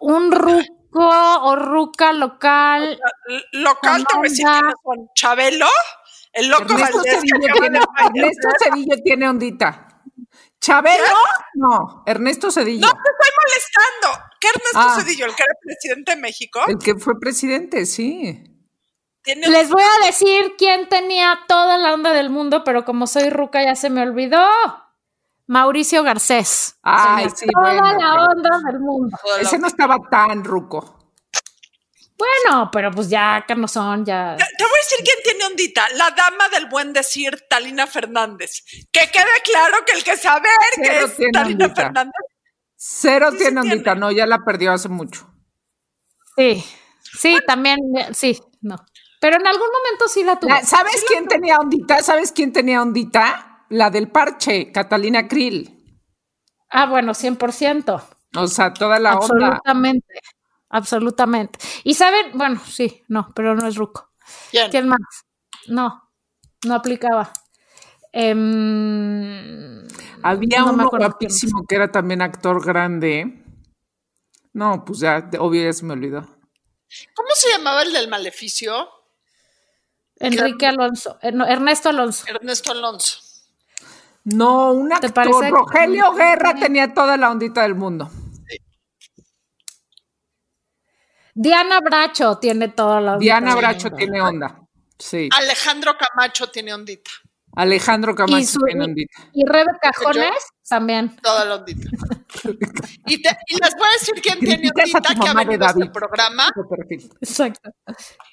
Un 0.00 0.32
ruco 0.32 0.66
o 0.94 1.56
ruca 1.56 2.12
local. 2.12 2.98
local, 3.52 4.04
te 4.06 4.16
voy 4.16 4.26
a 4.26 4.30
decir 4.30 4.46
con 4.82 5.08
Chabelo. 5.14 5.68
El 6.32 6.48
loco 6.48 6.64
Ernesto 6.64 7.02
Cedillo, 7.02 7.54
tiene, 7.60 7.78
Ernesto 7.78 8.48
Cedillo 8.58 8.96
tiene 9.04 9.28
ondita. 9.28 9.88
Chabelo, 10.60 11.04
no, 11.54 12.04
Ernesto 12.06 12.50
Cedillo. 12.50 12.86
No 12.86 12.92
te 12.92 13.10
estoy 13.10 13.30
molestando. 13.42 14.30
¿Qué 14.40 14.48
Ernesto 14.48 14.78
ah. 14.78 14.96
Cedillo? 14.98 15.26
¿El 15.26 15.34
que 15.34 15.42
era 15.42 15.54
presidente 15.60 16.14
de 16.14 16.20
México? 16.20 16.60
El 16.68 16.78
que 16.78 16.94
fue 16.94 17.18
presidente, 17.20 17.84
sí. 17.84 18.44
Les 19.24 19.68
voy 19.70 19.82
a 19.82 20.06
decir 20.06 20.54
quién 20.58 20.88
tenía 20.88 21.40
toda 21.46 21.78
la 21.78 21.94
onda 21.94 22.12
del 22.12 22.30
mundo, 22.30 22.64
pero 22.64 22.84
como 22.84 23.06
soy 23.06 23.30
ruca 23.30 23.62
ya 23.62 23.76
se 23.76 23.88
me 23.88 24.02
olvidó. 24.02 24.44
Mauricio 25.46 26.02
Garcés. 26.02 26.78
Ay, 26.82 27.28
sí, 27.34 27.46
toda 27.52 27.74
la 27.74 28.14
onda 28.24 28.58
del 28.70 28.80
mundo. 28.80 29.16
Ese 29.40 29.58
no 29.58 29.66
estaba 29.66 29.96
tan 30.10 30.44
ruco. 30.44 30.98
Bueno, 32.16 32.70
pero 32.70 32.90
pues 32.90 33.08
ya 33.08 33.44
Carnosón, 33.46 34.04
ya. 34.04 34.36
Te, 34.36 34.64
voy 34.64 34.72
a 34.72 34.82
decir 34.82 35.04
quién 35.04 35.18
tiene 35.24 35.44
ondita. 35.44 35.88
La 35.96 36.10
dama 36.10 36.48
del 36.48 36.66
buen 36.66 36.92
decir, 36.92 37.46
Talina 37.48 37.86
Fernández. 37.86 38.64
Que 38.92 39.10
quede 39.10 39.42
claro 39.44 39.78
que 39.84 39.92
el 39.92 40.04
que 40.04 40.16
sabe 40.16 40.48
que 40.76 41.00
es 41.00 41.16
Talina 41.32 41.68
Fernández. 41.74 42.12
Cero 42.76 43.30
tiene 43.36 43.60
ondita, 43.60 43.94
no, 43.94 44.10
ya 44.10 44.26
la 44.26 44.44
perdió 44.44 44.72
hace 44.72 44.88
mucho. 44.88 45.28
Sí, 46.36 46.64
sí, 47.00 47.38
también, 47.46 47.78
sí, 48.12 48.40
no. 48.60 48.76
Pero 49.22 49.36
en 49.36 49.46
algún 49.46 49.68
momento 49.68 50.08
sí 50.08 50.24
la 50.24 50.36
tuvo. 50.40 50.52
¿Sabes 50.64 51.04
quién 51.06 51.28
tenía 51.28 51.56
ondita? 51.56 52.02
¿Sabes 52.02 52.32
quién 52.32 52.52
tenía 52.52 52.82
ondita? 52.82 53.66
La 53.68 53.88
del 53.88 54.10
parche, 54.10 54.72
Catalina 54.72 55.28
Krill. 55.28 55.96
Ah, 56.68 56.86
bueno, 56.86 57.14
100%. 57.14 58.02
O 58.34 58.46
sea, 58.48 58.74
toda 58.74 58.98
la 58.98 59.14
onda. 59.14 59.46
Absolutamente, 59.46 60.20
absolutamente. 60.70 61.60
Y 61.84 61.94
saben, 61.94 62.36
bueno, 62.36 62.60
sí, 62.66 63.04
no, 63.06 63.30
pero 63.32 63.54
no 63.54 63.68
es 63.68 63.76
Ruco. 63.76 64.10
¿Quién, 64.50 64.88
más? 64.88 64.98
No, 65.68 66.10
no 66.66 66.74
aplicaba. 66.74 67.32
Em, 68.10 69.86
Había 70.24 70.64
uno 70.64 70.88
guapísimo 70.88 71.64
que 71.68 71.76
era 71.76 71.92
también 71.92 72.22
actor 72.22 72.64
grande. 72.64 73.40
No, 74.52 74.84
pues 74.84 74.98
ya, 74.98 75.30
obvio 75.38 75.62
ya 75.62 75.72
se 75.72 75.84
me 75.84 75.92
olvidó. 75.92 76.22
¿Cómo 77.14 77.28
se 77.34 77.50
llamaba 77.50 77.82
el 77.82 77.92
del 77.92 78.08
maleficio? 78.08 78.88
Enrique 80.22 80.66
Alonso, 80.66 81.18
eh, 81.20 81.32
Ernesto 81.48 81.88
Alonso. 81.88 82.24
Ernesto 82.28 82.70
Alonso. 82.70 83.18
No, 84.24 84.72
un 84.72 84.92
actor. 84.92 85.50
Rogelio 85.50 86.12
Guerra 86.12 86.54
tenía 86.54 86.94
toda 86.94 87.16
la 87.16 87.30
ondita 87.30 87.62
del 87.62 87.74
mundo. 87.74 88.08
Diana 91.34 91.80
Bracho 91.80 92.38
tiene 92.38 92.68
toda 92.68 93.00
la 93.00 93.12
ondita. 93.14 93.40
Diana 93.40 93.56
Bracho 93.56 93.90
tiene 93.90 94.20
onda. 94.20 94.60
Sí. 94.96 95.28
Alejandro 95.36 95.96
Camacho 95.98 96.50
tiene 96.50 96.72
ondita. 96.72 97.10
Alejandro 97.56 98.14
Camacho 98.14 98.60
tiene 98.64 98.84
ondita. 98.84 99.22
Y 99.32 99.44
Rebeca 99.44 99.90
Jones 100.00 100.46
también. 100.68 101.16
Toda 101.16 101.44
la 101.46 101.56
ondita. 101.56 101.88
y, 103.06 103.16
les 103.16 103.74
voy 103.76 103.88
a 103.88 103.92
decir 103.98 104.14
quién 104.22 104.38
tiene 104.38 104.68
ondita 104.68 105.14
que 105.14 105.28
ha 105.28 105.34
venido 105.34 105.64
a 105.64 105.70
este 105.70 105.86
programa. 105.86 106.48
Exacto 107.20 107.70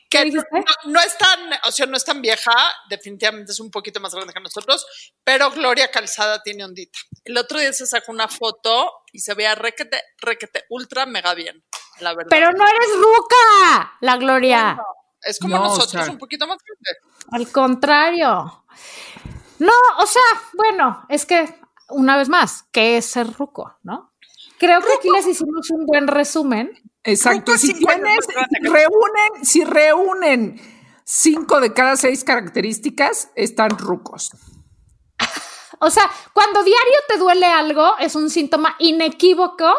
que 0.10 0.32
no, 0.86 1.00
es 1.00 1.18
tan, 1.18 1.40
o 1.66 1.72
sea, 1.72 1.86
no 1.86 1.96
es 1.96 2.04
tan 2.04 2.22
vieja, 2.22 2.52
definitivamente 2.90 3.52
es 3.52 3.60
un 3.60 3.70
poquito 3.70 4.00
más 4.00 4.14
grande 4.14 4.34
que 4.34 4.40
nosotros, 4.40 4.86
pero 5.24 5.52
Gloria 5.52 5.92
Calzada 5.92 6.42
tiene 6.42 6.66
ondita. 6.66 6.98
El 7.24 7.38
otro 7.38 7.60
día 7.60 7.72
se 7.72 7.86
sacó 7.86 8.12
una 8.12 8.28
foto 8.28 9.04
y 9.14 9.20
se 9.20 9.36
veía 9.36 9.54
requete, 9.54 10.02
requete, 10.20 10.66
ultra 10.70 11.06
mega 11.06 11.36
bien, 11.36 11.64
la 12.00 12.16
verdad. 12.16 12.30
Pero 12.32 12.52
no 12.52 12.66
eres 12.66 12.90
ruca, 12.98 13.98
la 14.02 14.18
Gloria. 14.18 14.78
es 15.22 15.38
como 15.38 15.58
nosotros, 15.60 16.08
un 16.10 16.18
poquito 16.18 16.48
más 16.48 16.58
grande. 16.58 17.00
Al 17.32 17.52
contrario. 17.52 18.66
No, 19.60 19.74
o 20.00 20.06
sea, 20.08 20.24
bueno, 20.54 21.06
es 21.10 21.26
que 21.26 21.54
una 21.90 22.18
vez 22.18 22.30
más, 22.30 22.66
¿qué 22.72 22.98
es 22.98 23.06
ser 23.06 23.32
ruco, 23.34 23.78
no? 23.84 24.14
Creo 24.58 24.82
que 24.82 24.94
aquí 24.94 25.10
les 25.10 25.28
hicimos 25.28 25.70
un 25.70 25.86
buen 25.86 26.08
resumen 26.08 26.72
Exacto. 27.04 27.58
Si 27.58 27.74
tienes, 27.74 28.28
reúnen, 28.62 29.46
si 29.46 29.64
reúnen 29.64 30.62
cinco 31.04 31.60
de 31.60 31.74
cada 31.74 31.96
seis 31.96 32.24
características, 32.24 33.32
están 33.36 33.72
rucos. 33.72 34.32
O 35.80 35.90
sea, 35.90 36.10
cuando 36.34 36.64
diario 36.64 36.98
te 37.08 37.18
duele 37.18 37.46
algo, 37.46 37.98
es 38.00 38.16
un 38.16 38.30
síntoma 38.30 38.76
inequívoco. 38.80 39.74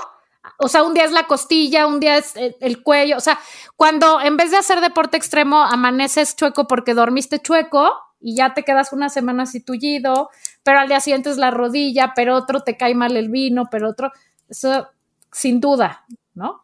O 0.58 0.68
sea, 0.68 0.82
un 0.82 0.94
día 0.94 1.04
es 1.04 1.12
la 1.12 1.26
costilla, 1.26 1.86
un 1.86 2.00
día 2.00 2.16
es 2.16 2.32
el 2.36 2.82
cuello. 2.82 3.18
O 3.18 3.20
sea, 3.20 3.38
cuando 3.76 4.20
en 4.20 4.36
vez 4.36 4.50
de 4.50 4.56
hacer 4.56 4.80
deporte 4.80 5.18
extremo, 5.18 5.62
amaneces 5.62 6.36
chueco 6.36 6.66
porque 6.66 6.94
dormiste 6.94 7.40
chueco 7.40 7.92
y 8.18 8.34
ya 8.34 8.54
te 8.54 8.64
quedas 8.64 8.92
una 8.92 9.10
semana 9.10 9.42
así 9.42 9.60
tullido, 9.60 10.30
pero 10.62 10.78
al 10.80 10.88
día 10.88 11.00
siguiente 11.00 11.30
es 11.30 11.36
la 11.36 11.50
rodilla, 11.50 12.12
pero 12.14 12.36
otro 12.36 12.60
te 12.60 12.76
cae 12.76 12.94
mal 12.94 13.16
el 13.16 13.28
vino, 13.28 13.68
pero 13.70 13.90
otro, 13.90 14.10
eso 14.48 14.88
sin 15.32 15.60
duda, 15.60 16.06
¿no? 16.34 16.62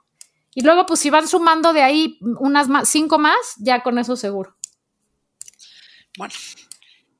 Y 0.56 0.62
luego, 0.62 0.86
pues 0.86 1.00
si 1.00 1.10
van 1.10 1.28
sumando 1.28 1.74
de 1.74 1.82
ahí 1.82 2.18
unas 2.40 2.66
más, 2.66 2.88
cinco 2.88 3.18
más, 3.18 3.36
ya 3.58 3.82
con 3.82 3.98
eso 3.98 4.16
seguro. 4.16 4.56
Bueno, 6.16 6.32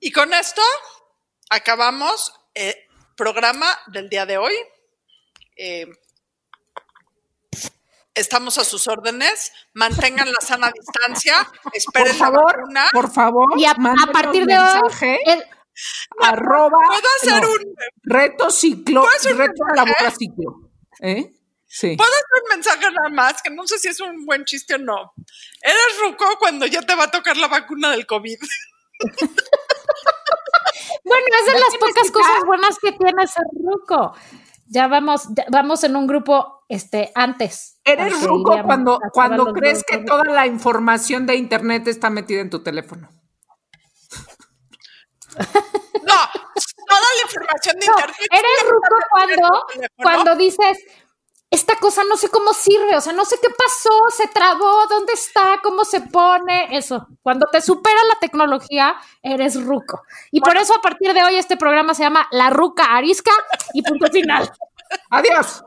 y 0.01 0.11
con 0.11 0.33
esto 0.33 0.63
acabamos 1.51 2.33
el 2.55 2.75
programa 3.15 3.67
del 3.89 4.09
día 4.09 4.25
de 4.25 4.39
hoy. 4.39 4.55
Eh, 5.55 5.87
estamos 8.15 8.57
a 8.57 8.65
sus 8.65 8.89
órdenes. 8.89 9.53
Mantengan 9.75 10.33
la 10.33 10.41
sana 10.41 10.73
distancia. 10.73 11.47
Esperen 11.75 12.17
por 12.17 12.19
favor, 12.19 12.65
Por 12.91 13.13
favor. 13.13 13.61
Y 13.61 13.67
a, 13.67 13.75
partir 14.15 14.47
de 14.47 14.59
hoy. 14.59 14.81
arroba, 16.23 16.79
¿Puedo 16.89 17.09
hacer 17.21 17.45
un 17.45 17.75
reto 18.03 18.51
ciclo? 18.51 19.05
Reto 19.37 19.63
a 19.71 19.77
la 19.77 19.85
boca 19.85 20.11
ciclo. 20.11 20.71
¿Eh? 21.03 21.36
¿Puedo 21.81 22.11
hacer 22.11 22.43
un 22.43 22.49
mensaje 22.51 22.81
nada 22.81 23.09
más? 23.11 23.43
Que 23.43 23.51
no 23.51 23.67
sé 23.67 23.79
si 23.79 23.89
es 23.89 24.01
un 24.01 24.25
buen 24.25 24.45
chiste 24.45 24.75
o 24.75 24.79
no. 24.79 25.13
Eres 25.61 26.01
ruco 26.01 26.25
cuando 26.39 26.67
ya 26.67 26.83
te 26.83 26.95
va 26.95 27.05
a 27.05 27.11
tocar 27.11 27.37
la 27.37 27.49
vacuna 27.49 27.91
del 27.91 28.07
COVID. 28.07 28.39
bueno, 31.05 31.27
es 31.41 31.47
de 31.47 31.53
las 31.53 31.77
pocas 31.79 32.11
cosas 32.11 32.45
buenas 32.47 32.79
que 32.81 32.93
tiene 32.93 33.27
ser 33.27 33.45
ruco. 33.63 34.15
Ya 34.69 34.89
vamos, 34.89 35.29
vamos 35.51 35.85
en 35.85 35.97
un 35.97 36.07
grupo 36.07 36.65
este, 36.69 37.13
antes. 37.15 37.79
Eres 37.85 38.23
ruco 38.23 38.61
cuando, 38.65 38.99
cuando 39.13 39.53
crees 39.53 39.85
que 39.85 39.99
toda 39.99 40.25
la 40.25 40.47
información 40.47 41.27
de 41.27 41.37
internet 41.37 41.87
está 41.89 42.11
metida 42.11 42.41
en 42.41 42.51
tu 42.51 42.63
teléfono. 42.63 43.09
No, 45.39 46.15
toda 46.89 47.01
la 47.01 47.23
información 47.23 47.79
de 47.79 47.87
internet. 47.87 48.17
Eres 48.31 48.71
ruco 48.71 48.97
cuando, 49.11 49.67
cuando 49.97 50.37
dices, 50.37 50.79
esta 51.51 51.77
cosa 51.77 52.03
no 52.05 52.17
sé 52.17 52.29
cómo 52.29 52.53
sirve, 52.53 52.97
o 52.97 53.01
sea, 53.01 53.13
no 53.13 53.25
sé 53.25 53.37
qué 53.41 53.49
pasó, 53.49 53.91
se 54.11 54.27
trabó, 54.29 54.87
dónde 54.89 55.13
está, 55.13 55.61
cómo 55.63 55.85
se 55.85 56.01
pone, 56.01 56.77
eso. 56.77 57.07
Cuando 57.23 57.47
te 57.51 57.61
supera 57.61 58.03
la 58.09 58.19
tecnología, 58.19 58.97
eres 59.23 59.63
ruco. 59.63 60.03
Y 60.33 60.41
por 60.41 60.57
eso 60.57 60.75
a 60.75 60.83
partir 60.83 61.13
de 61.15 61.23
hoy 61.23 61.37
este 61.37 61.57
programa 61.57 61.95
se 61.95 62.03
llama 62.03 62.27
La 62.33 62.51
Ruca 62.51 62.97
Arisca 62.97 63.33
y 63.73 63.83
punto 63.83 64.09
final. 64.09 64.51
Adiós. 65.11 65.63